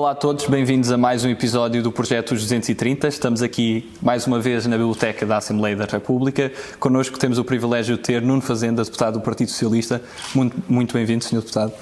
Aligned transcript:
Olá 0.00 0.12
a 0.12 0.14
todos, 0.14 0.46
bem-vindos 0.46 0.90
a 0.90 0.96
mais 0.96 1.26
um 1.26 1.28
episódio 1.28 1.82
do 1.82 1.92
Projeto 1.92 2.32
230. 2.32 3.06
Estamos 3.06 3.42
aqui 3.42 3.86
mais 4.00 4.26
uma 4.26 4.40
vez 4.40 4.64
na 4.64 4.78
Biblioteca 4.78 5.26
da 5.26 5.36
Assembleia 5.36 5.76
da 5.76 5.84
República. 5.84 6.50
Connosco 6.78 7.18
temos 7.18 7.36
o 7.36 7.44
privilégio 7.44 7.98
de 7.98 8.02
ter 8.02 8.22
Nuno 8.22 8.40
Fazenda, 8.40 8.82
deputado 8.82 9.18
do 9.18 9.20
Partido 9.20 9.50
Socialista. 9.50 10.02
Muito, 10.34 10.56
muito 10.66 10.94
bem-vindo, 10.94 11.22
Sr. 11.22 11.40
Deputado. 11.40 11.74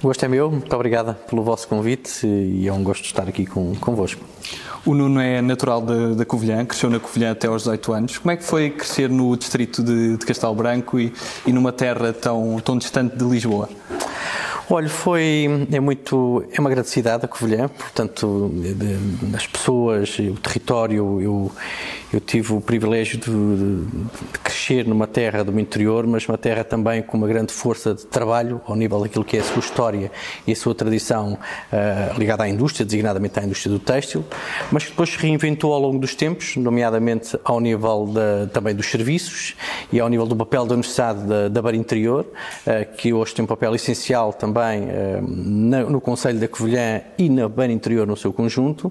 O 0.00 0.06
gosto 0.06 0.24
é 0.24 0.28
meu, 0.28 0.52
muito 0.52 0.72
obrigada 0.72 1.14
pelo 1.14 1.42
vosso 1.42 1.66
convite 1.66 2.24
e 2.24 2.68
é 2.68 2.72
um 2.72 2.84
gosto 2.84 3.06
estar 3.06 3.28
aqui 3.28 3.44
com, 3.44 3.74
convosco. 3.74 4.24
O 4.86 4.94
Nuno 4.94 5.20
é 5.20 5.42
natural 5.42 5.80
da 5.80 6.24
Covilhã, 6.24 6.64
cresceu 6.64 6.88
na 6.88 7.00
Covilhã 7.00 7.32
até 7.32 7.48
aos 7.48 7.62
18 7.62 7.92
anos. 7.92 8.18
Como 8.18 8.30
é 8.30 8.36
que 8.36 8.44
foi 8.44 8.70
crescer 8.70 9.10
no 9.10 9.36
distrito 9.36 9.82
de, 9.82 10.16
de 10.16 10.24
Castelo 10.24 10.54
Branco 10.54 11.00
e, 11.00 11.12
e 11.44 11.52
numa 11.52 11.72
terra 11.72 12.12
tão, 12.12 12.60
tão 12.60 12.78
distante 12.78 13.16
de 13.16 13.24
Lisboa? 13.24 13.68
Olha, 14.70 14.88
foi 14.88 15.66
é 15.72 15.80
muito 15.80 16.44
é 16.52 16.60
uma 16.60 16.68
grande 16.68 16.90
cidade 16.90 17.24
a 17.24 17.28
Covilhã, 17.28 17.68
portanto 17.68 18.52
as 19.34 19.46
pessoas, 19.46 20.18
o 20.18 20.34
território, 20.34 21.20
eu 21.22 21.50
eu 22.12 22.20
tive 22.20 22.54
o 22.54 22.60
privilégio 22.60 23.18
de, 23.18 23.30
de, 23.30 23.84
de, 23.84 24.38
crescer 24.42 24.86
numa 24.86 25.06
terra 25.06 25.44
do 25.44 25.58
interior, 25.60 26.06
mas 26.06 26.26
uma 26.26 26.38
terra 26.38 26.64
também 26.64 27.02
com 27.02 27.18
uma 27.18 27.28
grande 27.28 27.52
força 27.52 27.94
de 27.94 28.06
trabalho 28.06 28.60
ao 28.66 28.74
nível 28.74 29.00
daquilo 29.00 29.24
que 29.24 29.36
é 29.36 29.40
a 29.40 29.44
sua 29.44 29.60
história 29.60 30.10
e 30.46 30.52
a 30.52 30.56
sua 30.56 30.74
tradição 30.74 31.34
uh, 31.34 32.18
ligada 32.18 32.44
à 32.44 32.48
indústria, 32.48 32.86
designadamente 32.86 33.38
à 33.38 33.44
indústria 33.44 33.72
do 33.72 33.78
têxtil, 33.78 34.24
mas 34.72 34.84
que 34.84 34.90
depois 34.90 35.10
se 35.10 35.18
reinventou 35.18 35.74
ao 35.74 35.80
longo 35.80 35.98
dos 35.98 36.14
tempos, 36.14 36.56
nomeadamente 36.56 37.38
ao 37.44 37.60
nível 37.60 38.08
também 38.52 38.74
dos 38.74 38.86
serviços 38.86 39.54
e 39.92 40.00
ao 40.00 40.08
nível 40.08 40.26
do 40.26 40.34
papel 40.34 40.64
da 40.64 40.74
Universidade 40.74 41.24
da, 41.24 41.48
da 41.48 41.60
Bar 41.60 41.74
Interior, 41.74 42.24
uh, 42.24 42.96
que 42.96 43.12
hoje 43.12 43.34
tem 43.34 43.44
um 43.44 43.48
papel 43.48 43.74
essencial 43.74 44.32
também 44.32 44.84
uh, 44.84 44.88
na, 45.22 45.82
no 45.82 46.00
Conselho 46.00 46.38
da 46.38 46.48
Covilhã 46.48 47.02
e 47.18 47.28
na 47.28 47.48
Bar 47.48 47.70
Interior 47.70 48.06
no 48.06 48.16
seu 48.16 48.32
conjunto, 48.32 48.90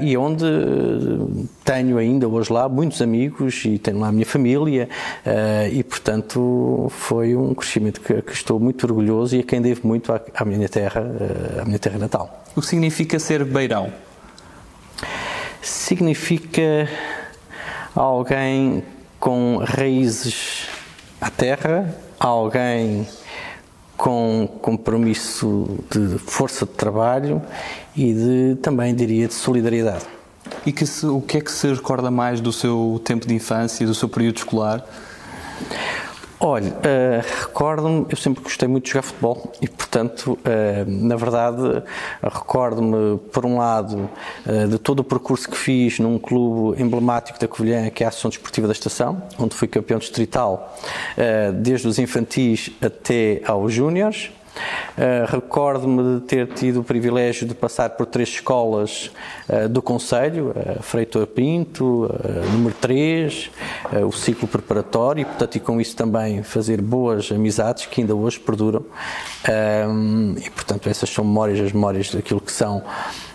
e 0.00 0.16
onde 0.16 0.44
tenho 1.64 2.01
ainda 2.02 2.28
hoje 2.28 2.52
lá 2.52 2.68
muitos 2.68 3.00
amigos 3.00 3.64
e 3.64 3.78
tenho 3.78 3.98
lá 3.98 4.08
a 4.08 4.12
minha 4.12 4.26
família 4.26 4.88
uh, 5.24 5.72
e, 5.72 5.82
portanto, 5.82 6.88
foi 6.90 7.34
um 7.34 7.54
crescimento 7.54 8.00
que, 8.00 8.20
que, 8.22 8.32
estou 8.32 8.60
muito 8.60 8.84
orgulhoso 8.86 9.36
e 9.36 9.40
a 9.40 9.42
quem 9.42 9.62
devo 9.62 9.86
muito 9.86 10.12
à, 10.12 10.20
à 10.34 10.44
minha 10.44 10.68
terra, 10.68 11.00
uh, 11.00 11.62
à 11.62 11.64
minha 11.64 11.78
terra 11.78 11.98
natal. 11.98 12.44
O 12.54 12.60
que 12.60 12.66
significa 12.66 13.18
ser 13.18 13.44
beirão? 13.44 13.92
Significa 15.62 16.88
alguém 17.94 18.82
com 19.18 19.58
raízes 19.64 20.66
à 21.20 21.30
terra, 21.30 21.94
alguém 22.18 23.06
com 23.96 24.48
compromisso 24.60 25.78
de 25.88 26.18
força 26.18 26.66
de 26.66 26.72
trabalho 26.72 27.40
e 27.94 28.12
de 28.12 28.56
também 28.60 28.92
diria 28.92 29.28
de 29.28 29.34
solidariedade. 29.34 30.04
E 30.64 30.72
que 30.72 30.86
se, 30.86 31.06
o 31.06 31.20
que 31.20 31.38
é 31.38 31.40
que 31.40 31.50
se 31.50 31.72
recorda 31.72 32.10
mais 32.10 32.40
do 32.40 32.52
seu 32.52 33.00
tempo 33.04 33.26
de 33.26 33.34
infância, 33.34 33.86
do 33.86 33.94
seu 33.94 34.08
período 34.08 34.36
escolar? 34.36 34.84
Olha, 36.44 36.70
uh, 36.72 37.40
recordo-me, 37.40 38.04
eu 38.10 38.16
sempre 38.16 38.42
gostei 38.42 38.66
muito 38.66 38.86
de 38.86 38.90
jogar 38.90 39.02
futebol 39.02 39.52
e, 39.60 39.68
portanto, 39.68 40.32
uh, 40.32 40.84
na 40.88 41.14
verdade, 41.14 41.84
recordo-me, 42.20 43.18
por 43.32 43.46
um 43.46 43.58
lado, 43.58 44.10
uh, 44.44 44.66
de 44.66 44.76
todo 44.76 45.00
o 45.00 45.04
percurso 45.04 45.48
que 45.48 45.56
fiz 45.56 46.00
num 46.00 46.18
clube 46.18 46.82
emblemático 46.82 47.38
da 47.38 47.46
Covilhã, 47.46 47.88
que 47.90 48.02
é 48.02 48.06
a 48.06 48.08
Associação 48.08 48.30
Desportiva 48.30 48.66
da 48.66 48.72
Estação, 48.72 49.22
onde 49.38 49.54
fui 49.54 49.68
campeão 49.68 50.00
distrital, 50.00 50.76
desde 51.62 51.86
os 51.86 52.00
infantis 52.00 52.70
até 52.80 53.40
aos 53.46 53.72
júniores. 53.72 54.32
Uh, 54.92 55.24
Recordo-me 55.26 56.20
de 56.20 56.26
ter 56.26 56.46
tido 56.48 56.80
o 56.80 56.84
privilégio 56.84 57.46
de 57.46 57.54
passar 57.54 57.90
por 57.90 58.06
três 58.06 58.28
escolas 58.28 59.10
uh, 59.48 59.68
do 59.68 59.80
Conselho, 59.80 60.50
uh, 60.50 60.82
Freitor 60.82 61.26
Pinto, 61.26 62.10
número 62.52 62.74
3, 62.80 63.50
o 64.06 64.12
ciclo 64.12 64.46
preparatório, 64.46 65.22
e, 65.22 65.24
portanto, 65.24 65.56
e 65.56 65.60
com 65.60 65.80
isso 65.80 65.96
também 65.96 66.42
fazer 66.42 66.80
boas 66.82 67.32
amizades 67.32 67.86
que 67.86 68.00
ainda 68.00 68.14
hoje 68.14 68.38
perduram. 68.38 68.84
e, 70.36 70.50
portanto, 70.50 70.88
essas 70.88 71.08
são 71.08 71.24
memórias, 71.24 71.60
as 71.60 71.72
memórias 71.72 72.10
daquilo 72.10 72.40
que 72.40 72.52
são 72.52 72.82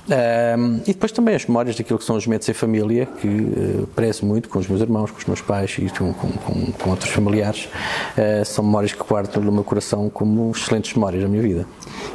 um, 0.07 0.78
e 0.84 0.94
depois 0.94 1.12
também 1.12 1.35
as 1.35 1.45
memórias 1.45 1.75
daquilo 1.75 2.00
que 2.00 2.06
são 2.06 2.16
os 2.16 2.25
momentos 2.25 2.47
em 2.47 2.53
família, 2.53 3.06
que 3.19 3.28
uh, 3.28 3.88
prezo 3.94 4.25
muito 4.25 4.47
com 4.47 4.57
os 4.57 4.68
meus 4.68 4.81
irmãos, 4.81 5.12
com 5.12 5.18
os 5.18 5.25
meus 5.25 5.41
pais 5.41 5.75
e 5.78 5.90
com, 5.90 6.13
com, 6.13 6.72
com 6.72 6.90
outros 6.90 7.12
familiares. 7.12 7.68
Uh, 8.18 8.45
são 8.45 8.63
memórias 8.63 8.94
que 8.94 9.03
guardo 9.03 9.35
no 9.41 9.51
meu 9.51 9.63
coração 9.66 10.09
como 10.09 10.51
excelentes 10.51 10.94
memórias 10.94 11.22
da 11.22 11.28
minha 11.28 11.41
vida. 11.41 11.66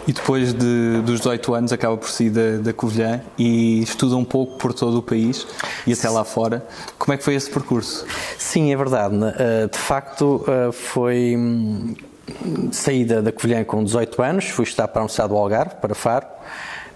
E 0.07 0.13
depois 0.13 0.55
de, 0.55 1.03
dos 1.05 1.21
18 1.21 1.55
anos 1.55 1.73
acaba 1.73 1.97
por 1.97 2.09
sair 2.09 2.31
da, 2.31 2.57
da 2.59 2.73
Covilhã 2.73 3.21
e 3.37 3.83
estuda 3.83 4.17
um 4.17 4.25
pouco 4.25 4.57
por 4.57 4.73
todo 4.73 4.99
o 4.99 5.03
país 5.03 5.47
e 5.87 5.93
até 5.93 6.09
lá 6.09 6.25
fora. 6.25 6.67
Como 6.99 7.13
é 7.13 7.19
que 7.19 7.25
foi 7.25 7.35
esse 7.35 7.51
percurso? 7.51 8.07
Sim, 8.39 8.73
é 8.73 8.77
verdade. 8.77 9.17
Uh, 9.17 9.69
de 9.71 9.79
facto, 9.79 10.45
foi 10.73 11.37
hum, 11.37 11.95
saída 12.71 13.21
da 13.21 13.31
Covilhã 13.31 13.63
com 13.65 13.85
18 13.85 14.23
anos, 14.23 14.45
fui 14.47 14.65
estar 14.65 14.89
para 14.89 15.01
a 15.01 15.03
Universidade 15.03 15.29
do 15.29 15.37
Algarve, 15.37 15.75
para 15.77 15.95
Faro. 15.95 16.27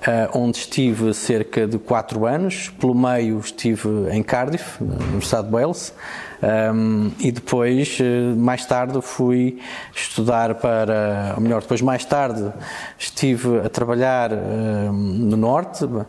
Eh, 0.06 0.28
onde 0.32 0.58
estive 0.58 1.12
cerca 1.12 1.66
de 1.66 1.78
quatro 1.78 2.26
anos. 2.26 2.68
Pelo 2.78 2.94
meio 2.94 3.40
estive 3.40 4.08
em 4.12 4.22
Cardiff, 4.22 4.80
na 4.80 4.94
Universidade 5.04 5.48
de 5.48 5.54
Wales, 5.54 5.92
um, 6.42 7.10
e 7.18 7.32
depois, 7.32 7.98
eh, 8.00 8.34
mais 8.36 8.66
tarde, 8.66 9.00
fui 9.00 9.58
estudar 9.94 10.54
para. 10.56 11.34
Ou 11.36 11.42
melhor, 11.42 11.62
depois, 11.62 11.80
mais 11.80 12.04
tarde, 12.04 12.52
estive 12.98 13.60
a 13.60 13.68
trabalhar 13.68 14.32
um, 14.32 14.92
no 14.92 15.36
Norte, 15.36 15.84
uh, 15.84 16.00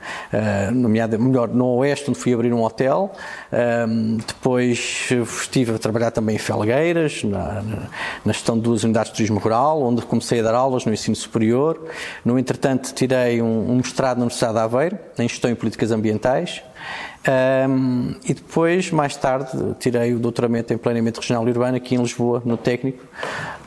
nomeado, 0.73 1.17
melhor, 1.19 1.47
no 1.47 1.65
Oeste, 1.77 2.09
onde 2.09 2.19
fui 2.19 2.33
abrir 2.33 2.53
um 2.53 2.61
hotel. 2.61 3.13
Um, 3.87 4.17
depois 4.17 5.09
estive 5.11 5.75
a 5.75 5.79
trabalhar 5.79 6.11
também 6.11 6.35
em 6.35 6.39
Felgueiras, 6.39 7.23
na, 7.23 7.63
na 8.25 8.33
gestão 8.33 8.57
de 8.57 8.63
duas 8.63 8.83
unidades 8.83 9.11
de 9.11 9.17
turismo 9.17 9.39
rural, 9.39 9.81
onde 9.81 10.01
comecei 10.01 10.39
a 10.39 10.43
dar 10.43 10.55
aulas 10.55 10.85
no 10.85 10.93
ensino 10.93 11.15
superior. 11.15 11.85
No 12.25 12.37
entretanto, 12.37 12.93
tirei 12.93 13.41
um, 13.41 13.71
um 13.71 13.75
mestrado 13.77 14.17
na 14.17 14.23
Universidade 14.23 14.53
de 14.53 14.59
Aveiro, 14.59 14.99
em 15.17 15.27
Gestão 15.27 15.49
e 15.49 15.55
Políticas 15.55 15.91
Ambientais. 15.91 16.61
Um, 17.27 18.15
e 18.23 18.33
depois, 18.33 18.91
mais 18.91 19.15
tarde, 19.15 19.49
tirei 19.79 20.13
o 20.13 20.19
doutoramento 20.19 20.73
em 20.73 20.77
planeamento 20.77 21.19
regional 21.19 21.47
e 21.47 21.51
urbano 21.51 21.77
aqui 21.77 21.95
em 21.95 21.97
Lisboa, 21.97 22.41
no 22.45 22.57
técnico. 22.57 23.03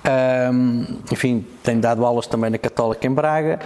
Um, 0.02 0.86
enfim, 1.12 1.44
tenho 1.62 1.80
dado 1.80 2.06
aulas 2.06 2.26
também 2.26 2.50
na 2.50 2.58
Católica 2.58 3.06
em 3.06 3.10
Braga 3.10 3.58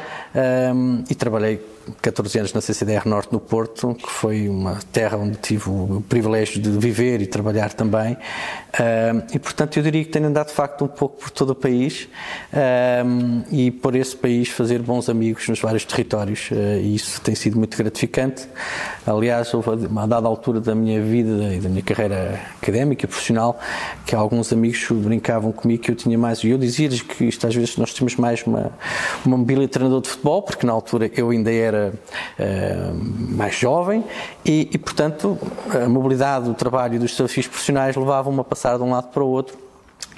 um, 0.75 1.05
e 1.09 1.15
trabalhei 1.15 1.65
14 2.03 2.39
anos 2.39 2.53
na 2.53 2.61
CCDR 2.61 3.07
Norte 3.07 3.33
no 3.33 3.39
Porto, 3.39 3.95
que 3.95 4.11
foi 4.11 4.49
uma 4.49 4.79
terra 4.91 5.17
onde 5.17 5.37
tive 5.37 5.69
o 5.69 6.03
privilégio 6.09 6.61
de 6.61 6.71
viver 6.71 7.21
e 7.21 7.27
trabalhar 7.27 7.73
também. 7.73 8.17
e 9.33 9.39
portanto 9.39 9.77
eu 9.77 9.83
diria 9.83 10.03
que 10.03 10.11
tenho 10.11 10.27
andado 10.27 10.49
de 10.49 10.55
facto 10.55 10.85
um 10.85 10.89
pouco 10.89 11.19
por 11.19 11.31
todo 11.31 11.51
o 11.51 11.55
país 11.55 12.09
e 13.51 13.71
por 13.71 13.95
esse 13.95 14.17
país 14.17 14.49
fazer 14.49 14.81
bons 14.81 15.09
amigos 15.09 15.47
nos 15.49 15.61
vários 15.61 15.85
territórios 15.85 16.51
uh, 16.51 16.55
e 16.81 16.95
isso 16.95 17.21
tem 17.21 17.35
sido 17.35 17.59
muito 17.59 17.77
gratificante. 17.77 18.49
Aliás, 19.07 19.53
houve 19.53 19.87
dada 20.09 20.27
altura 20.27 20.61
da 20.61 20.75
minha 20.75 21.01
vida 21.03 21.55
e 21.55 21.61
da 21.61 21.69
minha 21.69 21.83
carreira 21.83 22.41
académica, 22.65 23.07
profissional, 23.07 23.59
que 24.07 24.15
alguns 24.15 24.53
amigos 24.53 24.87
brincavam 24.91 25.53
comigo 25.53 25.83
que 25.83 25.91
eu 25.91 25.95
tinha 25.95 26.17
mais, 26.17 26.43
e 26.43 26.49
eu 26.49 26.59
dizia-lhes 26.59 27.03
que 27.03 27.25
isto 27.25 27.47
às 27.47 27.55
vezes 27.55 27.77
nós 27.77 27.93
temos 27.93 28.17
mais 28.17 28.43
uma, 28.43 28.73
uma 29.25 29.37
mobília 29.37 29.67
de 29.67 29.73
treinador 29.73 30.01
de 30.01 30.09
futebol, 30.09 30.43
porque 30.43 30.67
na 30.67 30.73
altura 30.73 31.11
eu 31.15 31.31
ainda 31.31 31.53
era 31.53 31.93
uh, 32.39 33.35
mais 33.37 33.55
jovem 33.55 34.03
e, 34.45 34.71
e, 34.73 34.79
portanto, 34.79 35.39
a 35.71 35.89
mobilidade 35.89 36.47
do 36.47 36.55
trabalho 36.55 36.95
e 36.95 36.99
dos 36.99 37.11
desafios 37.13 37.47
profissionais 37.47 37.95
levavam-me 37.95 38.41
a 38.41 38.45
passar 38.45 38.79
de 38.79 38.83
um 38.83 38.91
lado 38.91 39.09
para 39.09 39.23
o 39.23 39.29
outro 39.29 39.65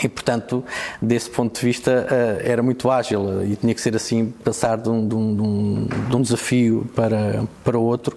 e, 0.03 0.09
portanto, 0.09 0.63
desse 1.01 1.31
ponto 1.31 1.59
de 1.59 1.67
vista, 1.67 2.07
uh, 2.07 2.43
era 2.45 2.63
muito 2.63 2.91
ágil 2.91 3.45
e 3.45 3.57
tinha 3.57 3.75
que 3.75 3.81
ser 3.81 3.97
assim, 3.97 4.33
passar 4.45 4.77
de 4.77 4.89
um, 4.89 5.09
de 5.09 5.15
um, 5.15 5.89
de 6.09 6.17
um 6.17 6.23
desafio 6.23 6.87
para, 6.95 7.45
para 7.65 7.79
outro. 7.79 8.17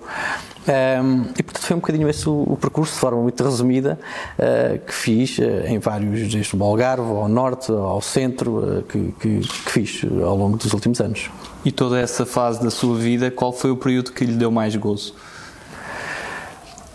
Um, 0.68 1.24
e 1.38 1.42
portanto 1.42 1.66
foi 1.66 1.76
um 1.76 1.80
bocadinho 1.80 2.10
esse 2.10 2.28
o, 2.28 2.44
o 2.44 2.58
percurso, 2.58 2.94
de 2.94 3.00
forma 3.00 3.22
muito 3.22 3.44
resumida, 3.44 3.98
uh, 4.38 4.80
que 4.86 4.94
fiz 4.94 5.38
uh, 5.40 5.66
em 5.66 5.80
vários, 5.80 6.32
desde 6.32 6.56
o 6.56 6.64
Algarve, 6.64 7.10
ao 7.10 7.28
norte, 7.28 7.72
ao 7.72 8.02
centro, 8.02 8.80
uh, 8.80 8.84
que, 8.84 9.14
que, 9.20 9.40
que, 9.40 9.72
fiz 9.72 10.02
ao 10.24 10.36
longo 10.36 10.58
dos 10.58 10.74
últimos 10.74 11.00
anos. 11.00 11.30
E 11.64 11.72
toda 11.72 12.00
essa 12.00 12.26
fase 12.26 12.62
da 12.62 12.70
sua 12.70 12.96
vida, 12.98 13.32
qual 13.32 13.54
foi 13.54 13.72
o 13.72 13.78
período 13.78 14.12
que 14.12 14.26
lhe 14.26 14.34
deu 14.34 14.52
mais 14.52 14.76
gozo? 14.76 15.16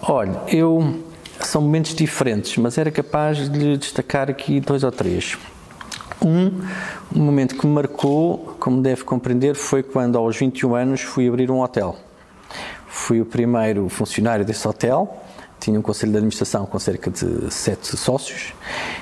Olha, 0.03 0.41
eu. 0.49 1.03
São 1.41 1.61
momentos 1.61 1.95
diferentes, 1.95 2.57
mas 2.59 2.79
era 2.79 2.91
capaz 2.93 3.51
de 3.51 3.59
lhe 3.59 3.77
destacar 3.77 4.31
aqui 4.31 4.61
dois 4.61 4.85
ou 4.85 4.93
três. 4.93 5.37
Um, 6.23 6.63
um 7.15 7.23
momento 7.23 7.57
que 7.57 7.67
me 7.67 7.73
marcou, 7.75 8.57
como 8.61 8.81
deve 8.81 9.03
compreender, 9.03 9.55
foi 9.55 9.83
quando 9.83 10.17
aos 10.17 10.37
21 10.37 10.75
anos 10.75 11.01
fui 11.01 11.29
abrir 11.29 11.51
um 11.51 11.61
hotel. 11.61 11.97
Fui 12.97 13.21
o 13.21 13.27
primeiro 13.27 13.89
funcionário 13.89 14.45
desse 14.45 14.67
hotel, 14.67 15.21
tinha 15.59 15.79
um 15.79 15.83
conselho 15.83 16.13
de 16.13 16.19
administração 16.19 16.65
com 16.65 16.79
cerca 16.79 17.11
de 17.11 17.53
sete 17.53 17.97
sócios. 17.97 18.55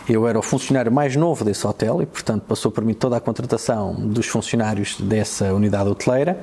Eu 0.08 0.26
era 0.26 0.38
o 0.38 0.42
funcionário 0.42 0.90
mais 0.90 1.16
novo 1.16 1.44
desse 1.44 1.66
hotel 1.66 2.02
e, 2.02 2.06
portanto, 2.06 2.42
passou 2.42 2.70
por 2.70 2.84
mim 2.84 2.94
toda 2.94 3.16
a 3.16 3.20
contratação 3.20 3.94
dos 3.94 4.26
funcionários 4.26 5.00
dessa 5.00 5.52
unidade 5.52 5.88
hoteleira. 5.88 6.38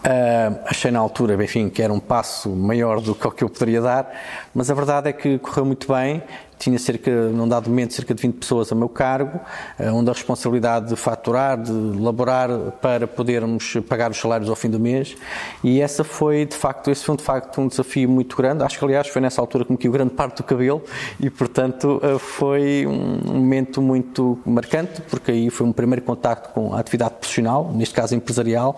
Uh, 0.00 0.58
achei 0.64 0.90
na 0.90 0.98
altura, 0.98 1.42
enfim, 1.44 1.68
que 1.68 1.82
era 1.82 1.92
um 1.92 2.00
passo 2.00 2.48
maior 2.48 3.00
do 3.00 3.14
que 3.14 3.26
o 3.26 3.30
que 3.30 3.44
eu 3.44 3.50
poderia 3.50 3.82
dar, 3.82 4.10
mas 4.54 4.70
a 4.70 4.74
verdade 4.74 5.10
é 5.10 5.12
que 5.12 5.38
correu 5.38 5.66
muito 5.66 5.92
bem 5.92 6.22
tinha 6.60 6.78
cerca, 6.78 7.10
num 7.10 7.48
dado 7.48 7.70
momento, 7.70 7.94
cerca 7.94 8.14
de 8.14 8.20
20 8.20 8.34
pessoas 8.34 8.70
a 8.70 8.74
meu 8.74 8.88
cargo, 8.88 9.40
eh, 9.78 9.90
onde 9.90 10.10
a 10.10 10.12
responsabilidade 10.12 10.90
de 10.90 10.96
faturar, 10.96 11.56
de 11.56 11.72
laborar 11.72 12.50
para 12.82 13.06
podermos 13.06 13.78
pagar 13.88 14.10
os 14.10 14.18
salários 14.18 14.50
ao 14.50 14.54
fim 14.54 14.68
do 14.68 14.78
mês. 14.78 15.16
E 15.64 15.80
essa 15.80 16.04
foi, 16.04 16.44
de 16.44 16.54
facto, 16.54 16.90
esse 16.90 17.02
foi 17.02 17.16
de 17.16 17.22
facto 17.22 17.62
um 17.62 17.66
desafio 17.66 18.10
muito 18.10 18.36
grande. 18.36 18.62
Acho 18.62 18.78
que, 18.78 18.84
aliás, 18.84 19.08
foi 19.08 19.22
nessa 19.22 19.40
altura 19.40 19.64
que 19.64 19.72
me 19.72 19.78
caiu 19.78 19.90
grande 19.90 20.12
parte 20.12 20.36
do 20.36 20.42
cabelo 20.42 20.82
e, 21.18 21.30
portanto, 21.30 21.98
eh, 22.02 22.18
foi 22.30 22.86
um 22.86 23.34
momento 23.34 23.82
muito 23.82 24.38
marcante, 24.46 25.00
porque 25.02 25.30
aí 25.30 25.50
foi 25.50 25.66
um 25.66 25.72
primeiro 25.72 26.02
contacto 26.02 26.50
com 26.50 26.72
a 26.72 26.80
atividade 26.80 27.14
profissional, 27.14 27.70
neste 27.74 27.94
caso 27.94 28.14
empresarial, 28.14 28.76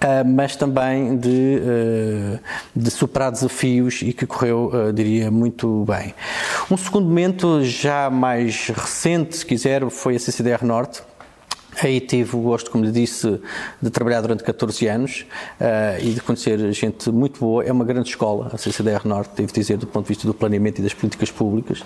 eh, 0.00 0.24
mas 0.24 0.56
também 0.56 1.16
de, 1.16 1.60
de 2.74 2.90
superar 2.90 3.30
desafios 3.30 4.00
e 4.02 4.12
que 4.12 4.26
correu, 4.26 4.70
diria, 4.94 5.30
muito 5.30 5.84
bem. 5.84 6.14
Um 6.70 6.76
segundo 6.76 7.06
momento 7.06 7.62
já 7.62 8.08
mais 8.08 8.68
recente, 8.68 9.36
se 9.36 9.46
quiser, 9.46 9.88
foi 9.90 10.16
a 10.16 10.18
CCDR 10.18 10.64
Norte. 10.64 11.02
Aí 11.80 12.00
tive 12.00 12.36
o 12.36 12.40
gosto, 12.40 12.70
como 12.70 12.84
lhe 12.84 12.92
disse, 12.92 13.40
de 13.80 13.90
trabalhar 13.90 14.20
durante 14.20 14.42
14 14.42 14.86
anos 14.88 15.24
uh, 15.60 16.04
e 16.04 16.12
de 16.12 16.20
conhecer 16.20 16.72
gente 16.72 17.10
muito 17.10 17.40
boa. 17.40 17.64
É 17.64 17.72
uma 17.72 17.84
grande 17.84 18.08
escola, 18.10 18.50
a 18.52 18.58
CCDR 18.58 19.06
Norte, 19.06 19.32
devo 19.36 19.52
dizer, 19.52 19.78
do 19.78 19.86
ponto 19.86 20.04
de 20.04 20.08
vista 20.10 20.26
do 20.26 20.34
planeamento 20.34 20.80
e 20.80 20.84
das 20.84 20.92
políticas 20.92 21.30
públicas. 21.30 21.82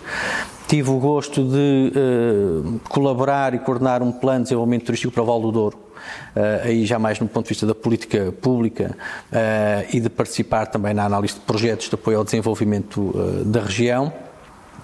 Tive 0.66 0.90
o 0.90 0.98
gosto 0.98 1.44
de 1.44 1.92
uh, 1.94 2.80
colaborar 2.88 3.54
e 3.54 3.58
coordenar 3.58 4.02
um 4.02 4.10
plano 4.10 4.38
de 4.38 4.44
desenvolvimento 4.44 4.86
turístico 4.86 5.12
para 5.12 5.22
o 5.22 5.26
Val 5.26 5.40
do 5.40 5.52
Douro. 5.52 5.78
Uh, 6.34 6.64
aí 6.64 6.86
já 6.86 6.98
mais 6.98 7.20
no 7.20 7.28
ponto 7.28 7.44
de 7.44 7.50
vista 7.50 7.66
da 7.66 7.74
política 7.74 8.32
pública 8.40 8.96
e 9.92 10.00
de 10.00 10.08
participar 10.08 10.66
também 10.66 10.92
na 10.94 11.04
análise 11.04 11.34
de 11.34 11.40
projetos 11.40 11.88
de 11.88 11.94
apoio 11.94 12.18
ao 12.18 12.24
desenvolvimento 12.24 13.12
da 13.44 13.60
região. 13.60 14.12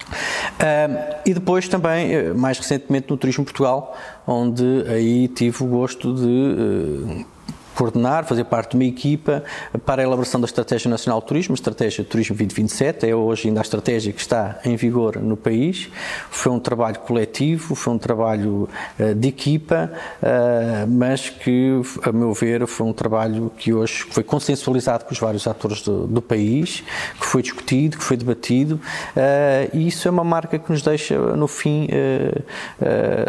Uh, 0.08 1.16
e 1.26 1.34
depois 1.34 1.68
também, 1.68 2.12
eh, 2.12 2.32
mais 2.32 2.58
recentemente, 2.58 3.10
no 3.10 3.16
Turismo 3.16 3.44
Portugal, 3.44 3.96
onde 4.26 4.84
aí 4.88 5.28
tive 5.28 5.64
o 5.64 5.66
gosto 5.66 6.14
de 6.14 6.22
uh, 6.22 7.26
coordenar, 7.74 8.24
fazer 8.24 8.44
parte 8.44 8.70
de 8.70 8.76
uma 8.76 8.84
equipa 8.84 9.42
para 9.84 10.02
a 10.02 10.04
elaboração 10.04 10.40
da 10.40 10.46
Estratégia 10.46 10.90
Nacional 10.90 11.20
de 11.20 11.26
Turismo, 11.26 11.54
Estratégia 11.54 12.04
Turismo 12.04 12.36
2027, 12.36 13.08
é 13.08 13.14
hoje 13.14 13.48
ainda 13.48 13.60
a 13.60 13.62
estratégia 13.62 14.12
que 14.12 14.20
está 14.20 14.58
em 14.64 14.76
vigor 14.76 15.16
no 15.16 15.36
país. 15.36 15.88
Foi 16.30 16.52
um 16.52 16.58
trabalho 16.58 17.00
coletivo, 17.00 17.74
foi 17.74 17.92
um 17.92 17.98
trabalho 17.98 18.68
uh, 18.98 19.14
de 19.14 19.28
equipa, 19.28 19.90
uh, 20.22 20.88
mas 20.88 21.30
que, 21.30 21.80
a 22.02 22.12
meu 22.12 22.32
ver, 22.32 22.66
foi 22.66 22.86
um 22.86 22.92
trabalho 22.92 23.50
que 23.56 23.72
hoje 23.72 24.06
foi 24.10 24.22
consensualizado 24.22 25.04
com 25.04 25.12
os 25.12 25.18
vários 25.18 25.46
atores 25.46 25.82
do, 25.82 26.06
do 26.06 26.22
país, 26.22 26.82
que 27.18 27.26
foi 27.26 27.42
discutido, 27.42 27.98
que 27.98 28.04
foi 28.04 28.16
debatido, 28.16 28.74
uh, 28.74 29.76
e 29.76 29.88
isso 29.88 30.06
é 30.08 30.10
uma 30.10 30.24
marca 30.24 30.58
que 30.58 30.70
nos 30.70 30.82
deixa, 30.82 31.18
no 31.18 31.48
fim, 31.48 31.88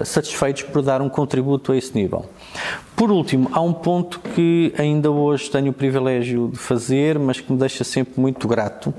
satisfeitos 0.04 0.64
por 0.64 0.82
dar 0.82 1.02
um 1.02 1.10
contributo 1.10 1.72
a 1.72 1.78
esse 1.78 1.94
nível. 1.96 2.26
Por 2.96 3.12
último, 3.12 3.50
há 3.52 3.60
um 3.60 3.74
ponto 3.74 4.20
que 4.20 4.74
ainda 4.78 5.10
hoje 5.10 5.50
tenho 5.50 5.72
o 5.72 5.74
privilégio 5.74 6.50
de 6.50 6.60
fazer, 6.60 7.18
mas 7.18 7.40
que 7.40 7.52
me 7.52 7.58
deixa 7.58 7.84
sempre 7.84 8.20
muito 8.22 8.48
grato, 8.48 8.94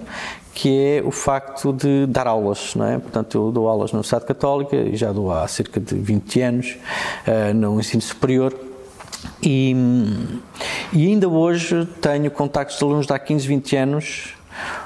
que 0.52 0.69
é 0.69 1.02
o 1.05 1.11
facto 1.11 1.73
de 1.73 2.06
dar 2.06 2.26
aulas, 2.26 2.75
não 2.75 2.87
é? 2.87 2.99
Portanto, 2.99 3.38
eu 3.38 3.52
dou 3.52 3.69
aulas 3.69 3.93
na 3.93 3.99
Universidade 3.99 4.26
Católica 4.26 4.76
e 4.76 4.96
já 4.96 5.12
dou 5.12 5.32
há 5.32 5.46
cerca 5.46 5.81
de 5.81 5.94
20 5.94 6.41
anos 6.41 6.76
uh, 7.26 7.55
no 7.55 7.79
ensino 7.79 8.02
superior. 8.02 8.55
E, 9.43 9.75
e, 10.93 11.06
ainda 11.06 11.29
hoje 11.29 11.87
tenho 12.00 12.31
contactos 12.31 12.79
de 12.79 12.85
alunos 12.85 13.06
de 13.06 13.12
há 13.12 13.19
15, 13.19 13.46
20 13.46 13.76
anos, 13.76 14.35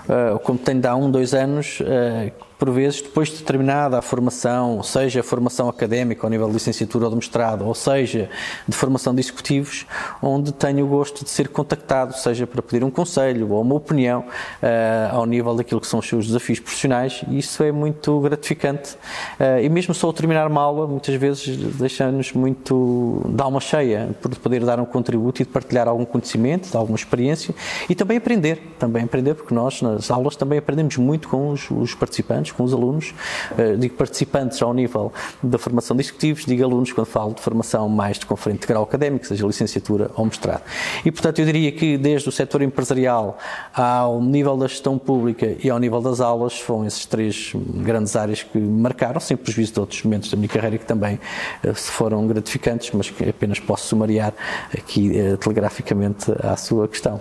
uh, 0.09 0.39
como 0.41 0.59
tenho 0.59 0.81
de 0.81 0.87
há 0.87 0.95
1, 0.95 1.11
2 1.11 1.35
anos, 1.35 1.81
uh, 1.81 2.33
por 2.59 2.71
vezes, 2.71 3.01
depois 3.01 3.29
de 3.29 3.43
terminada 3.43 3.99
a 3.99 4.03
formação, 4.03 4.83
seja 4.83 5.21
a 5.21 5.23
formação 5.23 5.69
académica 5.69 6.27
ao 6.27 6.31
nível 6.31 6.49
de 6.49 6.55
licenciatura 6.55 7.05
ou 7.05 7.11
de 7.11 7.17
mestrado, 7.17 7.65
ou 7.65 7.75
seja, 7.75 8.29
de 8.67 8.77
formação 8.77 9.15
de 9.15 9.21
executivos, 9.21 9.87
onde 10.21 10.53
tenho 10.53 10.85
o 10.85 10.89
gosto 10.89 11.25
de 11.25 11.31
ser 11.31 11.49
contactado, 11.49 12.15
seja 12.15 12.47
para 12.47 12.61
pedir 12.61 12.83
um 12.83 12.91
conselho 12.91 13.53
ou 13.53 13.63
uma 13.63 13.77
opinião 13.77 14.21
uh, 14.21 15.15
ao 15.15 15.25
nível 15.25 15.55
daquilo 15.55 15.81
que 15.81 15.87
são 15.87 16.01
os 16.01 16.09
seus 16.09 16.27
desafios 16.27 16.59
profissionais, 16.59 17.23
e 17.29 17.39
isso 17.39 17.63
é 17.63 17.71
muito 17.71 18.19
gratificante. 18.21 18.95
Uh, 19.39 19.63
e 19.63 19.69
mesmo 19.69 19.95
só 19.95 20.09
ao 20.09 20.13
terminar 20.13 20.49
uma 20.49 20.61
aula, 20.61 20.87
muitas 20.89 21.15
vezes 21.15 21.57
deixa-nos 21.77 22.33
muito 22.33 23.25
de 23.29 23.41
alma 23.41 23.61
cheia 23.61 24.11
por 24.21 24.35
poder 24.35 24.65
dar 24.65 24.81
um 24.81 24.85
contributo 24.85 25.43
e 25.43 25.45
de 25.45 25.51
partilhar 25.51 25.87
algum 25.87 26.05
conhecimento, 26.05 26.77
alguma 26.77 26.97
experiência 26.97 27.55
e 27.89 27.95
também 27.95 28.17
aprender, 28.17 28.75
também 28.81 29.05
aprender, 29.05 29.35
porque 29.35 29.55
nós 29.55 29.81
nas 29.81 30.11
aulas 30.11 30.35
também 30.35 30.59
aprendemos 30.59 30.97
muito 30.97 31.29
com 31.29 31.51
os, 31.51 31.71
os 31.71 31.95
participantes 31.95 32.48
com 32.51 32.65
os 32.65 32.73
alunos, 32.73 33.15
uh, 33.53 33.77
digo 33.77 33.95
participantes 33.95 34.61
ao 34.63 34.73
nível 34.73 35.13
da 35.43 35.59
formação 35.59 35.97
de 35.97 36.03
executivos, 36.03 36.45
digo 36.45 36.65
alunos 36.65 36.93
quando 36.93 37.07
falo 37.07 37.35
de 37.35 37.41
formação 37.41 37.89
mais 37.89 38.19
de 38.19 38.27
conferente 38.27 38.63
de 38.63 38.67
grau 38.67 38.83
académico, 38.83 39.27
seja 39.27 39.47
licenciatura 39.47 40.11
ou 40.15 40.25
mestrado. 40.25 40.63
E, 41.05 41.11
portanto, 41.11 41.39
eu 41.39 41.47
diria 41.47 41.73
que 41.73 41.97
desde 41.97 42.29
o 42.29 42.33
setor 42.33 42.63
empresarial 42.63 43.39
ao 43.75 44.21
nível 44.21 44.57
da 44.57 44.67
gestão 44.67 44.99
pública 44.99 45.57
e 45.63 45.71
ao 45.71 45.79
nível 45.79 46.01
das 46.01 46.21
aulas, 46.21 46.59
foram 46.59 46.87
esses 46.87 47.07
três 47.07 47.53
grandes 47.55 48.17
áreas 48.17 48.43
que 48.43 48.59
marcaram, 48.59 49.21
sem 49.21 49.37
prejuízo 49.37 49.75
de 49.75 49.81
outros 49.81 50.03
momentos 50.03 50.31
da 50.31 50.37
minha 50.37 50.49
carreira 50.49 50.79
que 50.79 50.87
também 50.87 51.19
uh, 51.65 51.75
foram 51.75 52.27
gratificantes, 52.27 52.91
mas 52.93 53.11
que 53.11 53.29
apenas 53.29 53.59
posso 53.59 53.87
sumariar 53.87 54.33
aqui 54.77 55.11
uh, 55.11 55.37
telegraficamente 55.37 56.33
à 56.43 56.57
sua 56.57 56.89
questão. 56.89 57.21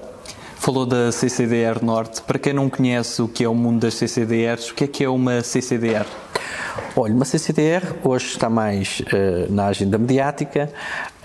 Falou 0.67 0.85
da 0.85 1.13
CCDR 1.13 1.81
Norte. 1.81 2.21
Para 2.21 2.37
quem 2.37 2.51
não 2.51 2.69
conhece 2.69 3.21
o 3.21 3.27
que 3.29 3.41
é 3.41 3.47
o 3.47 3.55
mundo 3.55 3.79
das 3.79 3.93
CCDRs, 3.93 4.69
o 4.69 4.75
que 4.75 4.83
é 4.83 4.87
que 4.87 5.01
é 5.01 5.07
uma 5.07 5.41
CCDR? 5.41 6.05
Olha, 6.93 7.13
uma 7.13 7.23
CCDR 7.23 7.95
hoje 8.03 8.25
está 8.25 8.49
mais 8.49 8.99
uh, 8.99 9.49
na 9.49 9.67
agenda 9.67 9.97
mediática. 9.97 10.69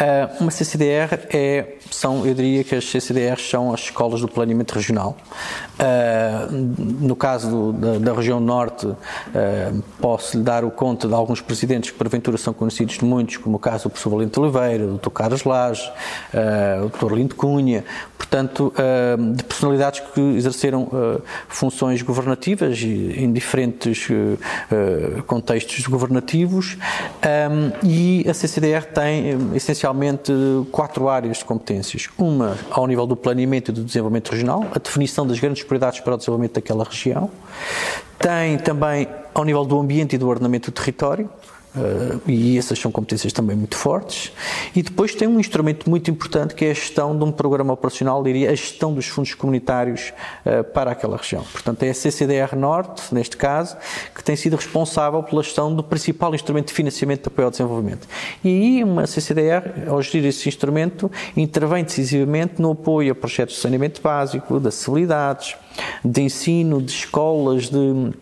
Uh, 0.03 0.43
uma 0.43 0.51
CCDR 0.51 1.17
é, 1.33 1.77
são, 1.89 2.27
eu 2.27 2.35
diria 2.35 2.65
que 2.65 2.75
as 2.75 2.85
CCDRs 2.85 3.49
são 3.49 3.73
as 3.73 3.83
escolas 3.83 4.21
do 4.21 4.27
planeamento 4.27 4.75
regional. 4.75 5.17
Uh, 5.79 6.53
no 6.53 7.15
caso 7.15 7.49
do, 7.49 7.73
da, 7.73 7.99
da, 7.99 8.13
região 8.13 8.41
norte, 8.41 8.89
posso 10.01 10.37
lhe 10.37 10.43
dar 10.43 10.65
o 10.65 10.73
conta 10.73 11.07
de 11.07 11.15
alguns 11.15 11.41
presidentes 11.41 11.93
que 11.93 11.97
porventura 11.97 12.37
são 12.37 12.53
conhecidos 12.53 12.99
de 12.99 13.05
muitos, 13.05 13.37
como 13.37 13.57
o 13.57 13.59
caso 13.61 13.85
do 13.85 13.91
professor 13.91 14.11
Valente 14.11 14.41
Oliveira, 14.41 14.87
do 14.87 14.99
Dr. 14.99 15.11
Carlos 15.11 15.45
Lage, 15.45 15.89
o 16.85 16.89
Dr. 16.89 17.15
Lindo 17.15 17.35
Cunha, 17.37 17.85
portanto, 18.19 18.73
de 19.35 19.45
personalidades 19.45 20.01
que 20.01 20.21
exerceram 20.21 20.89
funções 21.49 22.03
governativas 22.03 22.81
em 22.83 23.33
diferentes 23.33 24.09
contextos 25.27 25.87
governativos 25.87 26.77
e 27.83 28.25
a 28.29 28.35
CCDR 28.35 28.85
tem 28.85 29.37
essencialmente 29.55 29.92
quatro 30.71 31.09
áreas 31.09 31.39
de 31.39 31.45
competências. 31.45 32.09
Uma 32.19 32.57
ao 32.71 32.87
nível 32.87 33.07
do 33.07 33.17
planeamento 33.17 33.71
e 33.71 33.75
do 33.75 33.85
desenvolvimento 33.85 34.31
regional, 34.31 34.67
a 34.75 34.79
definição 34.79 35.27
das 35.27 35.39
grandes 35.39 35.63
prioridades 35.63 36.01
para 36.01 36.15
o 36.15 36.17
desenvolvimento 36.17 36.55
daquela 36.55 36.85
região. 36.85 37.31
Tem 38.19 38.57
também 38.59 39.09
ao 39.35 39.45
nível 39.45 39.65
do 39.65 39.79
ambiente 39.79 40.15
e 40.15 40.19
do 40.19 40.29
ordenamento 40.29 40.71
do 40.71 40.75
território, 40.75 41.29
Uh, 41.75 42.21
e 42.31 42.59
essas 42.59 42.79
são 42.79 42.93
competências 42.93 43.33
também 43.33 43.57
muito 43.57 43.77
fortes. 43.77 44.31
E 44.77 44.83
depois 44.83 45.15
tem 45.15 45.27
um 45.27 45.41
instrumento 45.41 45.89
muito 45.89 46.11
importante 46.11 46.55
que 46.55 46.67
é 46.67 46.71
a 46.71 46.75
gestão 46.75 47.17
de 47.17 47.25
um 47.25 47.33
programa 47.33 47.73
operacional, 47.73 48.23
diria, 48.23 48.51
a 48.51 48.55
gestão 48.55 48.93
dos 48.93 49.07
fundos 49.07 49.33
comunitários 49.35 50.13
uh, 50.45 50.63
para 50.65 50.91
aquela 50.91 51.17
região. 51.17 51.43
Portanto, 51.51 51.83
é 51.83 51.91
a 51.91 51.95
CCDR 51.95 52.55
Norte, 52.57 53.15
neste 53.15 53.39
caso, 53.39 53.77
que 54.15 54.23
tem 54.23 54.37
sido 54.37 54.57
responsável 54.57 55.23
pela 55.23 55.43
gestão 55.43 55.75
do 55.75 55.83
principal 55.83 56.35
instrumento 56.35 56.69
de 56.69 56.75
financiamento 56.75 57.23
de 57.23 57.29
apoio 57.29 57.47
ao 57.47 57.51
desenvolvimento. 57.51 58.07
E 58.45 58.49
aí, 58.49 58.85
uma 58.85 59.07
CCDR, 59.07 59.89
ao 59.89 60.03
gerir 60.03 60.29
esse 60.29 60.49
instrumento, 60.49 61.11
intervém 61.35 61.85
decisivamente 61.85 62.61
no 62.61 62.73
apoio 62.73 63.13
a 63.13 63.15
projetos 63.15 63.55
de 63.55 63.61
saneamento 63.63 64.03
básico, 64.03 64.61
de 64.61 64.69
acessibilidades, 64.69 65.57
de 66.05 66.21
ensino, 66.21 66.83
de 66.83 66.93
escolas, 66.93 67.71
de 67.71 68.13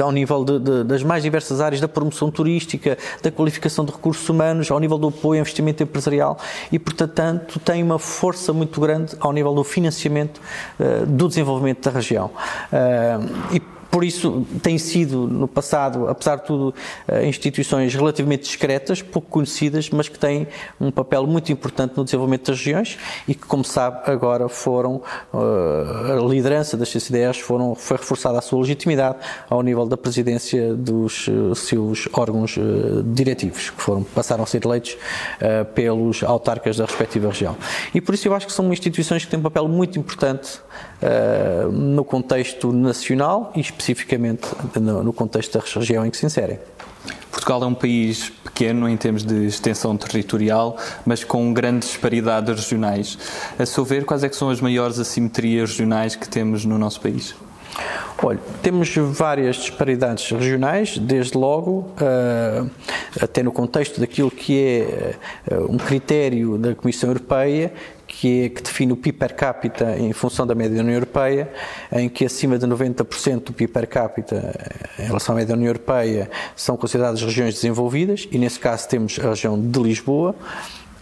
ao 0.00 0.12
nível 0.12 0.44
de, 0.44 0.58
de, 0.58 0.84
das 0.84 1.02
mais 1.02 1.22
diversas 1.22 1.60
áreas 1.60 1.80
da 1.80 1.88
promoção 1.88 2.30
turística, 2.30 2.96
da 3.22 3.30
qualificação 3.30 3.84
de 3.84 3.92
recursos 3.92 4.28
humanos, 4.28 4.70
ao 4.70 4.80
nível 4.80 4.98
do 4.98 5.08
apoio 5.08 5.38
ao 5.38 5.42
investimento 5.42 5.82
empresarial 5.82 6.38
e, 6.70 6.78
portanto, 6.78 7.58
tem 7.60 7.82
uma 7.82 7.98
força 7.98 8.52
muito 8.52 8.80
grande 8.80 9.16
ao 9.20 9.32
nível 9.32 9.54
do 9.54 9.64
financiamento 9.64 10.40
uh, 10.80 11.06
do 11.06 11.28
desenvolvimento 11.28 11.84
da 11.84 11.90
região. 11.90 12.30
Uh, 12.72 13.54
e 13.54 13.75
por 13.90 14.04
isso, 14.04 14.46
tem 14.62 14.78
sido, 14.78 15.26
no 15.26 15.48
passado, 15.48 16.08
apesar 16.08 16.36
de 16.36 16.44
tudo, 16.44 16.74
eh, 17.08 17.26
instituições 17.26 17.94
relativamente 17.94 18.42
discretas, 18.42 19.02
pouco 19.02 19.28
conhecidas, 19.28 19.90
mas 19.90 20.08
que 20.08 20.18
têm 20.18 20.46
um 20.80 20.90
papel 20.90 21.26
muito 21.26 21.52
importante 21.52 21.94
no 21.96 22.04
desenvolvimento 22.04 22.50
das 22.50 22.58
regiões 22.58 22.98
e 23.26 23.34
que, 23.34 23.46
como 23.46 23.64
sabe, 23.64 24.10
agora 24.10 24.48
foram, 24.48 25.02
eh, 25.32 26.12
a 26.12 26.28
liderança 26.28 26.76
das 26.76 26.88
CCDRs 26.88 27.40
foram, 27.40 27.74
foi 27.74 27.96
reforçada 27.96 28.38
a 28.38 28.42
sua 28.42 28.60
legitimidade 28.60 29.18
ao 29.48 29.62
nível 29.62 29.86
da 29.86 29.96
presidência 29.96 30.74
dos 30.74 31.28
eh, 31.28 31.54
seus 31.54 32.08
órgãos 32.12 32.56
diretivos, 33.14 33.70
que 33.70 33.80
foram, 33.80 34.02
passaram 34.02 34.44
a 34.44 34.46
ser 34.46 34.64
eleitos 34.64 34.96
pelos 35.74 36.22
autarcas 36.22 36.76
da 36.76 36.84
respectiva 36.84 37.28
região. 37.28 37.56
E 37.94 38.00
por 38.00 38.14
isso 38.14 38.28
eu 38.28 38.34
acho 38.34 38.46
que 38.46 38.52
são 38.52 38.72
instituições 38.72 39.24
que 39.24 39.30
têm 39.30 39.38
um 39.38 39.42
papel 39.42 39.68
muito 39.68 39.98
importante 39.98 40.60
no 41.72 42.04
contexto 42.04 42.72
nacional 42.72 43.52
e 43.54 43.60
especificamente 43.78 44.48
no, 44.80 45.04
no 45.04 45.12
contexto 45.12 45.58
da 45.58 45.64
região 45.64 46.06
em 46.06 46.10
que 46.10 46.16
se 46.16 46.24
inserem. 46.26 46.58
Portugal 47.30 47.62
é 47.62 47.66
um 47.66 47.74
país 47.74 48.30
pequeno 48.42 48.88
em 48.88 48.96
termos 48.96 49.22
de 49.22 49.46
extensão 49.46 49.96
territorial, 49.96 50.78
mas 51.04 51.22
com 51.22 51.52
grandes 51.52 51.90
disparidades 51.90 52.54
regionais. 52.54 53.18
A 53.58 53.66
seu 53.66 53.84
ver, 53.84 54.04
quais 54.04 54.24
é 54.24 54.32
são 54.32 54.48
as 54.48 54.60
maiores 54.60 54.98
assimetrias 54.98 55.70
regionais 55.70 56.16
que 56.16 56.26
temos 56.26 56.64
no 56.64 56.78
nosso 56.78 57.00
país? 57.00 57.34
Olha, 58.22 58.40
temos 58.62 58.94
várias 58.96 59.56
disparidades 59.56 60.30
regionais, 60.30 60.96
desde 60.96 61.36
logo, 61.36 61.92
uh, 62.00 62.70
até 63.20 63.42
no 63.42 63.52
contexto 63.52 64.00
daquilo 64.00 64.30
que 64.30 64.58
é 64.58 65.14
uh, 65.54 65.70
um 65.70 65.76
critério 65.76 66.56
da 66.56 66.74
Comissão 66.74 67.10
Europeia, 67.10 67.72
que, 68.18 68.44
é, 68.44 68.48
que 68.48 68.62
define 68.62 68.92
o 68.92 68.96
PIB 68.96 69.18
per 69.18 69.34
capita 69.34 69.96
em 69.98 70.12
função 70.12 70.46
da 70.46 70.54
média 70.54 70.76
da 70.76 70.82
União 70.82 70.94
Europeia, 70.94 71.52
em 71.92 72.08
que 72.08 72.24
acima 72.24 72.58
de 72.58 72.66
90% 72.66 73.44
do 73.44 73.52
PIB 73.52 73.72
per 73.72 73.86
capita 73.86 74.54
em 74.98 75.04
relação 75.04 75.34
à 75.34 75.36
média 75.36 75.48
da 75.48 75.58
União 75.58 75.68
Europeia 75.68 76.30
são 76.54 76.76
consideradas 76.76 77.20
regiões 77.20 77.54
desenvolvidas, 77.54 78.26
e 78.32 78.38
nesse 78.38 78.58
caso 78.58 78.88
temos 78.88 79.18
a 79.18 79.28
região 79.28 79.60
de 79.60 79.78
Lisboa, 79.78 80.34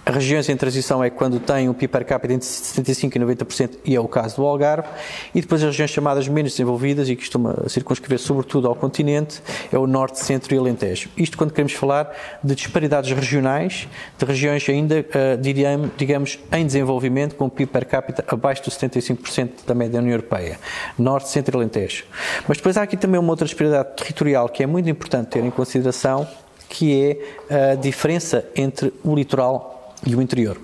regiões 0.06 0.48
em 0.48 0.56
transição 0.56 1.02
é 1.02 1.10
quando 1.10 1.40
têm 1.40 1.68
um 1.68 1.72
PIB 1.72 1.88
per 1.88 2.04
capita 2.04 2.34
entre 2.34 2.46
75% 2.46 3.16
e 3.16 3.18
90%, 3.18 3.70
e 3.84 3.96
é 3.96 4.00
o 4.00 4.06
caso 4.06 4.36
do 4.36 4.46
Algarve, 4.46 4.88
e 5.34 5.40
depois 5.40 5.62
as 5.62 5.68
regiões 5.68 5.90
chamadas 5.90 6.28
menos 6.28 6.52
desenvolvidas, 6.52 7.08
e 7.08 7.16
que 7.16 7.22
costuma 7.22 7.68
circunscrever 7.68 8.18
sobretudo 8.18 8.68
ao 8.68 8.74
continente, 8.74 9.42
é 9.72 9.78
o 9.78 9.86
Norte, 9.86 10.20
Centro 10.20 10.54
e 10.54 10.58
Alentejo. 10.58 11.08
Isto 11.16 11.38
quando 11.38 11.52
queremos 11.52 11.72
falar 11.72 12.12
de 12.42 12.54
disparidades 12.54 13.10
regionais, 13.12 13.88
de 14.18 14.24
regiões 14.24 14.68
ainda, 14.68 15.00
uh, 15.00 15.94
digamos, 15.96 16.38
em 16.52 16.66
desenvolvimento, 16.66 17.34
com 17.34 17.46
um 17.46 17.50
PIB 17.50 17.72
per 17.72 17.86
capita 17.86 18.24
abaixo 18.28 18.64
dos 18.64 18.76
75% 18.76 19.66
da 19.66 19.74
média 19.74 19.94
da 19.94 19.98
União 20.00 20.12
Europeia. 20.12 20.58
Norte, 20.98 21.28
Centro 21.28 21.56
e 21.56 21.60
Alentejo. 21.60 22.04
Mas 22.46 22.58
depois 22.58 22.76
há 22.76 22.82
aqui 22.82 22.96
também 22.96 23.18
uma 23.18 23.30
outra 23.30 23.46
disparidade 23.46 23.96
territorial 23.96 24.48
que 24.48 24.62
é 24.62 24.66
muito 24.66 24.88
importante 24.88 25.28
ter 25.28 25.44
em 25.44 25.50
consideração, 25.50 26.26
que 26.68 27.18
é 27.48 27.72
a 27.72 27.74
diferença 27.74 28.44
entre 28.56 28.92
o 29.04 29.14
litoral 29.14 29.73
e 30.06 30.14
o 30.14 30.22
interior. 30.22 30.58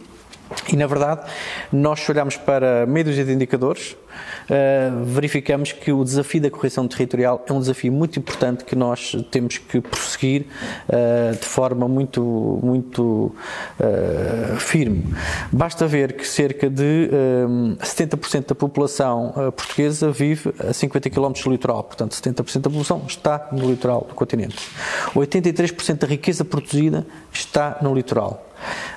E, 0.73 0.77
na 0.77 0.87
verdade, 0.87 1.23
nós 1.73 2.01
se 2.01 2.11
olharmos 2.11 2.37
para 2.37 2.87
médios 2.87 3.17
de 3.17 3.33
indicadores, 3.33 3.97
uh, 4.49 5.05
verificamos 5.05 5.73
que 5.73 5.93
o 5.93 6.05
desafio 6.05 6.41
da 6.41 6.51
correção 6.51 6.87
territorial 6.87 7.45
é 7.49 7.53
um 7.53 7.61
desafio 7.61 7.93
muito 7.93 8.19
importante 8.19 8.65
que 8.65 8.77
nós 8.77 9.17
temos 9.31 9.59
que 9.59 9.81
prosseguir 9.81 10.47
uh, 10.89 11.37
de 11.39 11.47
forma 11.47 11.89
muito, 11.89 12.61
muito 12.63 13.35
uh, 13.79 14.57
firme. 14.59 15.05
Basta 15.53 15.87
ver 15.87 16.15
que 16.15 16.27
cerca 16.27 16.69
de 16.69 17.11
70% 17.81 18.49
da 18.49 18.55
população 18.55 19.33
portuguesa 19.57 20.11
vive 20.11 20.53
a 20.59 20.73
50 20.73 21.11
km 21.11 21.33
do 21.45 21.51
litoral, 21.51 21.85
portanto, 21.85 22.13
70% 22.13 22.61
da 22.61 22.71
população 22.71 23.03
está 23.07 23.49
no 23.53 23.71
litoral 23.71 24.07
do 24.09 24.15
continente. 24.15 24.57
83% 25.15 25.99
da 25.99 26.07
riqueza 26.07 26.45
produzida 26.45 27.07
está 27.33 27.79
no 27.83 27.95
litoral. 27.95 28.47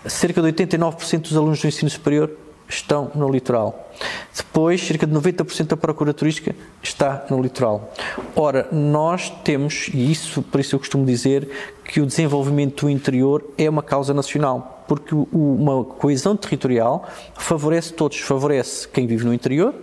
Cerca 0.05 0.41
de 0.41 0.51
89% 0.51 1.21
dos 1.21 1.37
alunos 1.37 1.61
do 1.61 1.67
ensino 1.67 1.89
superior 1.89 2.29
estão 2.73 3.11
no 3.15 3.29
litoral. 3.29 3.91
Depois, 4.35 4.81
cerca 4.81 5.05
de 5.05 5.13
90% 5.13 5.67
da 5.67 5.77
procura 5.77 6.13
turística 6.13 6.55
está 6.81 7.25
no 7.29 7.41
litoral. 7.41 7.93
Ora, 8.35 8.67
nós 8.71 9.29
temos, 9.43 9.89
e 9.93 10.11
isso, 10.11 10.41
por 10.41 10.59
isso 10.59 10.75
eu 10.75 10.79
costumo 10.79 11.05
dizer, 11.05 11.47
que 11.85 12.01
o 12.01 12.05
desenvolvimento 12.05 12.85
do 12.85 12.89
interior 12.89 13.43
é 13.57 13.69
uma 13.69 13.83
causa 13.83 14.13
nacional, 14.13 14.72
porque 14.87 15.15
uma 15.31 15.83
coesão 15.83 16.35
territorial 16.35 17.07
favorece 17.35 17.93
todos, 17.93 18.19
favorece 18.19 18.87
quem 18.87 19.07
vive 19.07 19.25
no 19.25 19.33
interior, 19.33 19.73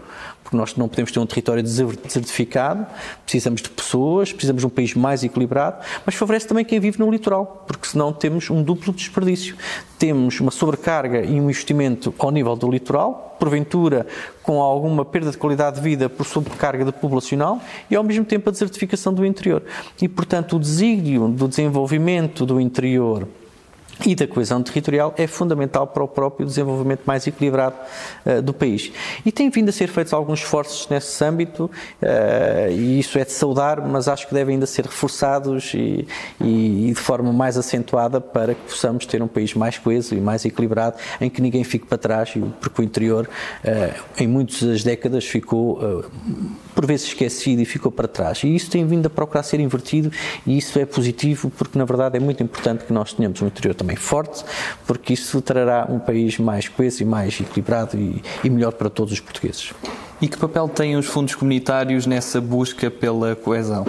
porque 0.42 0.56
nós 0.56 0.74
não 0.74 0.88
podemos 0.88 1.12
ter 1.12 1.20
um 1.20 1.26
território 1.26 1.62
desertificado, 1.62 2.84
precisamos 3.24 3.62
de 3.62 3.70
pessoas, 3.70 4.32
precisamos 4.32 4.60
de 4.60 4.66
um 4.66 4.70
país 4.70 4.94
mais 4.94 5.22
equilibrado, 5.22 5.84
mas 6.04 6.14
favorece 6.16 6.46
também 6.48 6.64
quem 6.64 6.80
vive 6.80 6.98
no 6.98 7.10
litoral, 7.10 7.64
porque 7.66 7.86
senão 7.86 8.12
temos 8.12 8.50
um 8.50 8.60
duplo 8.62 8.92
desperdício. 8.92 9.56
Temos 9.98 10.40
uma 10.40 10.50
sobrecarga 10.50 11.22
e 11.24 11.40
um 11.40 11.44
investimento 11.44 12.12
ao 12.18 12.30
nível 12.30 12.56
do 12.56 12.68
litoral, 12.70 13.36
porventura 13.38 14.06
com 14.42 14.60
alguma 14.60 15.04
perda 15.04 15.30
de 15.30 15.38
qualidade 15.38 15.76
de 15.76 15.82
vida 15.82 16.08
por 16.08 16.26
sobrecarga 16.26 16.84
de 16.84 16.92
populacional 16.92 17.60
e 17.88 17.94
ao 17.94 18.02
mesmo 18.02 18.24
tempo 18.24 18.48
a 18.48 18.52
desertificação 18.52 19.14
do 19.14 19.24
interior. 19.24 19.62
E, 20.00 20.08
portanto, 20.08 20.56
o 20.56 20.58
desígnio 20.58 21.28
do 21.28 21.46
desenvolvimento 21.46 22.44
do 22.44 22.60
interior 22.60 23.28
e 24.04 24.14
da 24.14 24.26
coesão 24.26 24.62
territorial 24.62 25.14
é 25.16 25.26
fundamental 25.26 25.86
para 25.86 26.02
o 26.02 26.08
próprio 26.08 26.46
desenvolvimento 26.46 27.02
mais 27.04 27.26
equilibrado 27.26 27.76
uh, 28.24 28.42
do 28.42 28.52
país. 28.52 28.92
E 29.24 29.32
tem 29.32 29.50
vindo 29.50 29.68
a 29.68 29.72
ser 29.72 29.88
feitos 29.88 30.12
alguns 30.12 30.40
esforços 30.40 30.88
nesse 30.88 31.22
âmbito, 31.24 31.64
uh, 31.64 32.70
e 32.70 32.98
isso 32.98 33.18
é 33.18 33.24
de 33.24 33.32
saudar, 33.32 33.80
mas 33.86 34.08
acho 34.08 34.26
que 34.26 34.34
devem 34.34 34.54
ainda 34.54 34.66
ser 34.66 34.84
reforçados 34.84 35.74
e, 35.74 36.06
e, 36.40 36.88
e, 36.88 36.92
de 36.92 37.00
forma 37.00 37.32
mais 37.32 37.56
acentuada 37.56 38.20
para 38.20 38.54
que 38.54 38.62
possamos 38.62 39.06
ter 39.06 39.22
um 39.22 39.28
país 39.28 39.54
mais 39.54 39.78
coeso 39.78 40.14
e 40.14 40.20
mais 40.20 40.44
equilibrado, 40.44 40.96
em 41.20 41.28
que 41.28 41.42
ninguém 41.42 41.64
fique 41.64 41.86
para 41.86 41.98
trás, 41.98 42.34
porque 42.60 42.82
o 42.82 42.84
interior, 42.84 43.28
uh, 43.64 44.02
em 44.18 44.26
muitas 44.26 44.82
décadas, 44.82 45.24
ficou 45.24 45.78
por 46.80 46.86
vezes 46.86 47.08
esquecido 47.08 47.60
e 47.60 47.66
ficou 47.66 47.92
para 47.92 48.08
trás. 48.08 48.42
E 48.42 48.56
isso 48.56 48.70
tem 48.70 48.86
vindo 48.86 49.04
a 49.04 49.10
procurar 49.10 49.42
ser 49.42 49.60
invertido, 49.60 50.10
e 50.46 50.56
isso 50.56 50.78
é 50.78 50.86
positivo, 50.86 51.50
porque 51.50 51.78
na 51.78 51.84
verdade 51.84 52.16
é 52.16 52.20
muito 52.20 52.42
importante 52.42 52.86
que 52.86 52.92
nós 52.92 53.12
tenhamos 53.12 53.42
um 53.42 53.46
interior 53.46 53.74
também 53.74 53.96
forte, 53.96 54.42
porque 54.86 55.12
isso 55.12 55.42
trará 55.42 55.86
um 55.90 55.98
país 55.98 56.38
mais 56.38 56.68
coeso 56.68 57.02
e 57.02 57.04
mais 57.04 57.38
equilibrado 57.38 57.98
e, 57.98 58.22
e 58.42 58.48
melhor 58.48 58.72
para 58.72 58.88
todos 58.88 59.12
os 59.12 59.20
portugueses. 59.20 59.74
E 60.22 60.26
que 60.26 60.38
papel 60.38 60.70
têm 60.70 60.96
os 60.96 61.04
fundos 61.04 61.34
comunitários 61.34 62.06
nessa 62.06 62.40
busca 62.40 62.90
pela 62.90 63.36
coesão? 63.36 63.84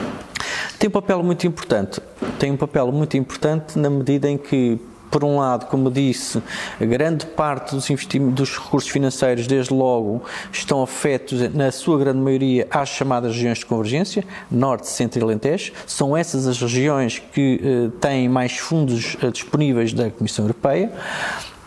Tem 0.77 0.89
um 0.89 0.91
papel 0.91 1.23
muito 1.23 1.47
importante. 1.47 2.01
Tem 2.37 2.51
um 2.51 2.57
papel 2.57 2.91
muito 2.91 3.15
importante 3.15 3.79
na 3.79 3.89
medida 3.89 4.29
em 4.29 4.37
que 4.37 4.77
por 5.11 5.25
um 5.25 5.37
lado, 5.37 5.65
como 5.67 5.91
disse, 5.91 6.41
grande 6.79 7.25
parte 7.25 7.75
dos, 7.75 7.85
dos 8.33 8.57
recursos 8.57 8.89
financeiros, 8.89 9.45
desde 9.45 9.73
logo, 9.73 10.23
estão 10.51 10.81
afetos, 10.81 11.53
na 11.53 11.71
sua 11.71 11.99
grande 11.99 12.19
maioria, 12.19 12.65
às 12.71 12.89
chamadas 12.89 13.33
regiões 13.33 13.59
de 13.59 13.65
convergência, 13.65 14.23
Norte, 14.49 14.87
Centro 14.87 15.19
e 15.19 15.23
Alentejo. 15.23 15.73
São 15.85 16.15
essas 16.15 16.47
as 16.47 16.59
regiões 16.59 17.19
que 17.19 17.61
eh, 17.61 17.89
têm 17.99 18.29
mais 18.29 18.53
fundos 18.53 19.17
eh, 19.21 19.29
disponíveis 19.29 19.93
da 19.93 20.09
Comissão 20.09 20.45
Europeia. 20.45 20.91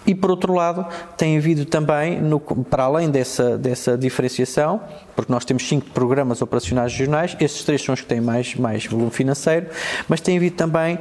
E, 0.07 0.15
por 0.15 0.31
outro 0.31 0.53
lado, 0.53 0.87
tem 1.17 1.37
havido 1.39 1.65
também, 1.65 2.21
no, 2.21 2.39
para 2.39 2.85
além 2.85 3.11
dessa, 3.11 3.57
dessa 3.57 3.97
diferenciação, 3.97 4.81
porque 5.17 5.33
nós 5.33 5.45
temos 5.45 5.67
cinco 5.67 5.87
programas 5.91 6.43
operacionais 6.43 6.93
regionais, 6.93 7.37
esses 7.41 7.63
três 7.65 7.83
são 7.83 7.95
os 7.95 8.01
que 8.01 8.07
têm 8.07 8.21
mais, 8.21 8.55
mais 8.55 8.87
volume 8.87 9.11
financeiro, 9.11 9.67
mas 10.09 10.21
tem 10.21 10.37
havido 10.37 10.57
também 10.57 10.97
uh, 10.97 11.01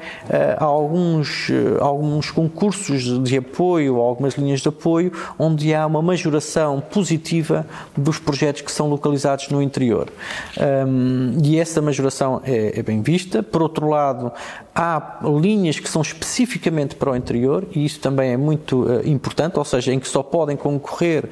alguns, 0.64 1.50
uh, 1.50 1.82
alguns 1.82 2.32
concursos 2.32 3.22
de 3.24 3.38
apoio, 3.38 3.98
algumas 3.98 4.36
linhas 4.36 4.62
de 4.62 4.70
apoio, 4.70 5.12
onde 5.38 5.74
há 5.74 5.86
uma 5.86 6.02
majoração 6.02 6.80
positiva 6.80 7.66
dos 7.98 8.20
projetos 8.20 8.62
que 8.62 8.72
são 8.72 8.88
localizados 8.88 9.50
no 9.50 9.62
interior. 9.62 10.10
Um, 10.88 11.38
e 11.44 11.60
essa 11.60 11.82
majoração 11.82 12.42
é, 12.46 12.80
é 12.80 12.84
bem 12.84 13.02
vista. 13.02 13.42
Por 13.42 13.62
outro 13.62 13.88
lado, 13.90 14.32
há 14.76 15.20
linhas 15.42 15.80
que 15.80 15.90
são 15.90 16.02
especificamente 16.02 16.96
para 16.96 17.12
o 17.12 17.16
interior, 17.16 17.68
e 17.72 17.86
isso 17.86 18.00
também 18.00 18.32
é 18.32 18.38
muito 18.38 18.84
uh, 18.84 19.08
importante, 19.08 19.58
ou 19.58 19.66
seja, 19.66 19.94
em 19.94 20.00
que 20.00 20.08
só 20.08 20.24
podem 20.24 20.56
concorrer 20.56 21.30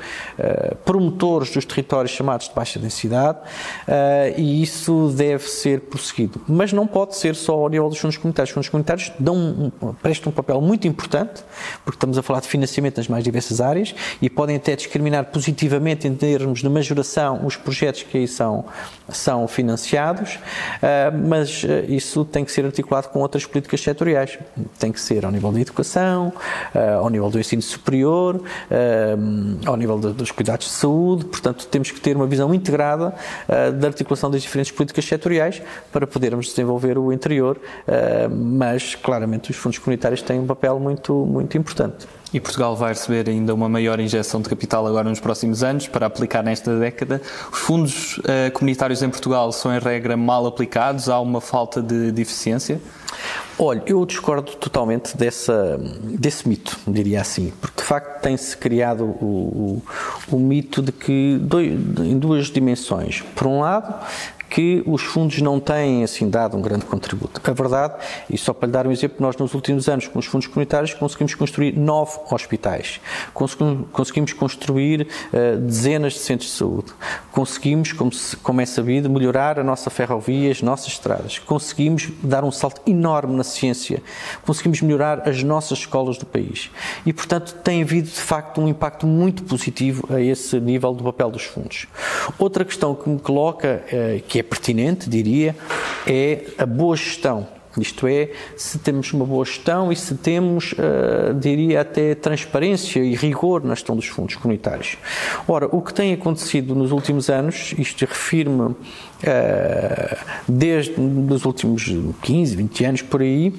promotores 0.85 1.51
dos 1.51 1.65
territórios 1.65 2.11
chamados 2.11 2.47
de 2.47 2.55
baixa 2.55 2.79
densidade 2.79 3.39
uh, 3.39 4.39
e 4.39 4.61
isso 4.61 5.13
deve 5.15 5.47
ser 5.47 5.81
prosseguido. 5.81 6.41
Mas 6.47 6.73
não 6.73 6.87
pode 6.87 7.15
ser 7.15 7.35
só 7.35 7.53
ao 7.53 7.69
nível 7.69 7.89
dos 7.89 7.97
fundos 7.97 8.17
comunitários. 8.17 8.49
Os 8.49 8.53
fundos 8.53 8.69
comunitários 8.69 9.11
dão 9.19 9.35
um, 9.35 9.93
prestam 10.01 10.31
um 10.31 10.33
papel 10.33 10.61
muito 10.61 10.87
importante, 10.87 11.43
porque 11.83 11.97
estamos 11.97 12.17
a 12.17 12.21
falar 12.21 12.41
de 12.41 12.47
financiamento 12.47 12.97
nas 12.97 13.07
mais 13.07 13.23
diversas 13.23 13.61
áreas 13.61 13.93
e 14.21 14.29
podem 14.29 14.55
até 14.55 14.75
discriminar 14.75 15.25
positivamente 15.25 16.07
em 16.07 16.15
termos 16.15 16.59
de 16.59 16.69
majoração 16.69 17.45
os 17.45 17.55
projetos 17.55 18.03
que 18.03 18.17
aí 18.17 18.27
são, 18.27 18.65
são 19.09 19.47
financiados, 19.47 20.35
uh, 20.35 21.27
mas 21.27 21.63
uh, 21.63 21.67
isso 21.87 22.25
tem 22.25 22.45
que 22.45 22.51
ser 22.51 22.65
articulado 22.65 23.09
com 23.09 23.19
outras 23.31 23.45
políticas 23.45 23.81
setoriais. 23.81 24.37
Tem 24.77 24.91
que 24.91 24.99
ser 24.99 25.25
ao 25.25 25.31
nível 25.31 25.51
da 25.51 25.59
educação, 25.61 26.33
ao 26.99 27.09
nível 27.09 27.29
do 27.29 27.39
ensino 27.39 27.61
superior, 27.61 28.35
uh, 28.35 29.59
ao 29.65 29.77
nível 29.77 29.97
dos 29.97 30.31
cuidados 30.31 30.67
de 30.67 30.73
saúde, 30.73 31.25
portanto, 31.25 31.65
temos 31.67 31.91
que 31.91 31.99
ter 31.99 32.15
uma 32.15 32.27
visão 32.27 32.53
integrada 32.53 33.13
uh, 33.47 33.71
da 33.71 33.87
articulação 33.87 34.29
das 34.29 34.41
diferentes 34.41 34.71
políticas 34.71 35.05
setoriais 35.05 35.61
para 35.91 36.05
podermos 36.05 36.47
desenvolver 36.47 36.97
o 36.97 37.11
interior, 37.11 37.59
mas 38.29 38.95
claramente 38.95 39.51
os 39.51 39.57
fundos 39.57 39.77
comunitários 39.77 40.21
têm 40.21 40.39
um 40.39 40.45
papel 40.45 40.79
muito, 40.79 41.13
muito 41.13 41.57
importante. 41.57 42.07
E 42.33 42.39
Portugal 42.39 42.75
vai 42.75 42.89
receber 42.89 43.29
ainda 43.29 43.53
uma 43.53 43.67
maior 43.67 43.99
injeção 43.99 44.41
de 44.41 44.47
capital 44.47 44.87
agora 44.87 45.09
nos 45.09 45.19
próximos 45.19 45.63
anos 45.63 45.87
para 45.87 46.05
aplicar 46.05 46.43
nesta 46.43 46.77
década. 46.79 47.21
Os 47.51 47.59
fundos 47.59 48.17
uh, 48.19 48.51
comunitários 48.53 49.03
em 49.03 49.09
Portugal 49.09 49.51
são, 49.51 49.75
em 49.75 49.79
regra, 49.79 50.15
mal 50.15 50.45
aplicados? 50.47 51.09
Há 51.09 51.19
uma 51.19 51.41
falta 51.41 51.81
de, 51.81 52.11
de 52.11 52.21
eficiência? 52.21 52.79
Olha, 53.59 53.83
eu 53.85 54.05
discordo 54.05 54.53
totalmente 54.55 55.15
dessa, 55.15 55.77
desse 56.03 56.47
mito, 56.47 56.79
diria 56.87 57.21
assim, 57.21 57.51
porque 57.61 57.81
de 57.81 57.87
facto 57.87 58.21
tem-se 58.21 58.57
criado 58.57 59.03
o, 59.03 59.81
o, 60.31 60.35
o, 60.35 60.39
mito 60.39 60.81
de 60.81 60.91
que, 60.91 61.37
dois, 61.39 61.71
em 61.99 62.17
duas 62.17 62.47
dimensões. 62.47 63.21
Por 63.35 63.45
um 63.45 63.59
lado, 63.59 63.93
que 64.51 64.83
os 64.85 65.01
fundos 65.01 65.41
não 65.41 65.61
têm 65.61 66.03
assim 66.03 66.29
dado 66.29 66.57
um 66.57 66.61
grande 66.61 66.83
contributo. 66.83 67.39
A 67.41 67.53
verdade, 67.53 67.93
e 68.29 68.37
só 68.37 68.53
para 68.53 68.67
lhe 68.67 68.73
dar 68.73 68.85
um 68.85 68.91
exemplo, 68.91 69.17
nós 69.21 69.37
nos 69.37 69.53
últimos 69.53 69.87
anos 69.87 70.09
com 70.09 70.19
os 70.19 70.25
fundos 70.25 70.45
comunitários 70.45 70.93
conseguimos 70.93 71.33
construir 71.33 71.71
nove 71.77 72.19
hospitais, 72.29 72.99
conseguimos 73.33 74.33
construir 74.33 75.07
uh, 75.07 75.57
dezenas 75.57 76.13
de 76.13 76.19
centros 76.19 76.49
de 76.49 76.57
saúde, 76.57 76.91
conseguimos, 77.31 77.93
como, 77.93 78.11
se, 78.11 78.35
como 78.37 78.59
é 78.59 78.65
sabido, 78.65 79.09
melhorar 79.09 79.57
a 79.57 79.63
nossa 79.63 79.89
ferrovia, 79.89 80.51
as 80.51 80.61
nossas 80.61 80.87
estradas, 80.87 81.39
conseguimos 81.39 82.09
dar 82.21 82.43
um 82.43 82.51
salto 82.51 82.81
enorme 82.85 83.33
na 83.37 83.45
ciência, 83.45 84.03
conseguimos 84.45 84.81
melhorar 84.81 85.29
as 85.29 85.41
nossas 85.43 85.79
escolas 85.79 86.17
do 86.17 86.25
país. 86.25 86.69
E, 87.05 87.13
portanto, 87.13 87.55
tem 87.63 87.81
havido 87.81 88.09
de 88.09 88.19
facto 88.19 88.59
um 88.59 88.67
impacto 88.67 89.07
muito 89.07 89.43
positivo 89.43 90.05
a 90.13 90.19
esse 90.19 90.59
nível 90.59 90.93
do 90.93 91.05
papel 91.05 91.31
dos 91.31 91.43
fundos. 91.43 91.87
Outra 92.37 92.65
questão 92.65 92.93
que 92.93 93.09
me 93.09 93.19
coloca, 93.19 93.81
uh, 93.87 94.21
que 94.27 94.39
é 94.39 94.40
é 94.41 94.43
pertinente, 94.43 95.09
diria, 95.09 95.55
é 96.05 96.45
a 96.57 96.65
boa 96.65 96.95
gestão. 96.95 97.47
Isto 97.79 98.05
é, 98.05 98.31
se 98.57 98.79
temos 98.79 99.13
uma 99.13 99.25
boa 99.25 99.45
gestão 99.45 99.93
e 99.93 99.95
se 99.95 100.15
temos, 100.15 100.73
uh, 100.73 101.33
diria 101.39 101.81
até, 101.81 102.15
transparência 102.15 102.99
e 102.99 103.15
rigor 103.15 103.63
na 103.63 103.73
gestão 103.75 103.95
dos 103.95 104.07
fundos 104.07 104.35
comunitários. 104.35 104.97
Ora, 105.47 105.67
o 105.73 105.81
que 105.81 105.93
tem 105.93 106.11
acontecido 106.13 106.75
nos 106.75 106.91
últimos 106.91 107.29
anos, 107.29 107.73
isto 107.77 108.03
refirma 108.05 108.67
uh, 108.71 110.17
desde 110.47 110.95
os 110.99 111.45
últimos 111.45 111.85
15, 112.21 112.55
20 112.57 112.85
anos 112.85 113.01
por 113.03 113.21
aí, 113.21 113.53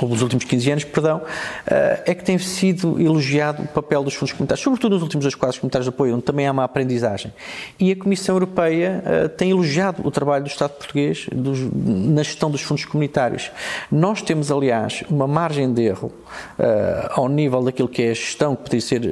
nos 0.00 0.22
últimos 0.22 0.44
15 0.44 0.70
anos, 0.70 0.84
perdão, 0.84 1.22
eh, 1.66 2.02
é 2.06 2.14
que 2.14 2.24
tem 2.24 2.38
sido 2.38 3.00
elogiado 3.00 3.62
o 3.62 3.68
papel 3.68 4.02
dos 4.02 4.14
fundos 4.14 4.32
comunitários, 4.32 4.62
sobretudo 4.62 4.94
nos 4.94 5.02
últimos 5.02 5.24
dois 5.24 5.34
quadros 5.34 5.58
comunitários 5.58 5.84
de 5.84 5.90
apoio, 5.90 6.14
onde 6.14 6.22
também 6.22 6.46
há 6.46 6.52
uma 6.52 6.64
aprendizagem. 6.64 7.32
E 7.78 7.92
a 7.92 7.96
Comissão 7.96 8.34
Europeia 8.34 9.02
eh, 9.04 9.28
tem 9.28 9.50
elogiado 9.50 10.06
o 10.06 10.10
trabalho 10.10 10.44
do 10.44 10.48
Estado 10.48 10.70
português 10.70 11.26
na 11.32 12.22
gestão 12.22 12.50
dos 12.50 12.62
fundos 12.62 12.84
comunitários. 12.84 13.50
Nós 13.90 14.22
temos, 14.22 14.50
aliás, 14.50 15.04
uma 15.10 15.26
margem 15.26 15.72
de 15.72 15.82
erro 15.82 16.12
eh, 16.58 17.08
ao 17.10 17.28
nível 17.28 17.62
daquilo 17.62 17.88
que 17.88 18.02
é 18.02 18.10
a 18.10 18.14
gestão, 18.14 18.56
que 18.56 18.62
poderia 18.62 18.80
ser 18.80 19.02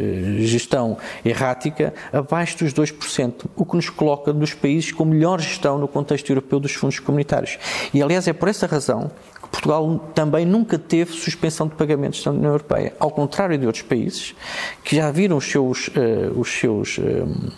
gestão 0.41 0.97
errática, 1.25 1.93
abaixo 2.13 2.59
dos 2.59 2.73
2%, 2.73 3.47
o 3.55 3.67
que 3.67 3.77
nos 3.77 3.91
coloca 3.91 4.33
nos 4.33 4.55
países 4.55 4.93
com 4.93 5.05
melhor 5.05 5.41
gestão 5.41 5.79
no 5.79 5.87
contexto 5.87 6.31
europeu 6.31 6.59
dos 6.59 6.73
fundos 6.73 6.99
comunitários. 6.99 7.59
E, 7.93 8.03
aliás, 8.03 8.27
é 8.27 8.33
por 8.33 8.49
essa 8.49 8.67
razão 8.67 9.11
Portugal 9.50 10.11
também 10.14 10.47
nunca 10.47 10.78
teve 10.78 11.12
suspensão 11.12 11.66
de 11.66 11.75
pagamentos 11.75 12.23
da 12.23 12.30
União 12.30 12.52
Europeia, 12.52 12.95
ao 12.99 13.11
contrário 13.11 13.59
de 13.59 13.66
outros 13.66 13.83
países 13.83 14.35
que 14.85 14.97
já 14.97 15.11
viram 15.11 15.37
os 15.37 15.45
seus, 15.50 15.88
uh, 15.88 15.92
os 16.37 16.49
seus, 16.49 16.99
uh, 16.99 17.52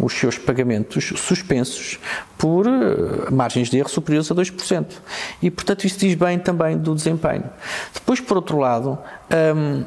os 0.00 0.12
seus 0.12 0.38
pagamentos 0.38 1.12
suspensos 1.16 1.98
por 2.38 2.66
uh, 2.66 3.32
margens 3.32 3.68
de 3.68 3.78
erro 3.78 3.88
superiores 3.88 4.30
a 4.30 4.34
2%. 4.34 4.86
E, 5.42 5.50
portanto, 5.50 5.84
isso 5.84 5.98
diz 5.98 6.14
bem 6.14 6.38
também 6.38 6.76
do 6.78 6.94
desempenho. 6.94 7.44
Depois, 7.92 8.20
por 8.20 8.36
outro 8.36 8.58
lado, 8.58 8.98
um, 9.56 9.84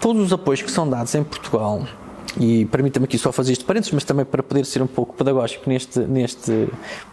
todos 0.00 0.22
os 0.26 0.32
apoios 0.32 0.62
que 0.62 0.70
são 0.70 0.88
dados 0.88 1.14
em 1.14 1.22
Portugal 1.22 1.86
e 2.36 2.66
permita-me 2.66 3.04
aqui 3.04 3.16
só 3.16 3.32
fazer 3.32 3.52
este 3.52 3.64
parênteses, 3.64 3.92
mas 3.92 4.04
também 4.04 4.24
para 4.24 4.42
poder 4.42 4.64
ser 4.66 4.82
um 4.82 4.86
pouco 4.86 5.14
pedagógico 5.14 5.68
neste, 5.68 6.00
neste 6.00 6.68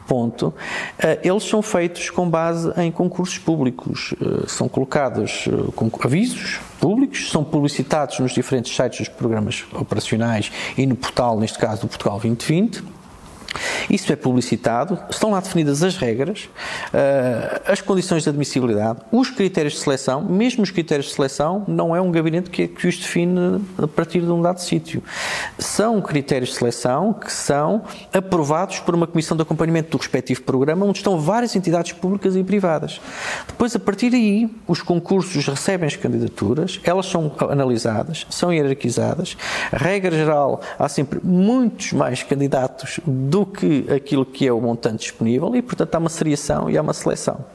ponto, 0.08 0.54
eh, 1.00 1.20
eles 1.24 1.44
são 1.44 1.62
feitos 1.62 2.10
com 2.10 2.30
base 2.30 2.72
em 2.78 2.92
concursos 2.92 3.38
públicos. 3.38 4.14
Eh, 4.22 4.48
são 4.48 4.68
colocados 4.68 5.48
eh, 5.48 6.06
avisos 6.06 6.60
públicos, 6.80 7.32
são 7.32 7.44
publicitados 7.44 8.20
nos 8.20 8.34
diferentes 8.34 8.76
sites 8.76 9.00
dos 9.00 9.10
programas 9.10 9.66
operacionais 9.74 10.52
e 10.78 10.86
no 10.86 10.96
portal, 10.96 11.40
neste 11.40 11.58
caso, 11.58 11.82
do 11.82 11.88
Portugal 11.88 12.20
2020 12.20 12.95
isso 13.90 14.12
é 14.12 14.16
publicitado, 14.16 15.00
estão 15.10 15.32
lá 15.32 15.40
definidas 15.40 15.84
as 15.84 15.96
regras, 15.98 16.50
uh, 16.94 17.62
as 17.72 17.82
condições 17.82 18.24
de 18.24 18.30
admissibilidade, 18.30 19.00
os 19.12 19.30
critérios 19.30 19.74
de 19.74 19.80
seleção, 19.80 20.22
mesmo 20.24 20.64
os 20.64 20.72
critérios 20.72 21.08
de 21.08 21.14
seleção, 21.14 21.64
não 21.68 21.96
é 21.96 22.02
um 22.02 22.12
gabinete 22.12 22.50
que, 22.50 22.68
que 22.68 22.88
os 22.88 22.98
define 22.98 23.62
a 23.78 23.88
partir 23.88 24.22
de 24.22 24.32
um 24.32 24.42
dado 24.42 24.60
sítio. 24.60 25.04
São 25.58 26.02
critérios 26.02 26.50
de 26.50 26.56
seleção 26.56 27.14
que 27.14 27.32
são 27.32 27.84
aprovados 28.14 28.80
por 28.80 28.96
uma 28.96 29.08
comissão 29.08 29.36
de 29.36 29.44
acompanhamento 29.44 29.92
do 29.92 29.98
respectivo 29.98 30.42
programa, 30.44 30.86
onde 30.86 31.00
estão 31.00 31.20
várias 31.20 31.56
entidades 31.56 31.92
públicas 31.94 32.36
e 32.36 32.44
privadas. 32.44 33.00
Depois, 33.48 33.76
a 33.76 33.80
partir 33.80 34.10
daí, 34.10 34.50
os 34.68 34.82
concursos 34.82 35.46
recebem 35.48 35.88
as 35.88 35.96
candidaturas, 35.96 36.80
elas 36.84 37.06
são 37.06 37.32
analisadas, 37.50 38.26
são 38.30 38.54
hierarquizadas. 38.54 39.38
A 39.72 39.78
regra 39.78 40.16
geral, 40.16 40.62
há 40.78 40.88
sempre 40.90 41.20
muitos 41.24 41.94
mais 41.94 42.24
candidatos 42.24 43.00
do 43.06 43.45
que 43.46 43.86
aquilo 43.92 44.26
que 44.26 44.48
é 44.48 44.52
o 44.52 44.60
montante 44.60 45.00
disponível 45.00 45.56
e, 45.56 45.62
portanto, 45.62 45.96
há 45.96 45.98
uma 45.98 46.10
seriação 46.10 46.70
e 46.70 46.78
há 46.78 46.82
uma 46.82 46.94
seleção. 46.94 47.46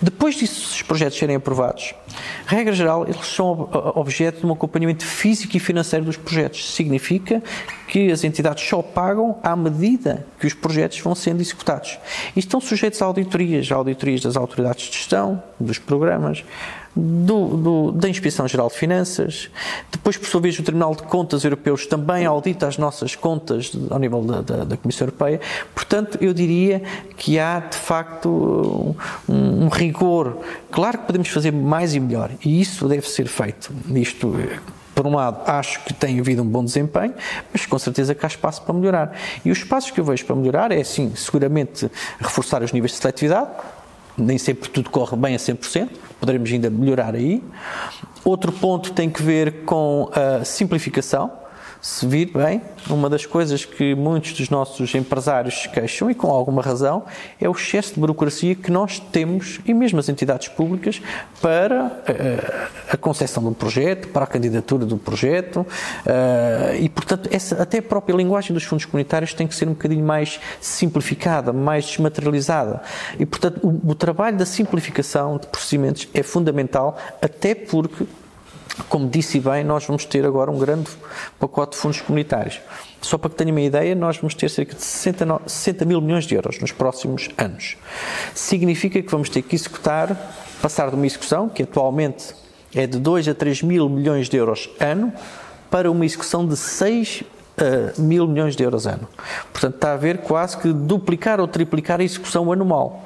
Depois 0.00 0.34
disso, 0.34 0.74
os 0.74 0.82
projetos 0.82 1.18
serem 1.18 1.36
aprovados, 1.36 1.94
regra 2.46 2.72
geral, 2.72 3.04
eles 3.04 3.26
são 3.26 3.68
objeto 3.94 4.40
de 4.40 4.46
um 4.46 4.52
acompanhamento 4.52 5.04
físico 5.04 5.56
e 5.56 5.60
financeiro 5.60 6.04
dos 6.04 6.16
projetos. 6.16 6.72
Significa 6.74 7.42
que 7.86 8.10
as 8.10 8.24
entidades 8.24 8.66
só 8.66 8.80
pagam 8.80 9.38
à 9.42 9.54
medida 9.54 10.26
que 10.38 10.46
os 10.46 10.54
projetos 10.54 10.98
vão 11.00 11.14
sendo 11.14 11.40
executados. 11.40 11.98
E 12.34 12.38
estão 12.38 12.60
sujeitos 12.60 13.00
a 13.02 13.06
auditorias, 13.06 13.70
auditorias 13.70 14.22
das 14.22 14.36
autoridades 14.36 14.86
de 14.86 14.96
gestão, 14.96 15.42
dos 15.60 15.78
programas, 15.78 16.44
do, 16.98 17.56
do, 17.56 17.92
da 17.92 18.08
Inspeção 18.08 18.48
Geral 18.48 18.68
de 18.68 18.74
Finanças, 18.74 19.48
depois, 19.90 20.16
por 20.16 20.26
sua 20.28 20.40
vez, 20.40 20.58
o 20.58 20.62
Tribunal 20.62 20.94
de 20.94 21.04
Contas 21.04 21.44
Europeus 21.44 21.86
também 21.86 22.26
audita 22.26 22.66
as 22.66 22.76
nossas 22.76 23.14
contas 23.14 23.72
ao 23.88 23.98
nível 23.98 24.22
da, 24.22 24.40
da, 24.40 24.64
da 24.64 24.76
Comissão 24.76 25.06
Europeia. 25.06 25.40
Portanto, 25.74 26.18
eu 26.20 26.34
diria 26.34 26.82
que 27.16 27.38
há, 27.38 27.60
de 27.60 27.76
facto, 27.76 28.96
um, 29.28 29.64
um, 29.64 29.68
rigor. 29.68 30.38
Claro 30.70 30.98
que 30.98 31.04
podemos 31.04 31.28
fazer 31.28 31.52
mais 31.52 31.94
e 31.94 32.00
melhor, 32.00 32.30
e 32.44 32.60
isso 32.60 32.88
deve 32.88 33.08
ser 33.08 33.28
feito. 33.28 33.72
Isto 33.94 34.34
por 34.94 35.06
um 35.06 35.14
lado, 35.14 35.48
acho 35.48 35.84
que 35.84 35.94
tem 35.94 36.18
havido 36.18 36.42
um 36.42 36.44
bom 36.44 36.64
desempenho, 36.64 37.14
mas 37.52 37.64
com 37.64 37.78
certeza 37.78 38.16
que 38.16 38.26
há 38.26 38.28
espaço 38.28 38.62
para 38.62 38.74
melhorar. 38.74 39.16
E 39.44 39.50
os 39.52 39.58
espaços 39.58 39.92
que 39.92 40.00
eu 40.00 40.04
vejo 40.04 40.26
para 40.26 40.34
melhorar 40.34 40.72
é, 40.72 40.82
sim, 40.82 41.12
seguramente 41.14 41.88
reforçar 42.18 42.64
os 42.64 42.72
níveis 42.72 42.90
de 42.90 42.98
seletividade, 42.98 43.48
nem 44.18 44.38
sempre 44.38 44.68
tudo 44.68 44.90
corre 44.90 45.16
bem 45.16 45.34
a 45.34 45.38
100%, 45.38 45.88
poderemos 46.20 46.50
ainda 46.50 46.70
melhorar 46.70 47.14
aí. 47.14 47.42
Outro 48.24 48.52
ponto 48.52 48.92
tem 48.92 49.08
que 49.08 49.22
ver 49.22 49.64
com 49.64 50.10
a 50.12 50.44
simplificação 50.44 51.47
se 51.80 52.06
vir 52.06 52.32
bem, 52.32 52.60
uma 52.90 53.08
das 53.08 53.24
coisas 53.24 53.64
que 53.64 53.94
muitos 53.94 54.32
dos 54.32 54.50
nossos 54.50 54.94
empresários 54.94 55.62
se 55.62 55.68
queixam, 55.68 56.10
e 56.10 56.14
com 56.14 56.28
alguma 56.28 56.60
razão, 56.60 57.04
é 57.40 57.48
o 57.48 57.52
excesso 57.52 57.94
de 57.94 58.00
burocracia 58.00 58.54
que 58.54 58.70
nós 58.70 58.98
temos, 58.98 59.60
e 59.64 59.72
mesmo 59.72 59.98
as 59.98 60.08
entidades 60.08 60.48
públicas, 60.48 61.00
para 61.40 61.86
uh, 61.86 62.68
a 62.90 62.96
concessão 62.96 63.42
de 63.42 63.48
um 63.50 63.54
projeto, 63.54 64.08
para 64.08 64.24
a 64.24 64.26
candidatura 64.26 64.84
do 64.84 64.96
projeto, 64.96 65.60
uh, 65.60 66.74
e 66.78 66.88
portanto, 66.88 67.28
essa, 67.32 67.62
até 67.62 67.78
a 67.78 67.82
própria 67.82 68.14
linguagem 68.14 68.52
dos 68.52 68.64
fundos 68.64 68.84
comunitários 68.84 69.32
tem 69.32 69.46
que 69.46 69.54
ser 69.54 69.68
um 69.68 69.72
bocadinho 69.72 70.04
mais 70.04 70.40
simplificada, 70.60 71.52
mais 71.52 71.86
desmaterializada. 71.86 72.82
E 73.18 73.24
portanto, 73.24 73.60
o, 73.62 73.90
o 73.90 73.94
trabalho 73.94 74.36
da 74.36 74.46
simplificação 74.46 75.38
de 75.38 75.46
procedimentos 75.46 76.08
é 76.12 76.22
fundamental, 76.22 76.98
até 77.22 77.54
porque 77.54 78.04
como 78.88 79.08
disse 79.08 79.40
bem, 79.40 79.64
nós 79.64 79.84
vamos 79.84 80.04
ter 80.04 80.24
agora 80.24 80.50
um 80.50 80.58
grande 80.58 80.90
pacote 81.38 81.76
de 81.76 81.78
fundos 81.78 82.00
comunitários. 82.00 82.60
Só 83.00 83.16
para 83.16 83.30
que 83.30 83.36
tenham 83.36 83.52
uma 83.52 83.60
ideia, 83.60 83.94
nós 83.94 84.16
vamos 84.16 84.34
ter 84.34 84.48
cerca 84.48 84.74
de 84.74 84.82
60, 84.82 85.42
60 85.46 85.84
mil 85.84 86.00
milhões 86.00 86.24
de 86.24 86.34
euros 86.34 86.58
nos 86.58 86.72
próximos 86.72 87.28
anos. 87.36 87.76
Significa 88.34 89.00
que 89.00 89.10
vamos 89.10 89.28
ter 89.28 89.42
que 89.42 89.54
executar, 89.54 90.16
passar 90.60 90.90
de 90.90 90.96
uma 90.96 91.06
execução, 91.06 91.48
que 91.48 91.62
atualmente 91.62 92.34
é 92.74 92.86
de 92.86 92.98
2 92.98 93.28
a 93.28 93.34
3 93.34 93.62
mil 93.62 93.88
milhões 93.88 94.28
de 94.28 94.36
euros 94.36 94.68
ano, 94.80 95.12
para 95.70 95.90
uma 95.90 96.04
execução 96.04 96.46
de 96.46 96.56
6 96.56 97.22
uh, 97.58 98.00
mil 98.00 98.26
milhões 98.26 98.56
de 98.56 98.62
euros 98.62 98.86
ano. 98.86 99.08
Portanto, 99.52 99.74
está 99.74 99.92
a 99.92 99.96
ver 99.96 100.18
quase 100.18 100.56
que 100.56 100.72
duplicar 100.72 101.40
ou 101.40 101.46
triplicar 101.46 102.00
a 102.00 102.04
execução 102.04 102.50
anual. 102.50 103.04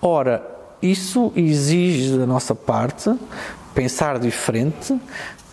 Ora, 0.00 0.42
isso 0.80 1.32
exige 1.34 2.16
da 2.16 2.26
nossa 2.26 2.54
parte 2.54 3.10
pensar 3.76 4.18
diferente, 4.18 4.98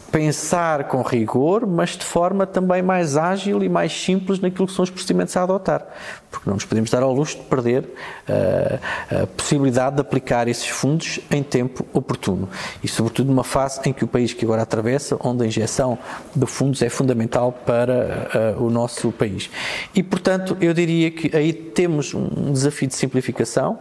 pensar 0.09 0.83
com 0.83 1.01
rigor, 1.01 1.65
mas 1.65 1.97
de 1.97 2.05
forma 2.05 2.45
também 2.45 2.81
mais 2.81 3.17
ágil 3.17 3.63
e 3.63 3.67
mais 3.67 3.91
simples 3.91 4.39
naquilo 4.39 4.67
que 4.67 4.73
são 4.73 4.83
os 4.83 4.89
procedimentos 4.89 5.35
a 5.35 5.43
adotar. 5.43 5.85
Porque 6.31 6.47
não 6.47 6.53
nos 6.53 6.63
podemos 6.63 6.89
dar 6.89 7.03
ao 7.03 7.11
luxo 7.11 7.35
de 7.37 7.43
perder 7.43 7.83
uh, 7.83 9.23
a 9.23 9.27
possibilidade 9.27 9.95
de 9.95 10.01
aplicar 10.01 10.47
esses 10.47 10.67
fundos 10.67 11.19
em 11.29 11.43
tempo 11.43 11.85
oportuno. 11.91 12.47
E, 12.83 12.87
sobretudo, 12.87 13.27
numa 13.27 13.43
fase 13.43 13.81
em 13.89 13.91
que 13.91 14.05
o 14.05 14.07
país 14.07 14.33
que 14.33 14.45
agora 14.45 14.61
atravessa, 14.61 15.17
onde 15.19 15.43
a 15.43 15.47
injeção 15.47 15.97
de 16.33 16.45
fundos 16.45 16.81
é 16.81 16.89
fundamental 16.89 17.51
para 17.51 18.55
uh, 18.59 18.63
o 18.63 18.69
nosso 18.69 19.11
país. 19.11 19.49
E, 19.93 20.01
portanto, 20.01 20.55
eu 20.61 20.73
diria 20.73 21.11
que 21.11 21.35
aí 21.35 21.51
temos 21.51 22.13
um 22.13 22.53
desafio 22.53 22.87
de 22.87 22.95
simplificação 22.95 23.79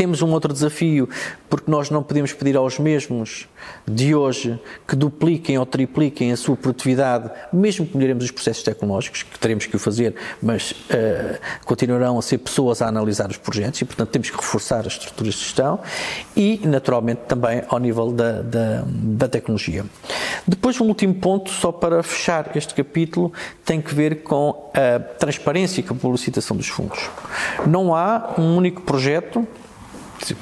temos 0.00 0.22
um 0.22 0.30
outro 0.30 0.50
desafio, 0.50 1.10
porque 1.46 1.70
nós 1.70 1.90
não 1.90 2.02
podemos 2.02 2.32
pedir 2.32 2.56
aos 2.56 2.78
mesmos 2.78 3.46
de 3.86 4.14
hoje 4.14 4.58
que 4.88 4.96
dupliquem 4.96 5.58
ou 5.58 5.66
tripliquem 5.66 6.32
a 6.32 6.38
sua 6.38 6.56
produtividade, 6.56 7.30
mesmo 7.52 7.84
que 7.84 7.94
melhoremos 7.94 8.24
os 8.24 8.30
processos 8.30 8.62
tecnológicos, 8.62 9.24
que 9.24 9.38
teremos 9.38 9.66
que 9.66 9.76
o 9.76 9.78
fazer, 9.78 10.14
mas 10.42 10.70
uh, 10.70 11.38
continuarão 11.66 12.18
a 12.18 12.22
ser 12.22 12.38
pessoas 12.38 12.80
a 12.80 12.86
analisar 12.88 13.28
os 13.28 13.36
projetos 13.36 13.82
e, 13.82 13.84
portanto, 13.84 14.08
temos 14.08 14.30
que 14.30 14.36
reforçar 14.38 14.86
as 14.86 14.94
estruturas 14.94 15.34
de 15.34 15.40
gestão 15.40 15.80
e, 16.34 16.58
naturalmente, 16.64 17.20
também 17.28 17.62
ao 17.68 17.78
nível 17.78 18.10
da, 18.10 18.40
da, 18.40 18.84
da 18.86 19.28
tecnologia. 19.28 19.84
Depois, 20.46 20.80
um 20.80 20.86
último 20.86 21.12
ponto, 21.12 21.50
só 21.50 21.70
para 21.70 22.02
fechar 22.02 22.56
este 22.56 22.72
capítulo, 22.72 23.34
tem 23.66 23.82
que 23.82 23.94
ver 23.94 24.22
com 24.22 24.70
a 24.72 24.98
transparência 24.98 25.80
e 25.80 25.82
com 25.82 25.92
a 25.92 25.96
publicitação 25.98 26.56
dos 26.56 26.68
fundos. 26.68 27.10
Não 27.66 27.94
há 27.94 28.32
um 28.38 28.56
único 28.56 28.80
projeto 28.80 29.46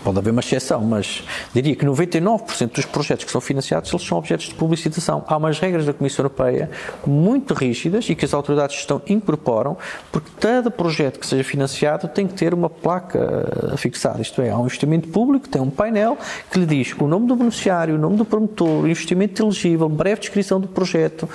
Pode 0.03 0.19
haver 0.19 0.31
uma 0.31 0.41
exceção, 0.41 0.81
mas 0.81 1.23
diria 1.55 1.75
que 1.77 1.85
99% 1.85 2.73
dos 2.73 2.85
projetos 2.85 3.25
que 3.25 3.31
são 3.31 3.41
financiados 3.41 3.91
eles 3.93 4.05
são 4.05 4.19
objetos 4.19 4.47
de 4.47 4.55
publicitação. 4.55 5.25
Há 5.27 5.37
umas 5.37 5.59
regras 5.59 5.87
da 5.87 5.93
Comissão 5.93 6.25
Europeia 6.25 6.71
muito 7.07 7.55
rígidas 7.55 8.09
e 8.11 8.15
que 8.15 8.25
as 8.25 8.35
autoridades 8.35 8.77
estão 8.77 9.01
incorporam, 9.09 9.77
porque 10.11 10.31
cada 10.41 10.71
projeto 10.71 11.21
que 11.21 11.27
seja 11.27 11.45
financiado 11.45 12.09
tem 12.09 12.27
que 12.27 12.35
ter 12.35 12.53
uma 12.53 12.69
placa 12.69 13.77
fixada. 13.77 14.21
Isto 14.21 14.43
é, 14.43 14.51
há 14.51 14.59
um 14.59 14.63
investimento 14.63 15.09
público, 15.09 15.49
tem 15.49 15.63
um 15.63 15.71
painel 15.71 16.19
que 16.51 16.59
lhe 16.59 16.67
diz 16.67 16.95
o 16.99 17.07
nome 17.07 17.27
do 17.27 17.37
beneficiário, 17.37 17.95
o 17.95 17.99
nome 17.99 18.17
do 18.17 18.25
promotor, 18.25 18.83
o 18.83 18.89
investimento 18.89 19.43
elegível, 19.43 19.89
breve 19.89 20.21
descrição 20.21 20.61
do 20.61 20.69
projeto. 20.69 21.29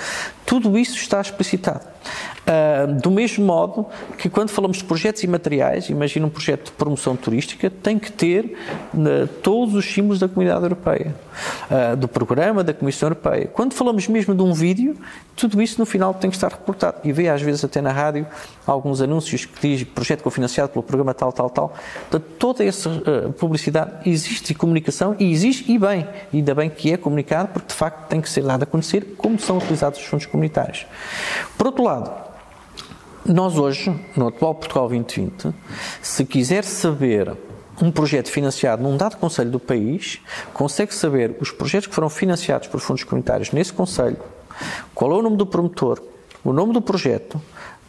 Tudo 0.46 0.78
isso 0.78 0.98
está 0.98 1.22
explicitado. 1.22 1.94
Uh, 2.44 3.00
do 3.00 3.10
mesmo 3.10 3.46
modo 3.46 3.88
que 4.18 4.30
quando 4.30 4.50
falamos 4.50 4.78
de 4.78 4.84
projetos 4.84 5.24
imateriais, 5.24 5.90
imagina 5.90 6.26
um 6.26 6.30
projeto 6.30 6.66
de 6.66 6.72
promoção 6.74 7.16
turística, 7.16 7.70
tem 7.70 7.98
que 7.98 8.12
ter 8.12 8.58
uh, 8.94 9.28
todos 9.42 9.76
os 9.76 9.86
símbolos 9.86 10.20
da 10.20 10.28
comunidade 10.28 10.64
europeia, 10.64 11.16
uh, 11.72 11.96
do 11.96 12.08
programa 12.08 12.62
da 12.62 12.74
Comissão 12.74 13.08
Europeia. 13.08 13.48
Quando 13.48 13.74
falamos 13.74 14.10
mesmo 14.10 14.36
de 14.36 14.42
um 14.44 14.54
vídeo, 14.54 14.98
tudo 15.36 15.62
isso 15.62 15.80
no 15.80 15.86
final 15.86 16.14
tem 16.14 16.30
que 16.30 16.36
estar 16.36 16.52
reportado. 16.52 16.98
E 17.04 17.12
vê 17.12 17.30
às 17.30 17.42
vezes 17.42 17.64
até 17.64 17.82
na 17.82 17.92
rádio 17.92 18.26
alguns 18.66 19.02
anúncios 19.02 19.46
que 19.46 19.68
diz 19.68 19.84
projeto 19.84 20.24
cofinanciado 20.24 20.72
pelo 20.72 20.84
programa 20.84 21.14
tal, 21.14 21.32
tal, 21.32 21.50
tal. 21.50 21.74
Portanto, 22.10 22.26
toda 22.38 22.64
essa 22.64 22.90
publicidade 23.38 24.10
existe 24.10 24.54
comunicação, 24.54 25.16
e 25.20 25.32
existe 25.32 25.72
e 25.72 25.78
bem. 25.78 26.08
E 26.32 26.38
ainda 26.38 26.54
bem 26.54 26.70
que 26.70 26.94
é 26.94 26.98
comunicado, 26.98 27.50
porque 27.50 27.70
de 27.70 27.74
facto 27.74 28.08
tem 28.08 28.22
que 28.22 28.30
ser 28.30 28.44
dado 28.44 28.64
a 28.64 28.66
conhecer 28.66 29.16
como 29.18 29.40
são 29.40 29.58
utilizados 29.58 30.00
os 30.00 30.06
fundos 30.06 30.26
comunitários. 30.26 30.86
Por 31.58 31.68
outro 31.68 31.84
lado, 31.84 32.12
nós 33.26 33.58
hoje, 33.58 33.94
no 34.16 34.28
atual 34.28 34.54
Portugal 34.54 34.88
2020, 34.88 35.54
se 36.02 36.26
quiser 36.26 36.64
saber 36.64 37.36
um 37.82 37.92
projeto 37.92 38.30
financiado 38.30 38.84
num 38.84 38.96
dado 38.96 39.18
conselho 39.18 39.50
do 39.50 39.60
país, 39.60 40.20
consegue 40.54 40.94
saber 40.94 41.36
os 41.40 41.50
projetos 41.52 41.88
que 41.88 41.96
foram 41.96 42.10
financiados 42.10 42.68
por 42.68 42.80
fundos 42.80 43.04
comunitários 43.04 43.52
nesse 43.52 43.74
conselho, 43.74 44.18
qual 44.94 45.12
é 45.12 45.16
o 45.16 45.22
nome 45.22 45.38
do 45.38 45.46
promotor, 45.46 46.02
o 46.44 46.54
nome 46.54 46.74
do 46.74 46.82
projeto, 46.82 47.42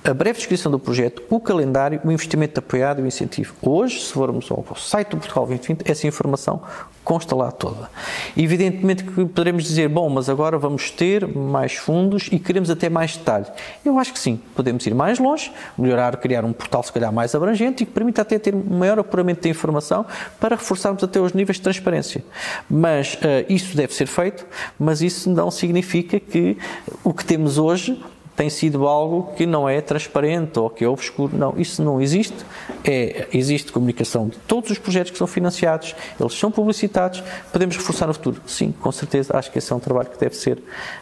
a 0.05 0.13
breve 0.13 0.37
descrição 0.37 0.71
do 0.71 0.79
projeto, 0.79 1.23
o 1.31 1.41
calendário, 1.41 1.99
o 2.05 2.13
investimento 2.13 2.59
apoiado 2.59 3.01
e 3.01 3.03
o 3.03 3.07
incentivo. 3.07 3.55
Hoje, 3.63 4.01
se 4.01 4.13
formos 4.13 4.51
ao 4.51 4.63
site 4.77 5.09
do 5.09 5.17
Portugal 5.17 5.47
2020, 5.47 5.91
essa 5.91 6.07
informação 6.07 6.61
consta 7.03 7.35
lá 7.35 7.51
toda. 7.51 7.89
Evidentemente 8.37 9.03
que 9.03 9.11
poderemos 9.11 9.65
dizer, 9.65 9.89
bom, 9.89 10.11
mas 10.11 10.29
agora 10.29 10.59
vamos 10.59 10.91
ter 10.91 11.27
mais 11.27 11.75
fundos 11.75 12.29
e 12.31 12.39
queremos 12.39 12.69
até 12.69 12.91
mais 12.91 13.17
detalhe. 13.17 13.47
Eu 13.83 13.99
acho 13.99 14.13
que 14.13 14.19
sim, 14.19 14.39
podemos 14.55 14.87
ir 14.87 14.95
mais 14.95 15.19
longe, 15.19 15.51
melhorar, 15.77 16.15
criar 16.19 16.45
um 16.45 16.53
portal 16.53 16.83
se 16.83 16.93
calhar 16.93 17.11
mais 17.11 17.35
abrangente 17.35 17.83
e 17.83 17.87
que 17.87 17.93
permita 17.93 18.21
até 18.21 18.39
ter 18.39 18.55
maior 18.55 18.99
apuramento 18.99 19.43
da 19.43 19.49
informação 19.49 20.05
para 20.39 20.55
reforçarmos 20.55 21.03
até 21.03 21.19
os 21.19 21.33
níveis 21.33 21.57
de 21.57 21.63
transparência. 21.63 22.23
Mas 22.69 23.15
uh, 23.15 23.19
isso 23.49 23.75
deve 23.75 23.95
ser 23.95 24.07
feito, 24.07 24.47
mas 24.79 25.01
isso 25.01 25.31
não 25.31 25.51
significa 25.51 26.21
que 26.21 26.59
o 27.03 27.15
que 27.15 27.25
temos 27.25 27.57
hoje 27.57 27.99
tem 28.37 28.51
sido 28.51 28.87
algo 28.87 29.33
que 29.37 29.47
não 29.47 29.69
é 29.69 29.81
transparente 29.81 30.59
ou 30.59 30.69
que 30.69 30.85
é 30.85 30.89
obscuro. 30.89 31.37
Não, 31.37 31.55
isso 31.57 31.83
não 31.83 32.01
existe. 32.01 32.37
É, 32.85 33.29
existe 33.33 33.73
comunicação 33.73 34.29
de 34.29 34.37
todos 34.39 34.71
os 34.71 34.79
projetos 34.79 35.13
que 35.13 35.19
são 35.19 35.27
financiados, 35.27 35.95
eles 36.19 36.35
são 36.35 36.51
publicitados. 36.51 37.23
Podemos 37.53 37.77
reforçar 37.77 38.07
no 38.07 38.15
futuro? 38.15 38.41
Sim, 38.47 38.73
com 38.73 38.91
certeza. 38.93 39.37
Acho 39.37 39.51
que 39.51 39.59
esse 39.59 39.73
é 39.73 39.77
um 39.77 39.81
trabalho 39.81 40.09
que 40.11 40.19
deve 40.19 40.37
ser 40.37 40.59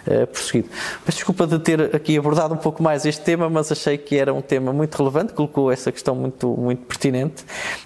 uh, 0.06 0.26
prosseguido. 0.26 0.68
Peço 1.04 1.18
desculpa 1.18 1.46
de 1.46 1.58
ter 1.58 1.94
aqui 1.94 2.16
abordado 2.16 2.54
um 2.54 2.58
pouco 2.58 2.82
mais 2.82 3.06
este 3.06 3.22
tema, 3.22 3.48
mas 3.48 3.72
achei 3.72 3.96
que 3.96 4.16
era 4.16 4.32
um 4.32 4.42
tema 4.42 4.72
muito 4.72 4.94
relevante, 4.96 5.32
colocou 5.32 5.72
essa 5.72 5.90
questão 5.90 6.14
muito, 6.14 6.48
muito 6.48 6.84
pertinente 6.84 7.44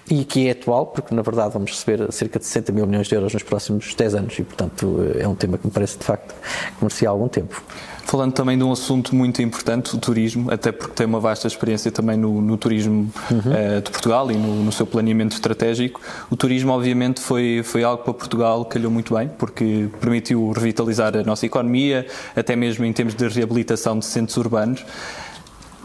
e 0.09 0.23
que 0.23 0.47
é 0.47 0.51
atual, 0.51 0.87
porque 0.87 1.13
na 1.13 1.21
verdade 1.21 1.53
vamos 1.53 1.71
receber 1.71 2.11
cerca 2.11 2.39
de 2.39 2.45
60 2.45 2.71
mil 2.71 2.85
milhões 2.85 3.07
de 3.07 3.15
euros 3.15 3.33
nos 3.33 3.43
próximos 3.43 3.93
10 3.95 4.15
anos 4.15 4.39
e, 4.39 4.43
portanto, 4.43 5.13
eh, 5.15 5.23
é 5.23 5.27
um 5.27 5.35
tema 5.35 5.57
que 5.57 5.65
me 5.65 5.71
parece 5.71 5.97
de 5.97 6.03
facto 6.03 6.33
que 6.33 6.83
merecia 6.83 7.09
algum 7.09 7.27
tempo. 7.27 7.61
Falando 8.07 8.31
também 8.31 8.57
de 8.57 8.63
um 8.63 8.71
assunto 8.71 9.13
muito 9.13 9.41
importante, 9.41 9.93
o 9.93 9.99
turismo, 9.99 10.49
até 10.49 10.71
porque 10.71 10.93
tem 10.93 11.05
uma 11.05 11.19
vasta 11.19 11.45
experiência 11.45 11.91
também 11.91 12.15
no, 12.15 12.41
no 12.41 12.55
turismo 12.55 13.11
uhum. 13.29 13.39
uh, 13.39 13.81
de 13.81 13.91
Portugal 13.91 14.31
e 14.31 14.35
no, 14.35 14.63
no, 14.63 14.71
seu 14.71 14.87
planeamento 14.87 15.33
estratégico. 15.33 15.99
O 16.31 16.37
turismo, 16.37 16.71
obviamente, 16.71 17.19
foi, 17.19 17.63
foi 17.65 17.83
algo 17.83 18.03
para 18.03 18.13
Portugal 18.13 18.63
que 18.63 18.75
calhou 18.75 18.89
muito 18.89 19.13
bem, 19.13 19.27
porque 19.27 19.89
permitiu 19.99 20.53
revitalizar 20.53 21.17
a 21.17 21.23
nossa 21.23 21.45
economia, 21.45 22.07
até 22.33 22.55
mesmo 22.55 22.85
em 22.85 22.93
termos 22.93 23.13
de 23.13 23.27
reabilitação 23.27 23.99
de 23.99 24.05
centros 24.05 24.37
urbanos. 24.37 24.85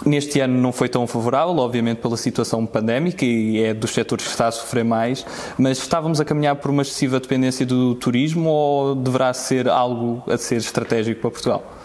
Neste 0.07 0.39
ano 0.39 0.57
não 0.57 0.71
foi 0.71 0.89
tão 0.89 1.09
favorável, 1.09 1.57
obviamente 1.57 1.99
pela 1.99 2.17
situação 2.17 2.65
pandémica 2.65 3.25
e 3.25 3.65
é 3.65 3.75
dos 3.75 3.91
setores 3.91 4.27
que 4.27 4.31
está 4.31 4.47
a 4.47 4.53
sofrer 4.53 4.85
mais, 4.85 5.27
mas 5.59 5.79
estávamos 5.79 6.21
a 6.21 6.25
caminhar 6.25 6.55
por 6.55 6.71
uma 6.71 6.83
excessiva 6.83 7.19
dependência 7.19 7.67
do 7.67 7.97
turismo 7.97 8.49
ou 8.49 8.95
deverá 8.95 9.35
ser 9.35 9.69
algo 9.69 10.23
a 10.33 10.39
ser 10.39 10.59
estratégico 10.59 11.21
para 11.21 11.31
Portugal? 11.33 11.82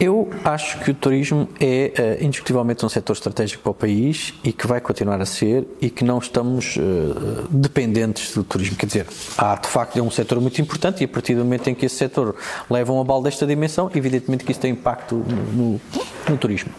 Eu 0.00 0.28
acho 0.44 0.80
que 0.80 0.90
o 0.90 0.94
turismo 0.94 1.48
é 1.60 2.18
uh, 2.20 2.24
indiscutivelmente 2.24 2.84
um 2.84 2.88
setor 2.88 3.12
estratégico 3.12 3.62
para 3.62 3.70
o 3.70 3.74
país 3.74 4.34
e 4.42 4.52
que 4.52 4.66
vai 4.66 4.80
continuar 4.80 5.20
a 5.20 5.26
ser 5.26 5.66
e 5.80 5.88
que 5.88 6.02
não 6.02 6.18
estamos 6.18 6.76
uh, 6.76 7.46
dependentes 7.48 8.34
do 8.34 8.42
turismo. 8.42 8.76
Quer 8.76 8.86
dizer, 8.86 9.06
há 9.38 9.54
de 9.54 9.68
facto 9.68 9.96
é 9.96 10.02
um 10.02 10.10
setor 10.10 10.40
muito 10.40 10.60
importante 10.60 11.02
e 11.02 11.04
a 11.04 11.08
partir 11.08 11.36
do 11.36 11.44
momento 11.44 11.68
em 11.70 11.74
que 11.74 11.86
esse 11.86 11.94
setor 11.94 12.34
leva 12.68 12.92
um 12.92 13.00
abalo 13.00 13.22
desta 13.22 13.46
dimensão, 13.46 13.88
evidentemente 13.94 14.44
que 14.44 14.50
isso 14.50 14.60
tem 14.60 14.72
impacto 14.72 15.14
no, 15.14 15.80
no 16.28 16.36
turismo, 16.38 16.72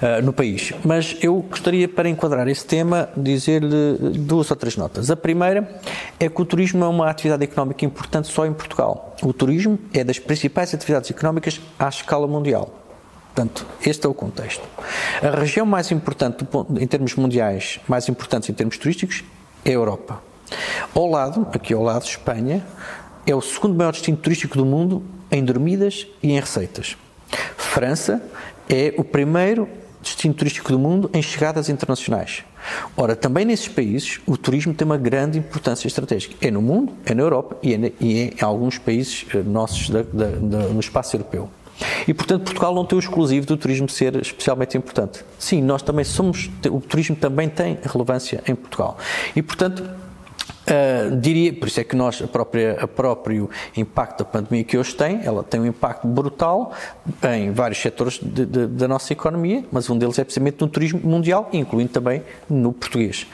uh, 0.00 0.22
no 0.22 0.32
país. 0.32 0.72
Mas 0.84 1.16
eu 1.20 1.36
gostaria, 1.40 1.88
para 1.88 2.08
enquadrar 2.08 2.46
esse 2.46 2.64
tema, 2.64 3.08
dizer-lhe 3.16 4.18
duas 4.18 4.48
ou 4.50 4.56
três 4.56 4.76
notas. 4.76 5.10
A 5.10 5.16
primeira 5.16 5.80
é 6.20 6.28
que 6.28 6.40
o 6.40 6.44
turismo 6.44 6.84
é 6.84 6.88
uma 6.88 7.10
atividade 7.10 7.42
económica 7.42 7.84
importante 7.84 8.28
só 8.28 8.46
em 8.46 8.52
Portugal. 8.52 9.16
O 9.22 9.32
turismo 9.32 9.78
é 9.92 10.04
das 10.04 10.20
principais 10.20 10.72
atividades 10.72 11.10
económicas 11.10 11.60
à 11.78 11.88
escala 11.88 12.28
mundial 12.28 12.43
mundial. 12.44 12.68
Portanto, 13.34 13.66
este 13.84 14.06
é 14.06 14.08
o 14.08 14.14
contexto. 14.14 14.62
A 15.22 15.40
região 15.40 15.64
mais 15.64 15.90
importante, 15.90 16.46
em 16.78 16.86
termos 16.86 17.14
mundiais, 17.16 17.80
mais 17.88 18.08
importante 18.08 18.52
em 18.52 18.54
termos 18.54 18.76
turísticos, 18.76 19.24
é 19.64 19.70
a 19.70 19.72
Europa. 19.72 20.22
Ao 20.94 21.10
lado, 21.10 21.48
aqui 21.52 21.72
ao 21.72 21.82
lado, 21.82 22.04
Espanha, 22.04 22.64
é 23.26 23.34
o 23.34 23.40
segundo 23.40 23.74
maior 23.74 23.92
destino 23.92 24.16
turístico 24.18 24.56
do 24.56 24.64
mundo 24.64 25.02
em 25.30 25.42
dormidas 25.42 26.06
e 26.22 26.32
em 26.32 26.38
receitas. 26.38 26.96
França 27.56 28.22
é 28.68 28.94
o 28.98 29.02
primeiro 29.02 29.66
destino 30.00 30.34
turístico 30.34 30.70
do 30.70 30.78
mundo 30.78 31.10
em 31.12 31.22
chegadas 31.22 31.68
internacionais. 31.70 32.44
Ora, 32.96 33.16
também 33.16 33.44
nesses 33.44 33.68
países 33.68 34.20
o 34.26 34.36
turismo 34.36 34.74
tem 34.74 34.84
uma 34.84 34.98
grande 34.98 35.38
importância 35.38 35.88
estratégica. 35.88 36.36
É 36.46 36.50
no 36.50 36.62
mundo, 36.62 36.92
é 37.04 37.14
na 37.14 37.22
Europa 37.22 37.56
e 37.62 37.74
é, 37.74 37.92
e 37.98 38.18
é 38.18 38.24
em 38.26 38.44
alguns 38.44 38.78
países 38.78 39.26
eh, 39.34 39.42
nossos 39.42 39.90
da, 39.90 40.02
da, 40.02 40.26
da, 40.26 40.58
no 40.68 40.80
espaço 40.80 41.16
europeu. 41.16 41.50
E, 42.06 42.14
portanto, 42.14 42.44
Portugal 42.44 42.74
não 42.74 42.84
tem 42.84 42.96
o 42.96 43.00
exclusivo 43.00 43.46
do 43.46 43.56
turismo 43.56 43.88
ser 43.88 44.16
especialmente 44.16 44.76
importante. 44.76 45.24
Sim, 45.38 45.62
nós 45.62 45.82
também 45.82 46.04
somos, 46.04 46.50
o 46.70 46.80
turismo 46.80 47.16
também 47.16 47.48
tem 47.48 47.78
relevância 47.82 48.42
em 48.46 48.54
Portugal. 48.54 48.98
E, 49.34 49.42
portanto, 49.42 49.82
Uh, 50.64 51.16
diria, 51.16 51.52
por 51.52 51.68
isso 51.68 51.80
é 51.80 51.84
que 51.84 51.94
nós, 51.94 52.22
a 52.22 52.26
própria, 52.26 52.78
a 52.80 52.88
próprio 52.88 53.50
impacto 53.76 54.18
da 54.18 54.24
pandemia 54.24 54.64
que 54.64 54.78
hoje 54.78 54.94
tem, 54.94 55.20
ela 55.22 55.42
tem 55.42 55.60
um 55.60 55.66
impacto 55.66 56.06
brutal 56.06 56.72
em 57.22 57.52
vários 57.52 57.80
setores 57.80 58.18
de, 58.22 58.46
de, 58.46 58.66
da 58.66 58.88
nossa 58.88 59.12
economia, 59.12 59.64
mas 59.70 59.90
um 59.90 59.98
deles 59.98 60.18
é 60.18 60.24
precisamente 60.24 60.60
no 60.60 60.68
turismo 60.68 61.00
mundial, 61.04 61.48
incluindo 61.52 61.92
também 61.92 62.22
no 62.48 62.72
português. 62.72 63.26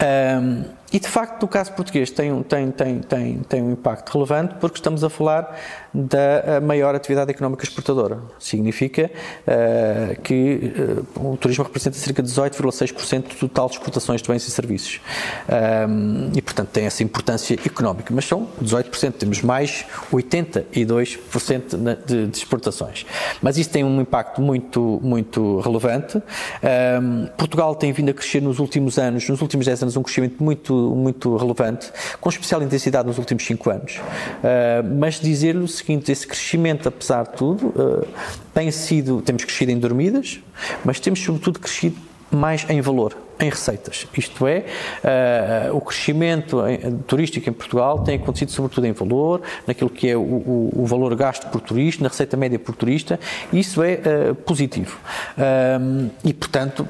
Uh, 0.00 0.76
e 0.92 1.00
de 1.00 1.08
facto, 1.08 1.42
no 1.42 1.48
caso 1.48 1.72
português, 1.72 2.10
tem, 2.10 2.42
tem, 2.44 2.70
tem, 2.70 3.00
tem, 3.00 3.38
tem 3.38 3.62
um 3.62 3.72
impacto 3.72 4.12
relevante 4.12 4.54
porque 4.60 4.78
estamos 4.78 5.02
a 5.02 5.10
falar 5.10 5.58
da 5.92 6.60
maior 6.60 6.94
atividade 6.94 7.30
económica 7.30 7.64
exportadora. 7.64 8.20
Significa 8.38 9.10
uh, 9.46 10.20
que 10.22 10.72
uh, 11.16 11.32
o 11.32 11.36
turismo 11.36 11.64
representa 11.64 11.96
cerca 11.96 12.22
de 12.22 12.30
18,6% 12.30 13.28
do 13.28 13.34
total 13.48 13.68
de 13.68 13.74
exportações 13.74 14.22
de 14.22 14.28
bens 14.28 14.46
e 14.46 14.50
serviços. 14.50 15.00
Um, 15.88 16.30
e, 16.34 16.40
portanto, 16.40 16.65
tem 16.72 16.84
essa 16.86 17.02
importância 17.02 17.54
económica. 17.54 18.12
Mas 18.14 18.24
são 18.24 18.48
18%, 18.62 19.12
temos 19.12 19.42
mais 19.42 19.84
82% 20.12 21.76
de, 22.06 22.26
de 22.26 22.36
exportações. 22.38 23.06
Mas 23.42 23.58
isso 23.58 23.70
tem 23.70 23.84
um 23.84 24.00
impacto 24.00 24.40
muito, 24.40 25.00
muito 25.02 25.60
relevante. 25.60 26.18
Um, 26.18 27.26
Portugal 27.36 27.74
tem 27.74 27.92
vindo 27.92 28.10
a 28.10 28.14
crescer 28.14 28.40
nos 28.40 28.58
últimos 28.58 28.98
anos, 28.98 29.28
nos 29.28 29.40
últimos 29.40 29.66
10 29.66 29.82
anos, 29.82 29.96
um 29.96 30.02
crescimento 30.02 30.42
muito 30.42 30.74
muito 30.94 31.36
relevante, 31.36 31.92
com 32.20 32.28
especial 32.28 32.62
intensidade 32.62 33.06
nos 33.06 33.18
últimos 33.18 33.44
cinco 33.44 33.70
anos. 33.70 33.96
Uh, 33.96 34.96
mas 34.98 35.20
dizer-lhe 35.20 35.62
o 35.62 35.68
seguinte: 35.68 36.10
esse 36.10 36.26
crescimento, 36.26 36.88
apesar 36.88 37.24
de 37.24 37.32
tudo, 37.32 37.66
uh, 37.68 38.06
tem 38.52 38.70
sido. 38.70 39.22
Temos 39.22 39.44
crescido 39.44 39.72
em 39.72 39.78
dormidas, 39.78 40.40
mas 40.84 41.00
temos, 41.00 41.20
sobretudo, 41.20 41.58
crescido 41.58 41.96
mais 42.30 42.68
em 42.68 42.80
valor, 42.80 43.16
em 43.38 43.48
receitas. 43.48 44.06
Isto 44.16 44.46
é, 44.46 44.64
uh, 45.70 45.76
o 45.76 45.80
crescimento 45.80 46.66
em, 46.66 46.98
turístico 47.06 47.48
em 47.48 47.52
Portugal 47.52 48.00
tem 48.00 48.16
acontecido 48.16 48.50
sobretudo 48.50 48.86
em 48.86 48.92
valor, 48.92 49.42
naquilo 49.66 49.90
que 49.90 50.08
é 50.08 50.16
o, 50.16 50.20
o, 50.20 50.72
o 50.74 50.86
valor 50.86 51.14
gasto 51.14 51.48
por 51.48 51.60
turista, 51.60 52.02
na 52.02 52.08
receita 52.08 52.36
média 52.36 52.58
por 52.58 52.74
turista, 52.74 53.18
isso 53.52 53.82
é 53.82 54.00
uh, 54.30 54.34
positivo. 54.34 54.98
Uh, 55.36 56.10
e, 56.24 56.32
portanto, 56.32 56.86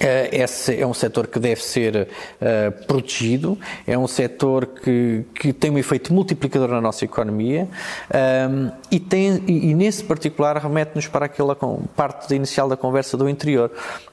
eh, 0.00 0.30
esse 0.32 0.80
é 0.80 0.86
um 0.86 0.94
setor 0.94 1.26
que 1.26 1.38
deve 1.38 1.62
ser 1.62 2.08
uh, 2.40 2.86
protegido, 2.86 3.58
é 3.86 3.98
um 3.98 4.08
setor 4.08 4.64
que, 4.64 5.26
que 5.34 5.52
tem 5.52 5.70
um 5.70 5.76
efeito 5.76 6.14
multiplicador 6.14 6.70
na 6.70 6.80
nossa 6.80 7.04
economia 7.04 7.68
um, 7.68 8.16
ehm, 8.16 8.72
e, 8.90 8.98
tem, 8.98 9.44
e, 9.46 9.70
e, 9.70 9.74
nesse 9.74 10.02
particular 10.02 10.56
remete-nos 10.56 11.06
para 11.06 11.26
aquela 11.26 11.54
parte 11.94 12.34
inicial 12.34 12.66
da 12.66 12.78
conversa 12.78 13.14
do 13.18 13.28
interior. 13.28 13.70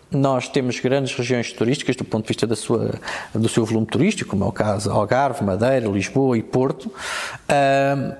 Nós 0.09 0.47
temos 0.47 0.79
grandes 0.79 1.13
regiões 1.13 1.51
turísticas 1.51 1.95
do 1.95 2.05
ponto 2.05 2.23
de 2.23 2.29
vista 2.29 2.47
da 2.47 2.55
sua, 2.55 2.95
do 3.33 3.49
seu 3.49 3.65
volume 3.65 3.85
turístico, 3.85 4.29
como 4.29 4.45
é 4.45 4.47
o 4.47 4.51
caso 4.51 4.89
Algarve, 4.89 5.43
Madeira, 5.43 5.87
Lisboa 5.87 6.37
e 6.37 6.43
Porto, 6.43 6.89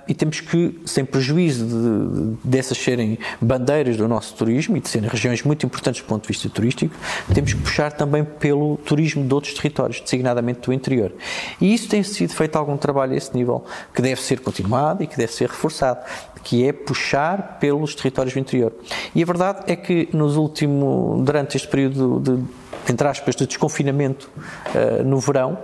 e 0.08 0.14
temos 0.14 0.42
que, 0.42 0.80
sem 0.86 1.06
prejuízo 1.06 1.66
de, 1.66 2.50
dessas 2.50 2.78
serem 2.78 3.18
bandeiras 3.40 3.96
do 3.96 4.08
nosso 4.08 4.36
turismo 4.36 4.76
e 4.76 4.82
de 4.82 4.90
serem 4.90 5.10
regiões 5.10 5.44
muito 5.44 5.66
importantes 5.66 6.02
do 6.02 6.08
ponto 6.08 6.24
de 6.24 6.28
vista 6.28 6.50
turístico, 6.50 6.94
temos 7.34 7.54
que 7.54 7.62
puxar 7.62 7.94
também 7.94 8.24
pelo 8.24 8.78
turismo 8.78 9.26
de 9.26 9.34
outros 9.34 9.54
territórios, 9.54 10.02
designadamente 10.02 10.62
do 10.62 10.74
interior. 10.74 11.14
E 11.62 11.74
isso 11.74 11.88
tem 11.88 12.04
sido 12.04 12.34
feito 12.34 12.58
algum 12.58 12.76
trabalho 12.76 13.14
a 13.14 13.16
esse 13.16 13.34
nível, 13.34 13.64
que 13.94 14.02
deve 14.02 14.22
ser 14.22 14.42
continuado 14.42 15.04
e 15.04 15.08
que 15.08 15.16
deve 15.16 15.32
ser 15.32 15.50
reforçado 15.50 16.02
que 16.48 16.66
é 16.66 16.72
puxar 16.72 17.58
pelos 17.60 17.94
territórios 17.94 18.34
do 18.34 18.40
interior. 18.40 18.74
E 19.14 19.22
a 19.22 19.26
verdade 19.26 19.64
é 19.68 19.76
que 19.76 20.08
nos 20.14 20.38
últimos, 20.38 21.22
durante 21.26 21.58
este 21.58 21.68
período 21.78 22.20
de 22.20 22.44
entre 22.90 23.08
aspas, 23.08 23.36
de 23.36 23.46
desconfinamento 23.46 24.30
uh, 24.68 25.04
no 25.04 25.20
verão, 25.20 25.58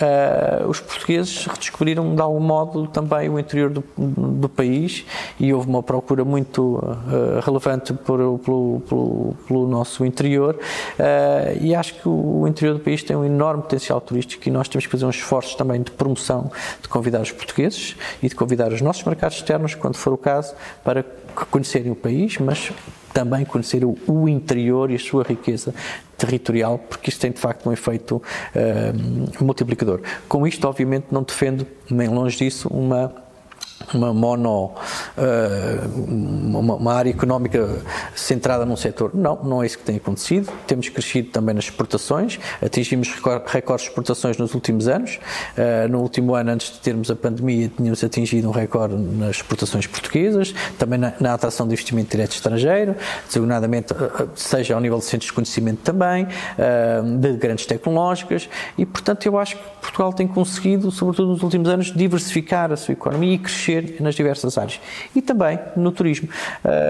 uh, 0.00 0.68
os 0.68 0.80
portugueses 0.80 1.46
redescobriram 1.46 2.14
de 2.14 2.22
algum 2.22 2.40
modo 2.40 2.86
também 2.86 3.28
o 3.28 3.38
interior 3.38 3.70
do, 3.70 3.84
do 3.96 4.48
país 4.48 5.04
e 5.38 5.52
houve 5.52 5.68
uma 5.68 5.82
procura 5.82 6.24
muito 6.24 6.76
uh, 6.76 7.40
relevante 7.44 7.92
por, 7.92 8.38
pelo, 8.38 8.80
pelo, 8.88 9.36
pelo, 9.46 9.68
nosso 9.68 10.04
interior 10.04 10.58
e 11.60 11.74
acho 11.74 11.94
que 11.94 12.08
o, 12.08 12.46
interior 12.46 12.74
do 12.74 12.80
país 12.80 13.02
tem 13.02 13.14
um 13.14 13.24
enorme 13.24 13.62
potencial 13.62 14.00
turístico 14.00 14.48
e 14.48 14.50
nós 14.50 14.68
temos 14.68 14.86
que 14.86 14.90
fazer 14.90 15.04
uns 15.04 15.16
esforços 15.16 15.54
também 15.54 15.82
de 15.82 15.90
promoção, 15.90 16.50
de 16.80 16.88
convidar 16.88 17.20
os 17.20 17.30
portugueses 17.30 17.96
e 18.22 18.28
de 18.28 18.34
convidar 18.34 18.72
os 18.72 18.80
nossos 18.80 19.04
mercados 19.04 19.36
externos, 19.36 19.74
quando 19.74 19.96
for 19.96 20.12
o 20.12 20.18
caso, 20.18 20.54
para 20.82 21.04
conhecerem 21.50 21.92
o 21.92 21.96
país, 21.96 22.38
mas 22.38 22.72
também 23.12 23.44
conhecer 23.44 23.84
o, 23.84 24.28
interior 24.28 24.90
e 24.90 24.94
a 24.94 24.98
sua 24.98 25.22
riqueza 25.22 25.74
territorial, 26.20 26.78
porque 26.78 27.10
isso 27.10 27.18
tem 27.18 27.30
de 27.30 27.40
facto 27.40 27.68
um 27.68 27.72
efeito 27.72 28.16
uh, 28.16 29.44
multiplicador. 29.44 30.00
Com 30.28 30.46
isto, 30.46 30.66
obviamente, 30.68 31.06
não 31.10 31.22
defendo, 31.22 31.66
nem 31.90 32.08
longe 32.08 32.36
disso, 32.36 32.68
uma 32.68 33.12
uma 33.94 34.12
mono, 34.12 34.72
eh, 35.16 35.80
uma, 35.96 36.92
área 36.94 37.10
económica 37.10 37.82
centrada 38.14 38.64
num 38.64 38.76
setor. 38.76 39.10
Não, 39.14 39.36
não 39.42 39.62
é 39.62 39.66
isso 39.66 39.78
que 39.78 39.84
tem 39.84 39.96
acontecido. 39.96 40.52
Temos 40.66 40.88
crescido 40.88 41.30
também 41.30 41.54
nas 41.54 41.64
exportações, 41.64 42.38
atingimos 42.62 43.08
recordes 43.46 43.84
de 43.84 43.88
exportações 43.88 44.36
nos 44.36 44.54
últimos 44.54 44.86
anos. 44.86 45.18
Eh, 45.56 45.88
no 45.88 46.00
último 46.00 46.34
ano, 46.34 46.52
antes 46.52 46.72
de 46.72 46.78
termos 46.78 47.10
a 47.10 47.16
pandemia, 47.16 47.70
tínhamos 47.74 48.02
atingido 48.04 48.48
um 48.48 48.52
recorde 48.52 48.94
nas 48.94 49.36
exportações 49.36 49.86
portuguesas, 49.86 50.54
também 50.78 50.98
na, 50.98 51.12
na 51.18 51.34
atração 51.34 51.66
de 51.66 51.72
investimento 51.72 52.10
direto 52.10 52.32
estrangeiro, 52.32 52.94
designadamente, 53.26 53.92
eh, 53.92 54.26
seja 54.34 54.74
ao 54.74 54.80
nível 54.80 54.98
de 54.98 55.04
centros 55.04 55.26
de 55.26 55.32
conhecimento 55.32 55.80
também, 55.82 56.26
de 57.20 57.32
grandes 57.34 57.66
tecnológicas, 57.66 58.48
e 58.76 58.84
portanto 58.84 59.26
eu 59.26 59.38
acho 59.38 59.56
que 59.56 59.62
Portugal 59.80 60.12
tem 60.12 60.26
conseguido, 60.26 60.90
sobretudo 60.90 61.30
nos 61.30 61.42
últimos 61.42 61.68
anos, 61.68 61.92
diversificar 61.92 62.72
a 62.72 62.76
sua 62.76 62.92
economia 62.92 63.34
e 63.34 63.38
crescer 63.38 63.69
crescer 63.70 64.02
nas 64.02 64.14
diversas 64.14 64.58
áreas. 64.58 64.80
E 65.14 65.22
também 65.22 65.58
no 65.76 65.92
turismo. 65.92 66.28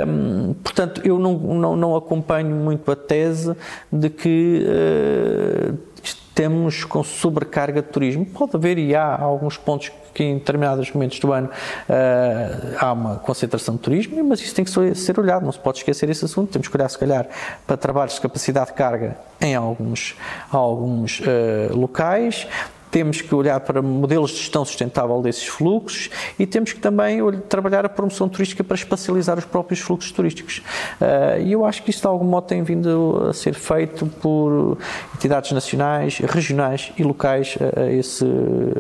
Um, 0.07 0.55
portanto, 0.55 1.03
eu 1.05 1.19
não, 1.19 1.35
não, 1.35 1.77
não, 1.77 1.97
acompanho 1.97 2.55
muito 2.55 2.91
a 2.91 2.97
tese 2.97 3.55
de 3.93 4.09
que 4.09 4.65
uh, 4.67 5.79
estamos 6.03 6.85
com 6.85 7.05
sobrecarga 7.05 7.83
de 7.83 7.89
turismo. 7.89 8.25
Pode 8.25 8.57
haver 8.57 8.79
e 8.79 8.95
há 8.95 9.19
alguns 9.21 9.57
pontos 9.57 9.93
que 10.15 10.25
em 10.25 10.39
determinados 10.39 10.91
momentos 10.93 11.21
do 11.21 11.33
ano 11.33 11.49
uh, 11.49 12.77
há 12.79 12.93
uma 12.93 13.17
concentração 13.17 13.77
de 13.77 13.81
turismo, 13.81 14.25
mas 14.25 14.41
isso 14.41 14.55
tem 14.55 14.65
que 14.65 14.95
ser 14.95 15.21
olhado, 15.21 15.45
não 15.45 15.53
se 15.53 15.59
pode 15.59 15.79
esquecer 15.79 16.09
esse 16.09 16.25
assunto. 16.25 16.51
Temos 16.51 16.69
que 16.69 16.77
olhar, 16.77 16.89
se 16.89 16.99
calhar, 16.99 17.29
para 17.67 17.77
trabalhos 17.77 18.15
de 18.15 18.21
capacidade 18.21 18.69
de 18.69 18.73
carga 18.75 19.17
em 19.41 19.55
alguns, 19.55 20.17
alguns 20.51 21.21
uh, 21.21 21.77
locais 21.77 22.47
temos 22.91 23.21
que 23.21 23.35
olhar 23.35 23.61
para 23.61 23.81
modelos 23.81 24.31
de 24.31 24.39
gestão 24.39 24.65
sustentável 24.65 25.21
desses 25.23 25.47
fluxos 25.47 26.11
e 26.39 26.47
temos 26.47 26.73
que 26.73 26.81
também 26.81 27.21
trabalhar 27.49 27.85
a 27.85 27.89
promoção 27.89 28.29
turística 28.29 28.65
para 28.65 28.75
espacializar 28.75 29.39
os 29.39 29.45
próprios 29.45 29.81
fluxos 29.81 30.13
turísticos. 30.13 30.63
Eh, 31.01 31.43
e 31.47 31.53
eu 31.53 31.65
acho 31.65 31.83
que 31.83 31.91
isso 31.91 32.01
de 32.01 32.07
algum 32.07 32.25
modo 32.25 32.47
tem 32.47 32.63
vindo 32.63 33.29
a 33.29 33.33
ser 33.33 33.55
feito 33.55 34.07
por 34.07 34.79
entidades 35.15 35.53
nacionais, 35.53 36.19
regionais 36.19 36.93
e 36.97 37.03
locais 37.03 37.57
a 37.77 37.91
esse, 37.91 38.27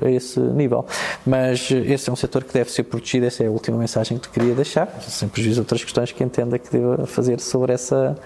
a 0.04 0.10
esse 0.10 0.40
nível. 0.40 0.84
Mas 1.24 1.70
esse 1.70 2.08
é 2.08 2.12
um 2.12 2.16
setor 2.16 2.44
que 2.44 2.52
deve 2.52 2.70
ser 2.70 2.84
protegido, 2.84 3.26
essa 3.26 3.44
é 3.44 3.46
a 3.46 3.50
última 3.50 3.76
mensagem 3.76 4.18
que 4.18 4.28
queria 4.28 4.54
deixar, 4.54 4.88
sem 5.02 5.28
prejuízo 5.28 5.56
de 5.56 5.60
outras 5.60 5.84
questões 5.84 6.12
que 6.12 6.22
entenda 6.24 6.58
que 6.58 6.70
deva 6.70 7.06
fazer 7.06 7.40
sobre 7.40 7.72
essa, 7.72 8.16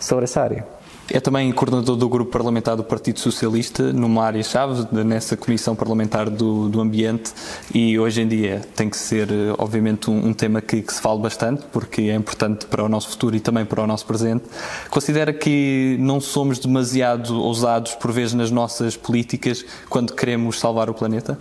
sobre 0.00 0.24
essa 0.24 0.40
área. 0.40 0.83
É 1.10 1.20
também 1.20 1.52
coordenador 1.52 1.96
do 1.96 2.08
grupo 2.08 2.30
parlamentar 2.30 2.76
do 2.76 2.82
Partido 2.82 3.20
Socialista, 3.20 3.92
numa 3.92 4.24
área-chave, 4.24 4.86
nessa 5.04 5.36
Comissão 5.36 5.76
Parlamentar 5.76 6.30
do, 6.30 6.68
do, 6.70 6.80
Ambiente, 6.80 7.30
e 7.74 7.98
hoje 7.98 8.22
em 8.22 8.28
dia 8.28 8.62
tem 8.74 8.88
que 8.88 8.96
ser, 8.96 9.28
obviamente, 9.58 10.10
um, 10.10 10.28
um 10.28 10.32
tema 10.32 10.62
que, 10.62 10.80
que, 10.80 10.92
se 10.92 11.02
fala 11.02 11.20
bastante, 11.20 11.62
porque 11.70 12.02
é 12.02 12.14
importante 12.14 12.64
para 12.66 12.82
o 12.82 12.88
nosso 12.88 13.10
futuro 13.10 13.36
e 13.36 13.40
também 13.40 13.66
para 13.66 13.82
o 13.82 13.86
nosso 13.86 14.06
presente. 14.06 14.44
Considera 14.88 15.32
que 15.32 15.96
não 16.00 16.20
somos 16.20 16.58
demasiado 16.58 17.38
ousados, 17.38 17.94
por 17.94 18.10
vezes, 18.10 18.32
nas 18.32 18.50
nossas 18.50 18.96
políticas 18.96 19.64
quando 19.90 20.14
queremos 20.14 20.58
salvar 20.58 20.88
o 20.88 20.94
planeta? 20.94 21.38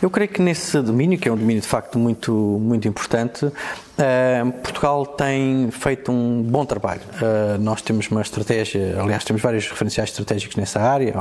Eu 0.00 0.10
creio 0.10 0.28
que 0.28 0.42
nesse 0.42 0.80
domínio, 0.80 1.18
que 1.18 1.28
é 1.28 1.32
um 1.32 1.36
domínio 1.36 1.62
de 1.62 1.68
facto 1.68 1.98
muito, 1.98 2.32
muito 2.32 2.86
importante, 2.86 3.50
Uh, 3.96 4.52
Portugal 4.52 5.06
tem 5.06 5.70
feito 5.70 6.12
um 6.12 6.42
bom 6.42 6.66
trabalho. 6.66 7.00
Uh, 7.14 7.58
nós 7.58 7.80
temos 7.80 8.10
uma 8.10 8.20
estratégia, 8.20 9.00
aliás, 9.00 9.24
temos 9.24 9.40
vários 9.40 9.66
referenciais 9.66 10.10
estratégicos 10.10 10.54
nessa 10.56 10.80
área. 10.82 11.14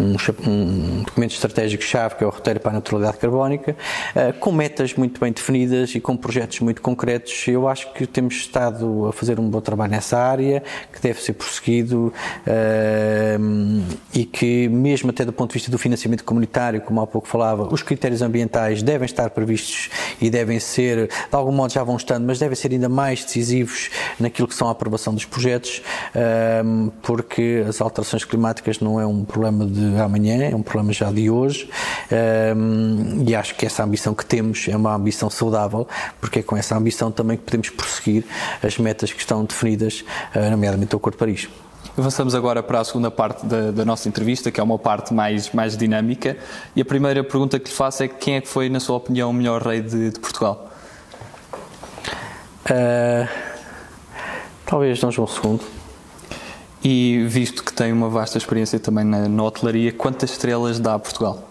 Um, 0.00 0.16
um 0.50 1.02
documento 1.02 1.32
estratégico-chave 1.32 2.16
que 2.16 2.24
é 2.24 2.26
o 2.26 2.30
roteiro 2.30 2.60
para 2.60 2.70
a 2.70 2.72
neutralidade 2.72 3.18
carbónica, 3.18 3.76
uh, 4.14 4.32
com 4.38 4.52
metas 4.52 4.94
muito 4.94 5.20
bem 5.20 5.32
definidas 5.32 5.94
e 5.94 6.00
com 6.00 6.16
projetos 6.16 6.60
muito 6.60 6.82
concretos. 6.82 7.46
Eu 7.48 7.68
acho 7.68 7.92
que 7.92 8.06
temos 8.06 8.34
estado 8.34 9.06
a 9.08 9.12
fazer 9.12 9.38
um 9.38 9.48
bom 9.48 9.60
trabalho 9.60 9.92
nessa 9.92 10.18
área, 10.18 10.62
que 10.92 11.00
deve 11.00 11.20
ser 11.20 11.34
prosseguido 11.34 12.12
e 14.12 14.24
que, 14.24 14.68
mesmo 14.68 15.10
até 15.10 15.24
do 15.24 15.32
ponto 15.32 15.50
de 15.50 15.54
vista 15.54 15.70
do 15.70 15.78
financiamento 15.78 16.24
comunitário, 16.24 16.80
como 16.80 17.00
há 17.00 17.06
pouco 17.06 17.26
falava, 17.28 17.72
os 17.72 17.82
critérios 17.82 18.22
ambientais 18.22 18.82
devem 18.82 19.06
estar 19.06 19.30
previstos 19.30 19.90
e 20.20 20.30
devem 20.30 20.58
ser 20.58 21.08
de 21.08 21.36
algum 21.36 21.52
modo 21.52 21.72
já 21.72 21.82
vão 21.82 21.96
estando, 21.96 22.26
mas 22.26 22.38
devem 22.38 22.56
ser 22.56 22.72
ainda 22.72 22.88
mais 22.88 23.24
decisivos 23.24 23.90
naquilo 24.18 24.48
que 24.48 24.54
são 24.54 24.68
a 24.68 24.72
aprovação 24.72 25.14
dos 25.14 25.24
projetos, 25.24 25.82
porque 27.02 27.64
as 27.68 27.80
alterações 27.80 28.24
climáticas 28.24 28.80
não 28.80 29.00
é 29.00 29.06
um 29.06 29.24
problema 29.24 29.66
de 29.66 29.83
de 29.90 30.00
amanhã, 30.00 30.44
é 30.44 30.54
um 30.54 30.62
problema 30.62 30.92
já 30.92 31.10
de 31.10 31.30
hoje, 31.30 31.68
um, 32.56 33.24
e 33.26 33.34
acho 33.34 33.54
que 33.54 33.66
essa 33.66 33.82
ambição 33.82 34.14
que 34.14 34.24
temos 34.24 34.66
é 34.68 34.76
uma 34.76 34.94
ambição 34.94 35.28
saudável, 35.30 35.86
porque 36.20 36.40
é 36.40 36.42
com 36.42 36.56
essa 36.56 36.76
ambição 36.76 37.10
também 37.10 37.36
que 37.36 37.44
podemos 37.44 37.70
prosseguir 37.70 38.24
as 38.62 38.78
metas 38.78 39.12
que 39.12 39.20
estão 39.20 39.44
definidas, 39.44 40.04
uh, 40.34 40.50
nomeadamente 40.50 40.94
o 40.94 40.98
Acordo 40.98 41.14
de 41.14 41.18
Paris. 41.18 41.48
Avançamos 41.96 42.34
agora 42.34 42.60
para 42.60 42.80
a 42.80 42.84
segunda 42.84 43.08
parte 43.08 43.46
da, 43.46 43.70
da, 43.70 43.84
nossa 43.84 44.08
entrevista, 44.08 44.50
que 44.50 44.58
é 44.58 44.62
uma 44.62 44.78
parte 44.78 45.14
mais, 45.14 45.52
mais 45.52 45.76
dinâmica. 45.76 46.36
E 46.74 46.80
a 46.80 46.84
primeira 46.84 47.22
pergunta 47.22 47.56
que 47.60 47.70
lhe 47.70 47.74
faço 47.74 48.02
é 48.02 48.08
quem 48.08 48.34
é 48.34 48.40
que 48.40 48.48
foi, 48.48 48.68
na 48.68 48.80
sua 48.80 48.96
opinião, 48.96 49.30
o 49.30 49.32
melhor 49.32 49.62
rei 49.62 49.80
de, 49.80 50.10
de 50.10 50.18
Portugal? 50.18 50.70
Uh, 52.64 53.28
talvez 54.66 54.98
Dom 54.98 55.12
João 55.12 55.28
II. 55.28 55.60
E 56.84 57.24
visto 57.26 57.64
que 57.64 57.72
tem 57.72 57.90
uma 57.90 58.10
vasta 58.10 58.36
experiência 58.36 58.78
também 58.78 59.06
na, 59.06 59.26
na 59.26 59.42
hotelaria, 59.42 59.90
quantas 59.90 60.32
estrelas 60.32 60.78
dá 60.78 60.94
a 60.94 60.98
Portugal? 60.98 61.48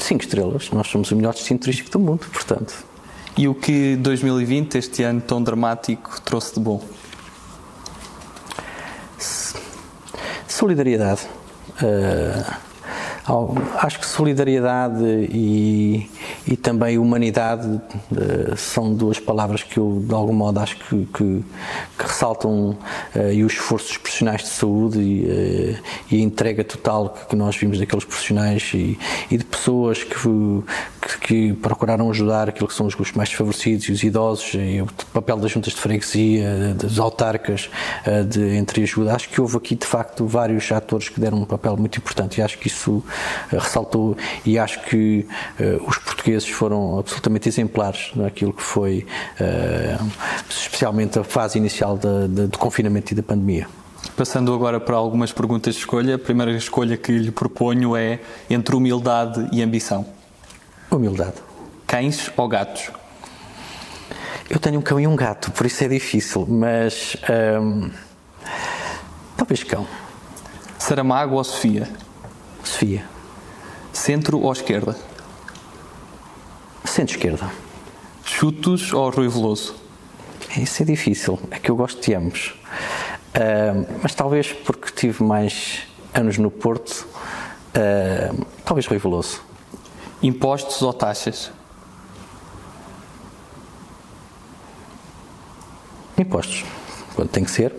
Cinco 0.00 0.24
estrelas. 0.24 0.70
Nós 0.72 0.88
somos 0.88 1.12
o 1.12 1.16
melhor 1.16 1.34
destino 1.34 1.60
turístico 1.60 1.88
do 1.90 2.00
mundo, 2.00 2.26
portanto. 2.32 2.74
E 3.38 3.46
o 3.46 3.54
que 3.54 3.94
2020, 3.94 4.76
este 4.76 5.04
ano 5.04 5.20
tão 5.20 5.40
dramático, 5.40 6.20
trouxe 6.22 6.54
de 6.54 6.60
bom? 6.60 6.82
Solidariedade. 10.48 11.20
Uh, 11.80 12.66
acho 13.78 14.00
que 14.00 14.06
solidariedade 14.06 15.04
e, 15.30 16.10
e 16.46 16.56
também 16.56 16.98
humanidade 16.98 17.68
uh, 17.68 18.56
são 18.56 18.94
duas 18.94 19.20
palavras 19.20 19.62
que 19.62 19.78
eu, 19.78 20.02
de 20.04 20.14
algum 20.14 20.32
modo, 20.32 20.58
acho 20.58 20.76
que, 20.76 21.06
que, 21.06 21.44
que 21.95 21.95
ressaltam 22.06 22.70
uh, 23.14 23.32
e 23.32 23.44
os 23.44 23.52
esforços 23.52 23.96
profissionais 23.96 24.42
de 24.42 24.48
saúde 24.48 24.98
e, 25.00 25.76
e 26.10 26.16
a 26.16 26.20
entrega 26.20 26.64
total 26.64 27.10
que, 27.10 27.26
que, 27.26 27.36
nós 27.36 27.56
vimos 27.56 27.78
daqueles 27.78 28.04
profissionais 28.04 28.70
e, 28.74 28.98
e 29.30 29.36
de 29.36 29.44
pessoas 29.44 30.02
que, 30.04 30.14
que, 31.26 31.52
procuraram 31.54 32.10
ajudar 32.10 32.48
aquilo 32.48 32.68
que 32.68 32.74
são 32.74 32.86
os 32.86 32.94
grupos 32.94 33.14
mais 33.14 33.28
desfavorecidos 33.28 33.86
e 33.86 33.92
os 33.92 34.02
idosos, 34.02 34.54
e 34.54 34.80
o 34.80 34.86
papel 35.12 35.36
das 35.36 35.50
juntas 35.50 35.72
de 35.72 35.80
freguesia, 35.80 36.74
das 36.74 36.98
autarcas, 36.98 37.70
eh, 38.04 38.22
de 38.22 38.56
entreajuda. 38.56 39.14
Acho 39.14 39.28
que 39.28 39.40
houve 39.40 39.56
aqui, 39.56 39.74
de 39.74 39.86
facto, 39.86 40.26
vários 40.26 40.70
atores 40.72 41.08
que 41.08 41.20
deram 41.20 41.38
um 41.38 41.44
papel 41.44 41.76
muito 41.76 41.98
importante 41.98 42.38
e 42.38 42.42
acho 42.42 42.58
que 42.58 42.68
isso 42.68 43.02
ressaltou 43.50 44.16
e 44.44 44.58
acho 44.58 44.82
que 44.84 45.26
uh, 45.60 45.88
os 45.88 45.98
portugueses 45.98 46.48
foram 46.48 46.98
absolutamente 46.98 47.48
exemplares 47.48 48.10
naquilo 48.14 48.52
que 48.52 48.62
foi, 48.62 49.06
uh, 49.40 50.10
especialmente 50.48 51.18
a 51.18 51.24
fase 51.24 51.58
inicial 51.58 51.95
da, 51.96 52.26
da, 52.26 52.46
do 52.46 52.58
confinamento 52.58 53.12
e 53.12 53.16
da 53.16 53.22
pandemia. 53.22 53.66
Passando 54.16 54.54
agora 54.54 54.78
para 54.78 54.96
algumas 54.96 55.32
perguntas 55.32 55.74
de 55.74 55.80
escolha, 55.80 56.14
a 56.14 56.18
primeira 56.18 56.52
escolha 56.52 56.96
que 56.96 57.12
lhe 57.12 57.30
proponho 57.30 57.96
é 57.96 58.20
entre 58.48 58.76
humildade 58.76 59.48
e 59.52 59.62
ambição. 59.62 60.06
Humildade. 60.90 61.36
Cães 61.86 62.30
ou 62.36 62.48
gatos? 62.48 62.90
Eu 64.48 64.60
tenho 64.60 64.78
um 64.78 64.82
cão 64.82 65.00
e 65.00 65.06
um 65.06 65.16
gato, 65.16 65.50
por 65.50 65.66
isso 65.66 65.82
é 65.82 65.88
difícil, 65.88 66.46
mas. 66.46 67.16
Hum, 67.60 67.90
talvez 69.36 69.64
cão. 69.64 69.86
Saramago 70.78 71.34
ou 71.34 71.44
Sofia? 71.44 71.88
Sofia. 72.62 73.04
Centro 73.92 74.38
ou 74.40 74.52
esquerda? 74.52 74.96
Centro-esquerda. 76.84 77.50
Chutos 78.24 78.92
ou 78.92 79.10
Rui 79.10 79.28
Veloso? 79.28 79.85
Isso 80.56 80.82
é 80.82 80.86
difícil, 80.86 81.38
é 81.50 81.58
que 81.58 81.70
eu 81.70 81.76
gosto 81.76 82.00
de 82.00 82.14
ambos. 82.14 82.54
Uh, 83.34 83.86
mas 84.02 84.14
talvez 84.14 84.52
porque 84.52 84.90
tive 84.90 85.22
mais 85.22 85.82
anos 86.14 86.38
no 86.38 86.50
Porto, 86.50 87.06
uh, 87.76 88.46
talvez 88.64 88.86
Rui 88.86 88.98
Veloso. 88.98 89.42
Impostos 90.22 90.80
ou 90.80 90.94
taxas? 90.94 91.52
Impostos, 96.16 96.64
quando 97.14 97.28
tem 97.28 97.44
que 97.44 97.50
ser. 97.50 97.74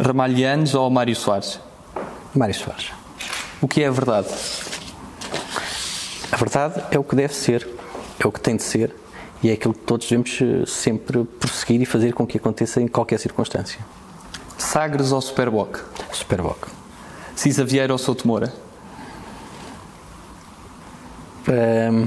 Ramalhianos 0.00 0.74
ou 0.74 0.90
Mário 0.90 1.14
Soares? 1.14 1.60
Mário 2.34 2.54
Soares. 2.54 2.90
O 3.60 3.68
que 3.68 3.84
é 3.84 3.86
a 3.86 3.92
verdade? 3.92 4.28
A 6.32 6.36
verdade 6.36 6.82
é 6.90 6.98
o 6.98 7.04
que 7.04 7.14
deve 7.14 7.34
ser, 7.34 7.68
é 8.18 8.26
o 8.26 8.32
que 8.32 8.40
tem 8.40 8.56
de 8.56 8.64
ser 8.64 8.92
e 9.42 9.50
é 9.50 9.52
aquilo 9.52 9.74
que 9.74 9.80
todos 9.80 10.08
devemos 10.08 10.38
eh, 10.40 10.66
sempre 10.66 11.24
prosseguir 11.24 11.80
e 11.80 11.86
fazer 11.86 12.12
com 12.12 12.26
que 12.26 12.38
aconteça 12.38 12.80
em 12.80 12.88
qualquer 12.88 13.18
circunstância. 13.18 13.78
Sagres 14.56 15.12
ou 15.12 15.20
Superboc? 15.20 15.78
Superboc. 16.12 16.66
Cisa 17.36 17.64
Vieira 17.64 17.92
ou 17.92 17.98
Souto 17.98 18.26
Moura? 18.26 18.52
Um, 21.48 22.06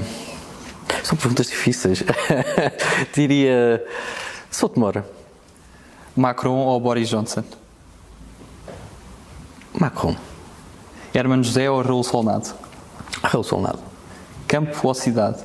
são 1.02 1.16
perguntas 1.16 1.46
difíceis. 1.46 2.04
Diria. 3.14 3.84
Sou 4.50 4.70
Mora. 4.76 5.04
Macron 6.14 6.58
ou 6.58 6.78
Boris 6.78 7.08
Johnson? 7.08 7.42
Macron. 9.72 10.14
Hermano 11.14 11.42
José 11.42 11.70
ou 11.70 11.82
Raul 11.82 12.04
Solnado? 12.04 12.54
Raul 13.22 13.42
Solnado. 13.42 13.80
Campo 14.46 14.86
ou 14.86 14.94
cidade? 14.94 15.42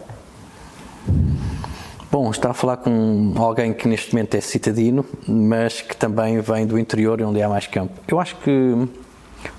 Bom, 2.19 2.31
está 2.31 2.49
a 2.49 2.53
falar 2.55 2.77
com 2.77 3.31
alguém 3.37 3.71
que 3.71 3.87
neste 3.87 4.11
momento 4.11 4.33
é 4.33 4.41
citadino, 4.41 5.05
mas 5.27 5.81
que 5.81 5.95
também 5.95 6.41
vem 6.41 6.65
do 6.65 6.79
interior 6.79 7.21
onde 7.21 7.43
há 7.43 7.47
mais 7.47 7.67
campo. 7.67 7.93
Eu 8.07 8.19
acho 8.19 8.35
que, 8.37 8.89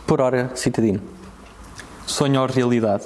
por 0.04 0.20
hora, 0.20 0.50
citadino. 0.56 1.00
Sonho 2.04 2.40
ou 2.40 2.48
realidade? 2.48 3.04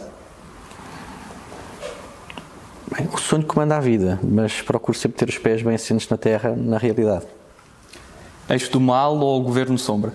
Bem, 2.96 3.06
o 3.12 3.18
sonho 3.18 3.44
comanda 3.44 3.76
a 3.76 3.80
vida, 3.80 4.18
mas 4.22 4.62
procuro 4.62 4.96
sempre 4.96 5.18
ter 5.18 5.28
os 5.28 5.36
pés 5.36 5.60
bem 5.60 5.74
assentes 5.74 6.08
na 6.08 6.16
terra, 6.16 6.56
na 6.56 6.78
realidade. 6.78 7.26
Eixo 8.48 8.72
do 8.72 8.80
mal 8.80 9.18
ou 9.18 9.38
o 9.38 9.44
governo 9.44 9.76
sombra? 9.76 10.14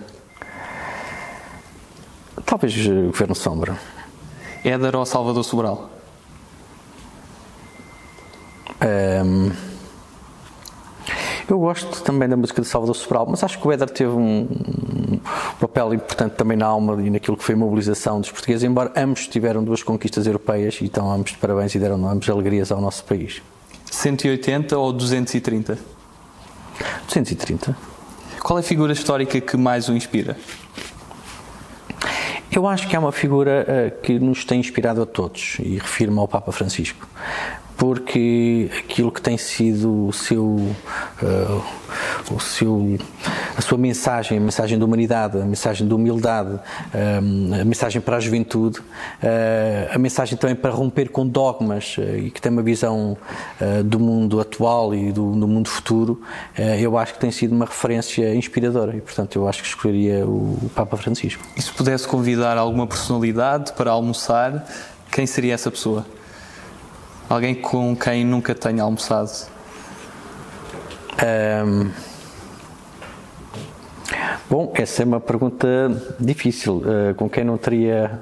Talvez 2.44 2.74
o 2.88 3.06
governo 3.06 3.36
sombra. 3.36 3.78
Éder 4.64 4.96
ou 4.96 5.06
Salvador 5.06 5.44
Sobral? 5.44 5.97
Um, 8.80 9.50
eu 11.48 11.58
gosto 11.58 12.02
também 12.02 12.28
da 12.28 12.36
música 12.36 12.60
de 12.60 12.68
Salvador 12.68 12.94
Sobral, 12.94 13.26
mas 13.28 13.42
acho 13.42 13.58
que 13.58 13.66
o 13.66 13.72
Éder 13.72 13.88
teve 13.88 14.10
um, 14.10 14.40
um, 14.42 15.20
papel 15.58 15.94
importante 15.94 16.32
também 16.32 16.58
na 16.58 16.66
alma 16.66 17.02
e 17.02 17.08
naquilo 17.08 17.38
que 17.38 17.42
foi 17.42 17.54
a 17.54 17.58
mobilização 17.58 18.20
dos 18.20 18.30
portugueses, 18.30 18.64
embora 18.64 18.92
ambos 18.94 19.26
tiveram 19.26 19.64
duas 19.64 19.82
conquistas 19.82 20.26
europeias 20.26 20.78
e 20.82 20.84
estão 20.84 21.10
ambos 21.10 21.32
de 21.32 21.38
parabéns 21.38 21.74
e 21.74 21.78
deram 21.78 22.06
ambos 22.06 22.28
alegrias 22.28 22.70
ao 22.70 22.80
nosso 22.82 23.02
país. 23.04 23.40
180 23.90 24.76
ou 24.76 24.92
230? 24.92 25.78
230. 27.06 27.76
Qual 28.42 28.58
é 28.58 28.60
a 28.60 28.62
figura 28.62 28.92
histórica 28.92 29.40
que 29.40 29.56
mais 29.56 29.88
o 29.88 29.94
inspira? 29.94 30.36
Eu 32.58 32.66
acho 32.66 32.88
que 32.88 32.96
é 32.96 32.98
uma 32.98 33.12
figura 33.12 33.64
uh, 33.68 34.00
que 34.02 34.18
nos 34.18 34.44
tem 34.44 34.58
inspirado 34.58 35.00
a 35.00 35.06
todos 35.06 35.58
e 35.60 35.78
refiro-me 35.78 36.18
ao 36.18 36.26
Papa 36.26 36.50
Francisco 36.50 37.08
porque 37.76 38.68
aquilo 38.80 39.12
que 39.12 39.22
tem 39.22 39.38
sido 39.38 40.08
o 40.08 40.12
seu, 40.12 40.44
uh, 40.44 41.64
o 42.34 42.40
seu, 42.40 42.98
a 43.58 43.60
sua 43.60 43.76
mensagem, 43.76 44.38
a 44.38 44.40
mensagem 44.40 44.78
da 44.78 44.84
humanidade, 44.84 45.36
a 45.36 45.44
mensagem 45.44 45.88
da 45.88 45.92
humildade, 45.96 46.60
um, 47.20 47.52
eh, 47.52 47.60
a 47.60 47.64
mensagem 47.64 48.00
para 48.00 48.16
a 48.16 48.20
juventude, 48.20 48.78
uh, 48.78 48.84
a 49.92 49.98
mensagem 49.98 50.38
também 50.38 50.54
para 50.54 50.70
romper 50.70 51.08
com 51.08 51.26
dogmas 51.26 51.98
uh, 51.98 52.02
e 52.16 52.30
que 52.30 52.40
tem 52.40 52.52
uma 52.52 52.62
visão 52.62 53.16
do 53.84 53.98
mundo 53.98 54.40
atual 54.40 54.94
e 54.94 55.10
do, 55.10 55.32
do 55.32 55.48
mundo 55.48 55.68
futuro, 55.68 56.22
eu 56.78 56.96
acho 56.96 57.14
que 57.14 57.18
tem 57.18 57.30
sido 57.32 57.52
uma 57.52 57.64
referência 57.64 58.32
inspiradora 58.34 58.96
e, 58.96 59.00
portanto, 59.00 59.36
eu 59.36 59.48
acho 59.48 59.62
que 59.62 59.68
escolheria 59.68 60.24
o, 60.24 60.58
o 60.62 60.70
Papa 60.74 60.96
Francisco. 60.96 61.42
E 61.56 61.62
se 61.62 61.72
pudesse 61.72 62.06
convidar 62.06 62.56
alguma 62.56 62.86
personalidade 62.86 63.72
para 63.72 63.90
almoçar, 63.90 64.64
quem 65.10 65.26
seria 65.26 65.54
essa 65.54 65.70
pessoa? 65.70 66.06
Alguém 67.28 67.54
com 67.54 67.96
quem 67.96 68.24
nunca 68.24 68.54
tenha 68.54 68.82
almoçado? 68.84 69.48
Um, 71.66 71.90
bom, 74.48 74.72
essa 74.74 75.02
é 75.02 75.04
uma 75.04 75.20
pergunta 75.20 75.68
difícil. 76.18 76.78
Uh, 76.78 77.14
com 77.14 77.28
quem 77.28 77.44
não 77.44 77.58
teria. 77.58 78.20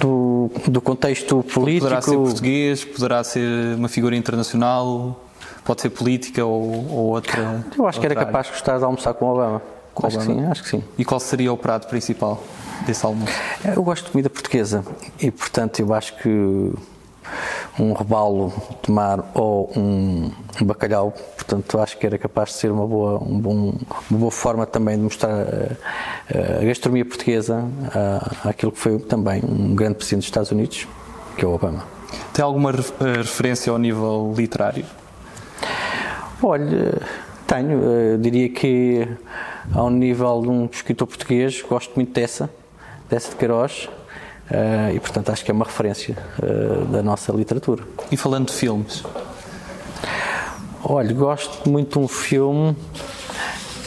Do, 0.00 0.50
do 0.66 0.80
contexto 0.80 1.42
político. 1.42 1.86
Poderá 1.86 2.02
ser 2.02 2.16
português, 2.16 2.84
poderá 2.84 3.24
ser 3.24 3.76
uma 3.76 3.88
figura 3.88 4.14
internacional, 4.14 5.24
pode 5.64 5.80
ser 5.80 5.90
política 5.90 6.44
ou, 6.44 6.90
ou 6.90 7.06
outra. 7.06 7.64
Eu 7.76 7.86
acho 7.86 8.00
que 8.00 8.06
era 8.06 8.14
capaz 8.14 8.46
de 8.46 8.52
gostar 8.52 8.78
de 8.78 8.84
almoçar 8.84 9.14
com 9.14 9.26
Obama. 9.26 9.62
Com 9.94 10.06
acho 10.06 10.16
Obama. 10.18 10.34
que 10.34 10.40
sim, 10.40 10.50
acho 10.50 10.62
que 10.62 10.68
sim. 10.68 10.84
E 10.98 11.04
qual 11.04 11.20
seria 11.20 11.52
o 11.52 11.56
prato 11.56 11.88
principal? 11.88 12.42
desse 12.84 13.04
almoço? 13.04 13.32
Eu 13.64 13.82
gosto 13.82 14.06
de 14.06 14.10
comida 14.10 14.30
portuguesa 14.30 14.84
e, 15.20 15.30
portanto, 15.30 15.80
eu 15.80 15.92
acho 15.92 16.16
que 16.16 16.72
um 17.78 17.92
robalo 17.92 18.52
de 18.82 18.90
mar 18.90 19.30
ou 19.34 19.70
um, 19.76 20.30
bacalhau. 20.62 21.12
Portanto, 21.34 21.78
acho 21.80 21.98
que 21.98 22.06
era 22.06 22.18
capaz 22.18 22.50
de 22.50 22.56
ser 22.56 22.70
uma 22.70 22.86
boa, 22.86 23.22
um 23.22 23.38
bom, 23.38 23.74
uma 24.10 24.18
boa 24.18 24.30
forma 24.30 24.66
também 24.66 24.96
de 24.96 25.02
mostrar 25.02 25.30
a, 25.30 26.60
a 26.60 26.64
gastronomia 26.64 27.04
portuguesa 27.04 27.64
àquilo 28.44 28.72
que 28.72 28.78
foi 28.78 28.98
também 28.98 29.42
um 29.44 29.74
grande 29.74 29.96
presidente 29.96 30.20
dos 30.20 30.28
Estados 30.28 30.50
Unidos, 30.50 30.86
que 31.36 31.44
é 31.44 31.48
o 31.48 31.54
Obama. 31.54 31.84
Tem 32.32 32.44
alguma 32.44 32.72
referência 32.72 33.72
ao 33.72 33.78
nível 33.78 34.32
literário? 34.36 34.84
Olha, 36.42 37.00
tenho. 37.46 37.82
Eu 37.82 38.18
diria 38.18 38.48
que 38.48 39.08
ao 39.72 39.90
nível 39.90 40.42
de 40.42 40.48
um 40.48 40.68
escritor 40.70 41.06
português, 41.06 41.62
gosto 41.62 41.92
muito 41.94 42.12
dessa, 42.12 42.50
dessa 43.08 43.30
de 43.30 43.36
Queiroz. 43.36 43.88
Uh, 44.50 44.94
e 44.94 45.00
portanto 45.00 45.30
acho 45.30 45.44
que 45.44 45.50
é 45.50 45.54
uma 45.54 45.64
referência 45.64 46.16
uh, 46.42 46.84
da 46.86 47.02
nossa 47.02 47.32
literatura. 47.32 47.82
E 48.12 48.16
falando 48.16 48.48
de 48.48 48.52
filmes? 48.52 49.02
Olha, 50.82 51.12
gosto 51.14 51.68
muito 51.68 51.98
de 51.98 52.04
um 52.04 52.08
filme 52.08 52.76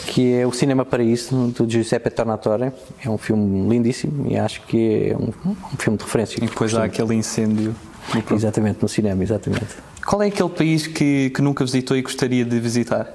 que 0.08 0.34
é 0.34 0.47
o 0.47 0.51
Cinema 0.51 0.84
Paraíso, 0.84 1.49
do 1.49 1.70
Giuseppe 1.70 2.10
Tornatore. 2.10 2.72
É 3.05 3.08
um 3.08 3.20
filme 3.20 3.70
lindíssimo 3.70 4.26
e 4.28 4.36
acho 4.36 4.62
que 4.62 5.12
é 5.12 5.16
um, 5.16 5.32
um 5.47 5.78
filme 5.78 5.95
de 5.95 6.03
referência. 6.03 6.43
E 6.43 6.47
depois 6.47 6.74
há 6.74 6.86
aquele 6.86 7.14
incêndio. 7.14 7.76
No 8.16 8.36
exatamente, 8.36 8.82
no 8.82 8.89
cinema, 8.89 9.22
exatamente. 9.22 9.76
Qual 10.03 10.24
é 10.24 10.28
aquele 10.28 10.49
país 10.49 10.88
que, 10.88 11.30
que 11.30 11.41
nunca 11.41 11.64
visitou 11.64 11.95
e 11.95 12.01
gostaria 12.01 12.43
de 12.43 12.60
visitar? 12.60 13.08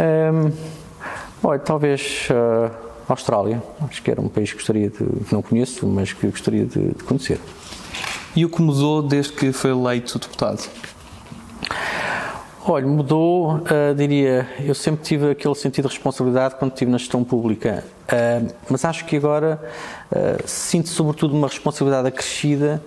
Um, 0.00 0.50
olha, 1.42 1.58
talvez... 1.58 2.28
Uh, 2.30 2.91
Austrália. 3.08 3.62
Acho 3.80 4.02
que 4.02 4.10
era 4.10 4.20
um 4.20 4.28
país 4.28 4.50
que 4.50 4.56
gostaria 4.56 4.88
de, 4.88 4.98
que 4.98 5.32
não 5.32 5.42
conheço, 5.42 5.86
mas 5.86 6.12
que 6.12 6.26
gostaria 6.26 6.64
de, 6.64 6.88
de 6.88 7.04
conhecer. 7.04 7.40
E 8.34 8.44
o 8.44 8.48
que 8.48 8.62
mudou 8.62 9.02
desde 9.02 9.32
que 9.32 9.52
foi 9.52 9.70
eleito 9.70 10.18
deputado? 10.18 10.68
Olha, 12.64 12.86
mudou, 12.86 13.56
uh, 13.56 13.94
diria, 13.96 14.48
eu 14.60 14.74
sempre 14.74 15.02
tive 15.02 15.32
aquele 15.32 15.54
sentido 15.56 15.88
de 15.88 15.94
responsabilidade 15.94 16.54
quando 16.54 16.70
estive 16.70 16.90
na 16.92 16.96
gestão 16.96 17.24
pública, 17.24 17.84
uh, 18.04 18.54
mas 18.70 18.84
acho 18.84 19.04
que 19.04 19.16
agora 19.16 19.60
uh, 20.12 20.46
sinto 20.46 20.88
sobretudo 20.88 21.34
uma 21.34 21.48
responsabilidade 21.48 22.06
acrescida 22.06 22.80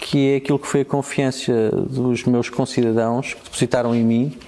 que 0.00 0.32
é 0.32 0.36
aquilo 0.36 0.58
que 0.58 0.66
foi 0.66 0.80
a 0.80 0.84
confiança 0.84 1.70
dos 1.70 2.24
meus 2.24 2.48
concidadãos 2.48 3.34
que 3.34 3.44
depositaram 3.44 3.94
em 3.94 4.02
mim 4.02 4.38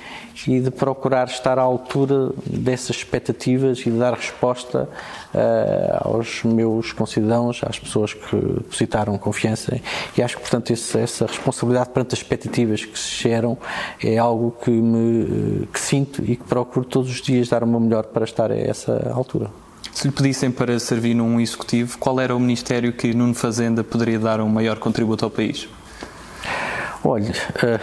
e 0.48 0.60
de 0.60 0.70
procurar 0.70 1.28
estar 1.28 1.58
à 1.58 1.62
altura 1.62 2.30
dessas 2.46 2.96
expectativas 2.96 3.80
e 3.80 3.90
de 3.90 3.98
dar 3.98 4.14
resposta 4.14 4.88
uh, 5.34 6.08
aos 6.08 6.42
meus 6.42 6.92
concidadãos, 6.92 7.60
às 7.64 7.78
pessoas 7.78 8.14
que 8.14 8.34
depositaram 8.34 9.16
confiança. 9.18 9.78
E 10.16 10.22
acho 10.22 10.36
que, 10.36 10.40
portanto, 10.40 10.72
esse, 10.72 10.98
essa 10.98 11.26
responsabilidade 11.26 11.90
perante 11.90 12.14
as 12.14 12.20
expectativas 12.20 12.84
que 12.84 12.98
se 12.98 13.22
geram 13.22 13.58
é 14.02 14.16
algo 14.16 14.56
que, 14.64 14.70
me, 14.70 15.66
que 15.66 15.78
sinto 15.78 16.22
e 16.24 16.34
que 16.34 16.44
procuro 16.44 16.86
todos 16.86 17.10
os 17.10 17.20
dias 17.20 17.50
dar 17.50 17.62
o 17.62 17.66
meu 17.66 17.78
melhor 17.78 18.04
para 18.04 18.24
estar 18.24 18.50
a 18.50 18.56
essa 18.56 19.12
altura. 19.14 19.61
Se 19.92 20.08
lhe 20.08 20.12
pedissem 20.12 20.50
para 20.50 20.78
servir 20.78 21.14
num 21.14 21.40
executivo, 21.40 21.98
qual 21.98 22.18
era 22.18 22.34
o 22.34 22.40
ministério 22.40 22.92
que 22.92 23.14
Nuno 23.14 23.34
Fazenda 23.34 23.84
poderia 23.84 24.18
dar 24.18 24.40
um 24.40 24.48
maior 24.48 24.78
contributo 24.78 25.24
ao 25.24 25.30
país? 25.30 25.68
Olha, 27.04 27.30
uh, 27.30 27.80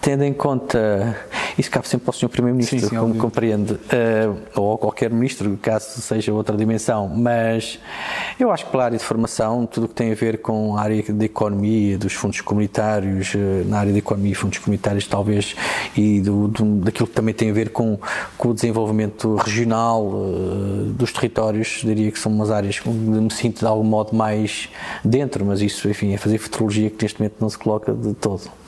tendo 0.00 0.24
em 0.24 0.32
conta 0.32 1.16
isso 1.58 1.70
cabe 1.70 1.88
sempre 1.88 2.08
ao 2.08 2.12
Sr. 2.12 2.28
Primeiro-Ministro, 2.28 2.88
como 2.90 3.02
óbvio. 3.02 3.20
compreende, 3.20 3.74
uh, 3.74 4.36
ou 4.54 4.78
qualquer 4.78 5.10
ministro, 5.10 5.58
caso 5.60 6.00
seja 6.00 6.32
outra 6.32 6.56
dimensão. 6.56 7.08
Mas 7.08 7.78
eu 8.38 8.50
acho 8.50 8.66
que 8.66 8.70
pela 8.70 8.84
área 8.84 8.98
de 8.98 9.04
formação, 9.04 9.66
tudo 9.66 9.84
o 9.84 9.88
que 9.88 9.94
tem 9.94 10.12
a 10.12 10.14
ver 10.14 10.38
com 10.38 10.76
a 10.76 10.82
área 10.82 11.02
de 11.02 11.24
economia, 11.24 11.98
dos 11.98 12.12
fundos 12.12 12.40
comunitários, 12.40 13.34
uh, 13.34 13.38
na 13.66 13.78
área 13.78 13.92
de 13.92 13.98
economia 13.98 14.32
e 14.32 14.34
fundos 14.34 14.58
comunitários, 14.58 15.06
talvez, 15.06 15.54
e 15.96 16.20
do, 16.20 16.48
do, 16.48 16.64
daquilo 16.76 17.08
que 17.08 17.14
também 17.14 17.34
tem 17.34 17.50
a 17.50 17.52
ver 17.52 17.70
com, 17.70 17.98
com 18.36 18.48
o 18.50 18.54
desenvolvimento 18.54 19.36
regional 19.36 20.06
uh, 20.06 20.84
dos 20.94 21.12
territórios, 21.12 21.80
diria 21.84 22.10
que 22.10 22.18
são 22.18 22.32
umas 22.32 22.50
áreas 22.50 22.80
onde 22.86 22.98
me 22.98 23.30
sinto 23.30 23.60
de 23.60 23.66
algum 23.66 23.84
modo 23.84 24.14
mais 24.14 24.68
dentro, 25.04 25.44
mas 25.44 25.60
isso, 25.60 25.88
enfim, 25.88 26.12
é 26.12 26.16
fazer 26.16 26.38
futurologia 26.38 26.90
que 26.90 27.02
neste 27.02 27.20
momento 27.20 27.36
não 27.40 27.48
se 27.48 27.58
coloca 27.58 27.92
de 27.92 28.14
todo. 28.14 28.59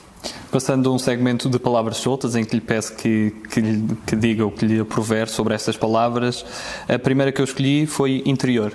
Passando 0.51 0.89
a 0.89 0.93
um 0.93 0.99
segmento 0.99 1.49
de 1.49 1.57
palavras 1.57 1.97
soltas, 1.97 2.35
em 2.35 2.45
que 2.45 2.55
lhe 2.55 2.61
peço 2.61 2.95
que, 2.95 3.33
que, 3.49 3.61
que 4.05 4.15
diga 4.15 4.45
o 4.45 4.51
que 4.51 4.65
lhe 4.65 4.79
aprover 4.79 5.27
sobre 5.27 5.53
estas 5.53 5.75
palavras, 5.75 6.45
a 6.87 6.99
primeira 6.99 7.31
que 7.31 7.41
eu 7.41 7.45
escolhi 7.45 7.85
foi 7.85 8.21
interior. 8.25 8.73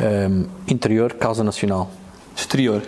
Um, 0.00 0.46
interior, 0.66 1.12
causa 1.14 1.44
nacional. 1.44 1.90
Exterior. 2.36 2.82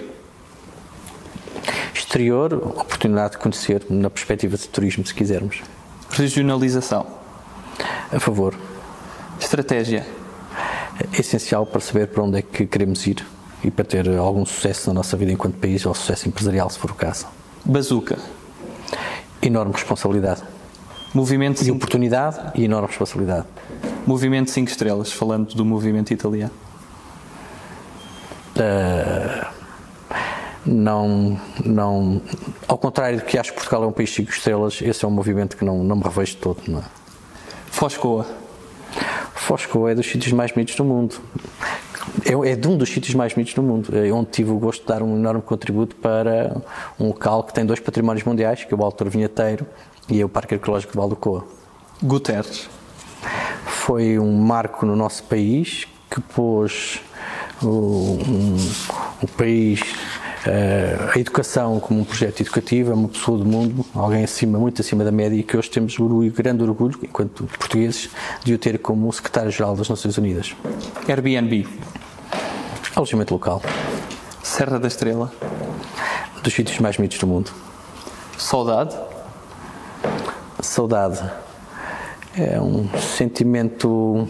Exterior, 1.95 2.55
oportunidade 2.55 3.33
de 3.33 3.39
conhecer, 3.39 3.87
na 3.89 4.11
perspectiva 4.11 4.57
de 4.57 4.69
turismo, 4.69 5.07
se 5.07 5.15
quisermos. 5.15 5.63
Regionalização. 6.11 7.07
A 8.13 8.19
favor. 8.19 8.55
Estratégia. 9.41 10.07
É 10.99 11.21
essencial 11.21 11.67
para 11.67 11.81
saber 11.81 12.09
para 12.09 12.23
onde 12.23 12.39
é 12.39 12.43
que 12.43 12.67
queremos 12.67 13.07
ir 13.07 13.25
e 13.63 13.71
para 13.71 13.85
ter 13.85 14.09
algum 14.17 14.45
sucesso 14.47 14.89
na 14.89 14.95
nossa 14.95 15.17
vida 15.17 15.33
enquanto 15.33 15.57
país 15.59 15.85
ou 15.85 15.95
sucesso 15.95 16.29
empresarial, 16.29 16.71
se 16.71 16.79
for 16.79 16.91
o 16.91 16.95
caso. 16.95 17.27
Bazuca. 17.67 18.17
Enorme 19.43 19.73
responsabilidade. 19.73 20.43
Movimento 21.13 21.63
e 21.65 21.71
oportunidade 21.71 22.39
e 22.55 22.65
enorme 22.65 22.87
responsabilidade. 22.87 23.47
Movimento 24.07 24.53
5 24.53 24.71
estrelas, 24.71 25.11
falando 25.11 25.53
do 25.55 25.65
movimento 25.65 26.13
italiano. 26.13 26.53
Uh, 28.57 29.47
não, 30.65 31.41
não, 31.65 32.23
ao 32.69 32.79
contrário 32.79 33.19
de 33.19 33.25
que 33.25 33.37
acho 33.37 33.51
que 33.51 33.57
Portugal 33.57 33.83
é 33.83 33.87
um 33.89 33.93
país 33.93 34.11
de 34.11 34.17
5 34.17 34.31
estrelas, 34.31 34.81
esse 34.81 35.05
é 35.05 35.09
um 35.09 35.11
movimento 35.11 35.57
que 35.57 35.65
não, 35.65 35.83
não 35.83 35.97
me 35.97 36.03
revejo 36.05 36.37
todo. 36.37 36.63
Não 36.69 36.79
é? 36.79 36.85
Foscoa. 37.67 38.27
Foscoa 39.35 39.91
é 39.91 39.95
dos 39.95 40.07
sítios 40.07 40.33
mais 40.33 40.53
bonitos 40.53 40.77
do 40.77 40.85
mundo 40.85 41.21
é, 42.27 42.53
é 42.53 42.57
de 42.57 42.69
um 42.69 42.77
dos 42.77 42.89
sítios 42.89 43.15
mais 43.15 43.33
bonitos 43.33 43.55
do 43.55 43.63
mundo, 43.63 43.97
é 43.97 44.11
onde 44.11 44.31
tive 44.31 44.51
o 44.51 44.59
gosto 44.59 44.83
de 44.83 44.89
dar 44.89 45.03
um 45.03 45.17
enorme 45.17 45.43
contributo 45.43 45.95
para 45.97 46.61
um 46.99 47.09
local 47.09 47.45
que 47.45 47.55
tem 47.55 47.65
dois 47.65 47.81
patrimónios 47.81 48.25
mundiais, 48.25 48.65
que 48.65 48.75
é 48.75 48.77
o 48.77 48.83
Alto 48.83 49.05
Vinheteiro 49.09 49.67
e 50.09 50.21
é 50.21 50.25
o 50.25 50.29
Parque 50.29 50.55
Arqueológico 50.55 50.93
de 50.93 50.99
Valdecoa. 50.99 51.45
Guterres. 52.03 52.69
Foi 53.65 54.19
um 54.19 54.33
marco 54.33 54.85
no 54.85 54.97
nosso 54.97 55.23
país 55.25 55.87
que 56.11 56.21
pôs 56.21 57.01
o, 57.63 57.69
um, 57.69 58.57
o 59.23 59.29
país 59.29 59.81
eh, 60.47 60.97
a 61.15 61.19
educação 61.19 61.81
como 61.81 62.01
um 62.01 62.05
projeto 62.05 62.41
educativo, 62.41 62.93
é 62.93 62.95
uma 62.95 63.09
pessoa 63.09 63.37
do 63.37 63.45
mundo, 63.45 63.85
alguém 63.93 64.23
acima, 64.23 64.59
muito 64.59 64.81
acima 64.81 65.03
da 65.03 65.11
média, 65.11 65.37
e 65.37 65.43
que 65.43 65.57
hoje 65.57 65.69
temos 65.69 65.99
orgulho, 65.99 66.31
grande 66.33 66.63
orgulho, 66.63 66.99
enquanto 67.03 67.45
portugueses, 67.45 68.11
de 68.45 68.55
o 68.55 68.59
ter 68.59 68.79
como 68.79 69.13
secretário-geral 69.13 69.75
das 69.75 69.89
Nações 69.89 70.17
Unidas. 70.17 70.55
Airbnb. 71.09 71.67
Alojamento 72.97 73.35
local. 73.35 73.61
Serra 74.43 74.79
da 74.79 74.89
Estrela. 74.89 75.31
Dos 76.43 76.55
sítios 76.55 76.79
mais 76.79 76.97
bonitos 76.97 77.19
do 77.19 77.27
mundo. 77.27 77.51
Saudade. 78.39 78.97
Saudade. 80.63 81.23
É 82.35 82.59
um 82.59 82.89
sentimento. 82.99 84.27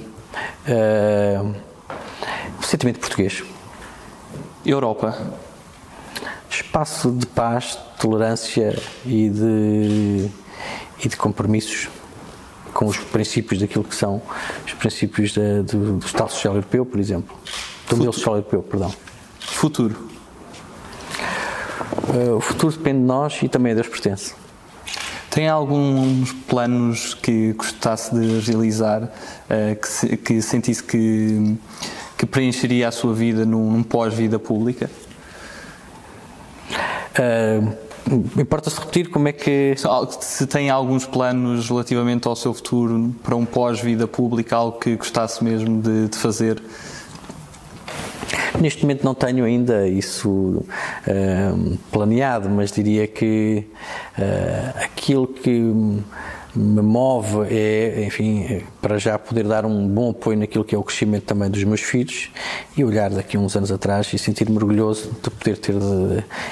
Uh, 0.66 1.54
um 2.58 2.62
sentimento 2.62 2.98
português. 2.98 3.44
Europa. 4.64 5.16
Espaço 6.50 7.12
de 7.12 7.24
paz, 7.24 7.78
tolerância 8.00 8.76
e 9.04 9.30
de, 9.30 10.28
e 11.04 11.08
de 11.08 11.16
compromissos 11.16 11.88
com 12.74 12.86
os 12.86 12.96
princípios 12.96 13.60
daquilo 13.60 13.84
que 13.84 13.94
são 13.94 14.20
os 14.66 14.72
princípios 14.72 15.32
da, 15.32 15.62
do, 15.62 15.98
do 15.98 16.04
Estado 16.06 16.32
Social 16.32 16.54
Europeu, 16.54 16.84
por 16.84 16.98
exemplo. 16.98 17.36
Do 17.88 17.96
modelo 17.96 18.12
social 18.12 18.36
europeu, 18.36 18.62
perdão. 18.62 18.92
Futuro. 19.38 19.96
Uh, 22.08 22.36
o 22.36 22.40
futuro 22.40 22.72
depende 22.72 23.00
de 23.00 23.04
nós 23.04 23.40
e 23.42 23.48
também 23.48 23.72
a 23.72 23.74
Deus 23.74 23.88
pertence. 23.88 24.34
Tem 25.30 25.48
alguns 25.48 26.32
planos 26.32 27.14
que 27.14 27.52
gostasse 27.52 28.14
de 28.14 28.40
realizar, 28.40 29.02
uh, 29.02 29.76
que, 29.80 29.88
se, 29.88 30.16
que, 30.16 30.42
sentisse 30.42 30.82
que, 30.82 31.56
que 32.16 32.26
preencheria 32.26 32.88
a 32.88 32.92
sua 32.92 33.12
vida 33.12 33.44
num, 33.44 33.70
num 33.70 33.82
pós-vida 33.82 34.38
pública? 34.38 34.90
Uh, 37.18 37.86
Importa-se 38.38 38.78
repetir 38.78 39.10
como 39.10 39.26
é 39.26 39.32
que. 39.32 39.74
Se 40.20 40.46
tem 40.46 40.70
alguns 40.70 41.04
planos 41.04 41.68
relativamente 41.68 42.28
ao 42.28 42.36
seu 42.36 42.54
futuro 42.54 43.12
para 43.20 43.34
um 43.34 43.44
pós-vida 43.44 44.06
pública, 44.06 44.54
algo 44.54 44.78
que 44.78 44.94
gostasse 44.94 45.42
mesmo 45.42 45.82
de, 45.82 46.08
de 46.08 46.16
fazer? 46.16 46.62
Neste 48.60 48.82
momento 48.82 49.04
não 49.04 49.14
tenho 49.14 49.44
ainda 49.44 49.86
isso 49.88 50.30
uh, 50.30 51.78
planeado, 51.92 52.48
mas 52.48 52.72
diria 52.72 53.06
que 53.06 53.64
uh, 54.18 54.78
aquilo 54.82 55.26
que 55.26 55.72
me 56.56 56.82
move 56.82 57.46
é, 57.50 58.04
enfim, 58.06 58.62
para 58.80 58.98
já 58.98 59.18
poder 59.18 59.44
dar 59.44 59.66
um 59.66 59.86
bom 59.86 60.10
apoio 60.10 60.38
naquilo 60.38 60.64
que 60.64 60.74
é 60.74 60.78
o 60.78 60.82
crescimento 60.82 61.24
também 61.24 61.50
dos 61.50 61.62
meus 61.64 61.80
filhos 61.80 62.30
e 62.76 62.84
olhar 62.84 63.10
daqui 63.10 63.36
a 63.36 63.40
uns 63.40 63.56
anos 63.56 63.70
atrás 63.70 64.12
e 64.12 64.18
sentir-me 64.18 64.56
orgulhoso 64.56 65.10
de 65.22 65.30
poder 65.30 65.58
ter, 65.58 65.74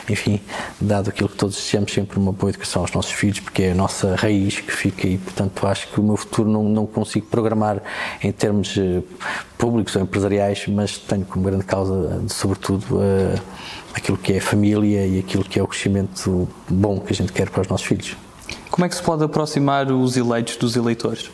enfim, 0.08 0.40
dado 0.80 1.10
aquilo 1.10 1.28
que 1.28 1.36
todos 1.36 1.56
desejamos 1.56 1.92
sempre 1.92 2.18
uma 2.18 2.32
boa 2.32 2.50
educação 2.50 2.82
aos 2.82 2.92
nossos 2.92 3.12
filhos, 3.12 3.40
porque 3.40 3.64
é 3.64 3.72
a 3.72 3.74
nossa 3.74 4.14
raiz 4.14 4.60
que 4.60 4.72
fica 4.72 5.06
e, 5.06 5.18
portanto, 5.18 5.66
acho 5.66 5.88
que 5.88 6.00
o 6.00 6.02
meu 6.02 6.16
futuro 6.16 6.48
não, 6.48 6.64
não 6.64 6.86
consigo 6.86 7.26
programar 7.26 7.82
em 8.22 8.32
termos 8.32 8.76
eh, 8.76 9.02
públicos 9.58 9.96
ou 9.96 10.02
empresariais, 10.02 10.66
mas 10.68 10.98
tenho 10.98 11.24
como 11.24 11.44
grande 11.44 11.64
causa, 11.64 12.22
sobretudo, 12.28 12.96
uh, 12.96 13.40
aquilo 13.94 14.18
que 14.18 14.34
é 14.34 14.38
a 14.38 14.42
família 14.42 15.06
e 15.06 15.18
aquilo 15.18 15.44
que 15.44 15.58
é 15.58 15.62
o 15.62 15.66
crescimento 15.66 16.48
bom 16.68 16.98
que 17.00 17.12
a 17.12 17.16
gente 17.16 17.32
quer 17.32 17.48
para 17.48 17.62
os 17.62 17.68
nossos 17.68 17.86
filhos. 17.86 18.16
Como 18.70 18.84
é 18.84 18.88
que 18.88 18.96
se 18.96 19.02
pode 19.02 19.22
aproximar 19.22 19.90
os 19.90 20.16
eleitos 20.16 20.56
dos 20.56 20.76
eleitores? 20.76 21.30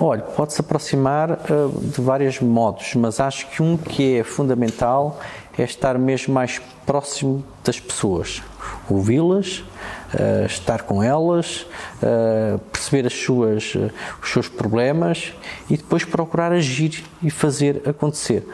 Olha, 0.00 0.22
pode-se 0.22 0.60
aproximar 0.60 1.32
uh, 1.32 1.80
de 1.82 2.00
vários 2.00 2.38
modos, 2.38 2.94
mas 2.94 3.18
acho 3.18 3.48
que 3.48 3.60
um 3.60 3.76
que 3.76 4.18
é 4.18 4.22
fundamental 4.22 5.18
é 5.58 5.64
estar 5.64 5.98
mesmo 5.98 6.32
mais 6.32 6.60
próximo 6.86 7.44
das 7.64 7.80
pessoas, 7.80 8.40
ouvi-las, 8.88 9.64
uh, 10.14 10.46
estar 10.46 10.82
com 10.82 11.02
elas, 11.02 11.66
uh, 12.00 12.60
perceber 12.70 13.08
as 13.08 13.12
suas, 13.12 13.74
os 14.22 14.30
seus 14.30 14.48
problemas 14.48 15.32
e 15.68 15.76
depois 15.76 16.04
procurar 16.04 16.52
agir 16.52 17.02
e 17.20 17.28
fazer 17.28 17.82
acontecer. 17.84 18.46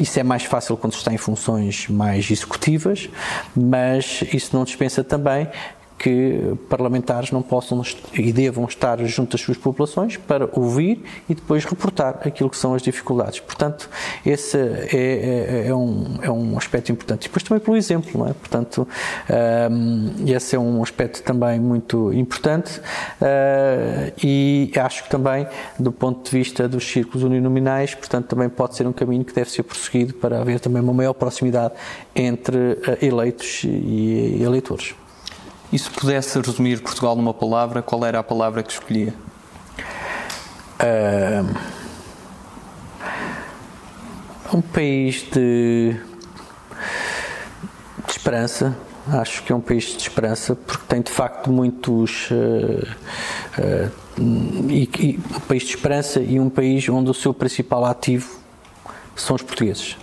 isso 0.00 0.18
é 0.18 0.24
mais 0.24 0.42
fácil 0.42 0.76
quando 0.76 0.94
se 0.94 0.98
está 0.98 1.12
em 1.12 1.18
funções 1.18 1.86
mais 1.88 2.28
executivas, 2.28 3.08
mas 3.54 4.24
isso 4.32 4.56
não 4.56 4.64
dispensa 4.64 5.04
também 5.04 5.48
que 6.00 6.54
parlamentares 6.70 7.30
não 7.30 7.42
possam 7.42 7.82
e 8.14 8.32
devam 8.32 8.64
estar 8.64 8.98
junto 9.04 9.36
às 9.36 9.42
suas 9.42 9.58
populações 9.58 10.16
para 10.16 10.48
ouvir 10.58 11.02
e 11.28 11.34
depois 11.34 11.62
reportar 11.66 12.20
aquilo 12.24 12.48
que 12.48 12.56
são 12.56 12.72
as 12.72 12.80
dificuldades. 12.80 13.38
Portanto, 13.38 13.86
esse 14.24 14.56
é, 14.56 14.88
é, 14.94 15.66
é 15.68 15.74
um, 15.74 16.18
é 16.22 16.30
um 16.30 16.56
aspecto 16.56 16.90
importante. 16.90 17.26
E 17.26 17.28
depois 17.28 17.42
também 17.42 17.62
pelo 17.62 17.76
exemplo, 17.76 18.26
é? 18.26 18.32
Portanto, 18.32 18.88
um, 19.70 20.26
esse 20.26 20.56
é 20.56 20.58
um 20.58 20.82
aspecto 20.82 21.22
também 21.22 21.60
muito 21.60 22.10
importante 22.14 22.80
uh, 22.80 24.12
e 24.24 24.72
acho 24.82 25.04
que 25.04 25.10
também, 25.10 25.46
do 25.78 25.92
ponto 25.92 26.30
de 26.30 26.38
vista 26.38 26.66
dos 26.66 26.90
círculos 26.90 27.24
uninominais, 27.24 27.94
portanto, 27.94 28.26
também 28.26 28.48
pode 28.48 28.74
ser 28.74 28.86
um 28.86 28.92
caminho 28.92 29.22
que 29.22 29.34
deve 29.34 29.50
ser 29.50 29.64
prosseguido 29.64 30.14
para 30.14 30.40
haver 30.40 30.60
também 30.60 30.80
uma 30.80 30.94
maior 30.94 31.12
proximidade 31.12 31.74
entre 32.16 32.56
uh, 32.56 33.04
eleitos 33.04 33.64
e 33.64 34.42
eleitores. 34.42 34.94
E 35.72 35.78
se 35.78 35.88
pudesse 35.88 36.40
resumir 36.40 36.82
Portugal 36.82 37.14
numa 37.14 37.32
palavra, 37.32 37.80
qual 37.80 38.04
era 38.04 38.18
a 38.18 38.22
palavra 38.24 38.60
que 38.60 38.72
escolhia? 38.72 39.14
Uh, 40.82 41.56
um 44.52 44.60
país 44.60 45.22
de, 45.30 45.94
de, 48.04 48.10
esperança. 48.10 48.76
Acho 49.12 49.44
que 49.44 49.52
é 49.52 49.54
um 49.54 49.60
país 49.60 49.84
de 49.84 50.02
esperança 50.02 50.56
porque 50.56 50.84
tem 50.88 51.02
de 51.02 51.12
facto 51.12 51.52
muitos. 51.52 52.28
Uh, 52.30 52.84
uh, 53.58 53.92
e, 54.68 54.90
e, 54.98 55.20
um 55.36 55.40
país 55.40 55.62
de 55.62 55.68
esperança 55.70 56.20
e 56.20 56.40
um 56.40 56.50
país 56.50 56.88
onde 56.88 57.10
o 57.10 57.14
seu 57.14 57.32
principal 57.32 57.84
ativo 57.84 58.40
são 59.14 59.36
os 59.36 59.42
portugueses. 59.42 59.96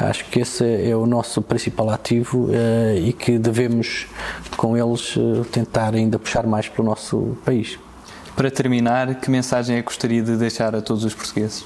Acho 0.00 0.24
que 0.26 0.40
esse 0.40 0.64
é 0.64 0.94
o 0.94 1.06
nosso 1.06 1.42
principal 1.42 1.90
ativo 1.90 2.46
uh, 2.46 2.96
e 2.96 3.12
que 3.12 3.38
devemos, 3.38 4.06
com 4.56 4.76
eles, 4.76 5.16
uh, 5.16 5.44
tentar 5.50 5.94
ainda 5.94 6.18
puxar 6.18 6.46
mais 6.46 6.68
para 6.68 6.82
o 6.82 6.84
nosso 6.84 7.36
país. 7.44 7.78
Para 8.36 8.50
terminar, 8.50 9.16
que 9.16 9.28
mensagem 9.30 9.76
é 9.76 9.80
que 9.80 9.86
gostaria 9.86 10.22
de 10.22 10.36
deixar 10.36 10.74
a 10.76 10.80
todos 10.80 11.04
os 11.04 11.12
portugueses? 11.12 11.62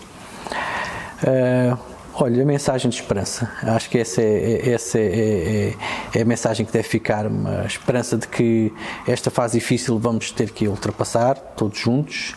Uh, 1.23 1.79
olha, 2.15 2.43
a 2.43 2.47
mensagem 2.47 2.89
de 2.89 2.97
esperança. 2.97 3.51
Acho 3.63 3.91
que 3.91 3.99
essa, 3.99 4.23
é, 4.23 4.63
é 4.65 4.71
essa 4.71 4.99
é, 4.99 5.03
é, 5.03 5.75
é, 6.15 6.23
a 6.23 6.25
mensagem 6.25 6.65
que 6.65 6.73
deve 6.73 6.89
ficar, 6.89 7.27
a 7.27 7.67
esperança 7.67 8.17
de 8.17 8.27
que 8.27 8.73
esta 9.07 9.31
fase 9.31 9.59
difícil 9.59 9.99
vamos 9.99 10.31
ter 10.31 10.51
que 10.51 10.67
ultrapassar, 10.67 11.35
todos 11.35 11.79
juntos 11.79 12.35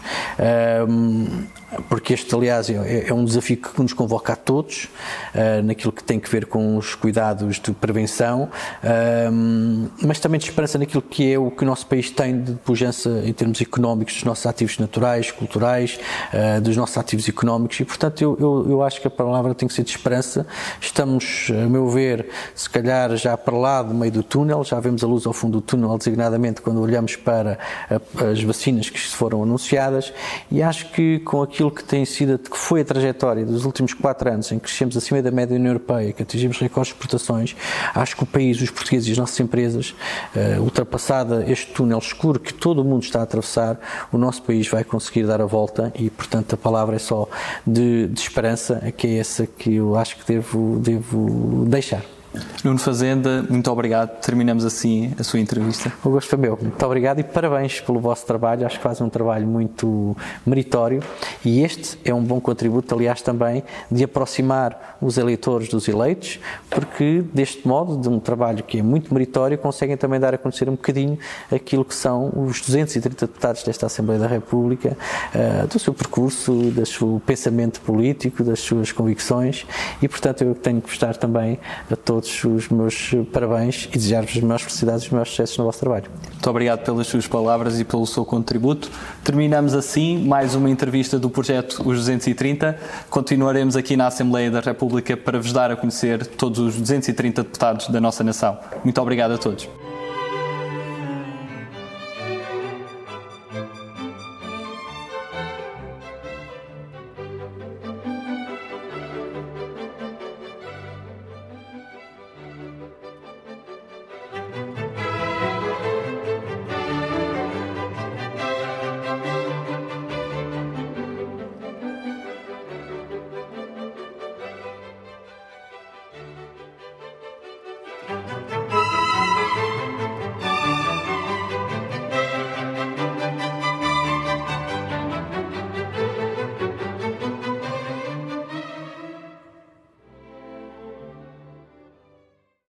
porque 1.89 2.13
este, 2.13 2.34
aliás, 2.34 2.69
é, 2.69 3.07
é, 3.07 3.13
um 3.13 3.23
desafio 3.23 3.57
que 3.57 3.82
nos 3.82 3.93
convoca 3.93 4.34
a 4.34 4.36
todos, 4.36 4.86
uh, 5.34 5.63
naquilo 5.63 5.91
que 5.91 6.03
tem 6.03 6.19
que 6.19 6.30
ver 6.30 6.45
com 6.45 6.78
os 6.78 6.95
cuidados 6.95 7.59
de 7.59 7.71
prevenção, 7.71 8.43
uh, 8.84 9.89
mas 10.01 10.19
também 10.19 10.39
de 10.39 10.45
esperança 10.45 10.78
naquilo 10.78 11.01
que 11.01 11.34
é 11.34 11.38
o 11.38 11.51
que 11.51 11.63
o 11.63 11.65
nosso 11.65 11.86
país 11.88 12.09
tem 12.09 12.41
de 12.41 12.53
pujança 12.53 13.21
em 13.26 13.34
termos 13.34 13.61
económicos, 13.61 14.15
dos 14.15 14.23
nossos 14.23 14.45
ativos 14.45 14.78
naturais, 14.78 15.32
culturais, 15.32 15.99
uh, 16.34 16.61
dos 16.61 16.76
nossos 16.76 16.97
ativos 16.97 17.28
económicos, 17.28 17.80
e 17.80 17.86
portanto 17.86 18.21
eu, 18.21 18.38
eu, 18.39 18.65
eu, 18.69 18.84
acho 18.84 19.01
que 19.01 19.07
a 19.07 19.11
palavra 19.11 19.53
tem 19.53 19.67
que 19.67 19.73
ser 19.73 19.84
de 19.84 19.91
esperança. 19.91 20.45
Estamos, 20.80 21.51
a 21.51 21.67
meu 21.67 21.89
ver, 21.89 22.28
se 22.53 22.69
calhar 22.69 23.15
já 23.15 23.38
para 23.38 23.57
lá 23.57 23.82
do 23.82 23.93
meio 23.93 24.11
do 24.11 24.23
túnel, 24.23 24.63
já 24.63 24.80
vemos 24.80 25.03
a 25.03 25.07
luz 25.07 25.26
ao 25.26 25.34
fundo 25.34 25.59
do 25.59 25.61
túnel, 25.61 25.97
designadamente 25.97 26.61
quando 26.61 26.82
olhamos 26.82 27.15
para 27.15 27.57
a, 27.89 28.32
as 28.32 28.41
vacinas 28.41 28.89
que 28.89 28.99
foram 28.99 29.43
anunciadas, 29.43 30.13
e 30.51 30.61
acho 30.61 30.89
que 30.91 31.19
com 31.19 31.41
aquilo 31.41 31.64
aquilo 31.66 31.72
que 31.72 31.84
tem 31.84 32.05
sido, 32.05 32.38
que 32.38 32.57
foi 32.57 32.82
a 32.82 32.86
trajetória 32.86 33.45
dos 33.45 33.66
últimos 33.66 33.93
quatro 33.93 34.30
anos, 34.30 34.51
em 34.51 34.59
que 34.59 34.66
crescemos 34.66 34.95
acima 34.95 35.22
da 35.22 35.32
média 35.32 35.55
da 35.55 35.55
União 35.55 35.72
Europeia, 35.72 36.13
que 36.13 36.24
atingimos 36.24 36.59
recordes 36.59 36.89
de 36.89 36.95
exportações, 36.95 37.55
acho 37.93 38.16
que 38.16 38.24
o 38.24 38.26
país, 38.26 38.61
os 38.61 38.70
portugueses 38.70 39.07
e 39.07 39.11
as 39.11 39.18
nossas 39.18 39.39
empresas, 39.39 39.95
uh, 40.36 40.61
ultrapassada 40.61 41.45
este 41.47 41.72
túnel 41.74 41.99
escuro 41.99 42.39
que 42.39 42.53
todo 42.53 42.82
o 42.82 42.84
mundo 42.84 43.03
está 43.03 43.20
a 43.20 43.24
atravessar, 43.24 43.80
o 44.11 44.18
nosso 44.18 44.41
país 44.43 44.68
vai 44.68 44.84
conseguir 44.84 45.26
dar 45.26 45.41
a 45.41 45.45
volta 45.45 45.91
e, 45.95 46.09
portanto, 46.09 46.53
a 46.53 46.57
palavra 46.57 46.95
é 46.95 46.99
só 46.99 47.28
de, 47.66 48.07
de 48.07 48.20
esperança, 48.20 48.93
que 48.95 49.07
é 49.07 49.18
essa 49.18 49.47
que 49.47 49.76
eu 49.76 49.95
acho 49.95 50.18
que 50.18 50.34
devo, 50.34 50.80
devo 50.80 51.66
deixar. 51.68 52.14
Nuno 52.63 52.79
Fazenda, 52.79 53.45
muito 53.49 53.71
obrigado. 53.71 54.19
Terminamos 54.19 54.65
assim 54.65 55.13
a 55.19 55.23
sua 55.23 55.39
entrevista. 55.39 55.91
O 56.03 56.09
gosto 56.09 56.29
foi 56.29 56.39
meu. 56.39 56.57
Muito 56.61 56.86
obrigado 56.86 57.19
e 57.19 57.23
parabéns 57.23 57.79
pelo 57.79 57.99
vosso 57.99 58.25
trabalho. 58.25 58.65
Acho 58.65 58.77
que 58.77 58.83
fazem 58.83 59.05
um 59.05 59.09
trabalho 59.09 59.47
muito 59.47 60.15
meritório 60.45 61.01
e 61.43 61.63
este 61.63 61.97
é 62.03 62.13
um 62.13 62.23
bom 62.23 62.39
contributo, 62.39 62.93
aliás, 62.93 63.21
também 63.21 63.63
de 63.91 64.03
aproximar 64.03 64.97
os 65.01 65.17
eleitores 65.17 65.69
dos 65.69 65.88
eleitos, 65.88 66.39
porque 66.69 67.23
deste 67.33 67.67
modo, 67.67 67.97
de 67.97 68.09
um 68.09 68.19
trabalho 68.19 68.63
que 68.63 68.79
é 68.79 68.83
muito 68.83 69.13
meritório, 69.13 69.57
conseguem 69.57 69.97
também 69.97 70.19
dar 70.19 70.33
a 70.33 70.38
conhecer 70.38 70.67
um 70.67 70.73
bocadinho 70.73 71.17
aquilo 71.51 71.86
que 71.86 71.95
são 71.95 72.31
os 72.36 72.61
230 72.61 73.27
deputados 73.27 73.63
desta 73.63 73.86
Assembleia 73.86 74.19
da 74.19 74.27
República, 74.27 74.97
uh, 75.33 75.67
do 75.67 75.79
seu 75.79 75.93
percurso, 75.93 76.51
do 76.53 76.86
seu 76.86 77.21
pensamento 77.25 77.81
político, 77.81 78.43
das 78.43 78.59
suas 78.59 78.91
convicções 78.91 79.65
e, 80.01 80.07
portanto, 80.07 80.43
eu 80.43 80.55
tenho 80.55 80.81
que 80.81 80.88
gostar 80.88 81.15
também 81.15 81.59
a 81.91 81.95
todos 81.95 82.24
todos 82.26 82.43
os 82.43 82.69
meus 82.69 83.11
parabéns 83.32 83.88
e 83.91 83.97
desejar-vos 83.97 84.36
as 84.36 84.41
melhores 84.41 84.63
felicidades 84.63 85.03
e 85.03 85.05
os 85.05 85.11
melhores 85.11 85.30
sucessos 85.30 85.57
no 85.57 85.65
vosso 85.65 85.80
trabalho. 85.80 86.05
Muito 86.32 86.49
obrigado 86.49 86.84
pelas 86.84 87.07
suas 87.07 87.28
palavras 87.28 87.80
e 87.80 87.84
pelo 87.84 88.05
seu 88.05 88.26
contributo. 88.26 88.89
Terminamos 89.23 89.73
assim 89.73 90.26
mais 90.26 90.55
uma 90.55 90.69
entrevista 90.69 91.19
do 91.19 91.30
projeto 91.30 91.82
Os 91.88 91.97
230. 91.99 92.78
Continuaremos 93.09 93.76
aqui 93.76 93.95
na 93.95 94.07
Assembleia 94.07 94.49
da 94.49 94.59
República 94.59 95.15
para 95.15 95.39
vos 95.39 95.53
dar 95.53 95.71
a 95.71 95.76
conhecer 95.76 96.26
todos 96.26 96.59
os 96.59 96.76
230 96.76 97.43
deputados 97.43 97.88
da 97.88 98.01
nossa 98.01 98.23
nação. 98.23 98.57
Muito 98.84 98.99
obrigado 99.01 99.34
a 99.34 99.38
todos. 99.38 99.84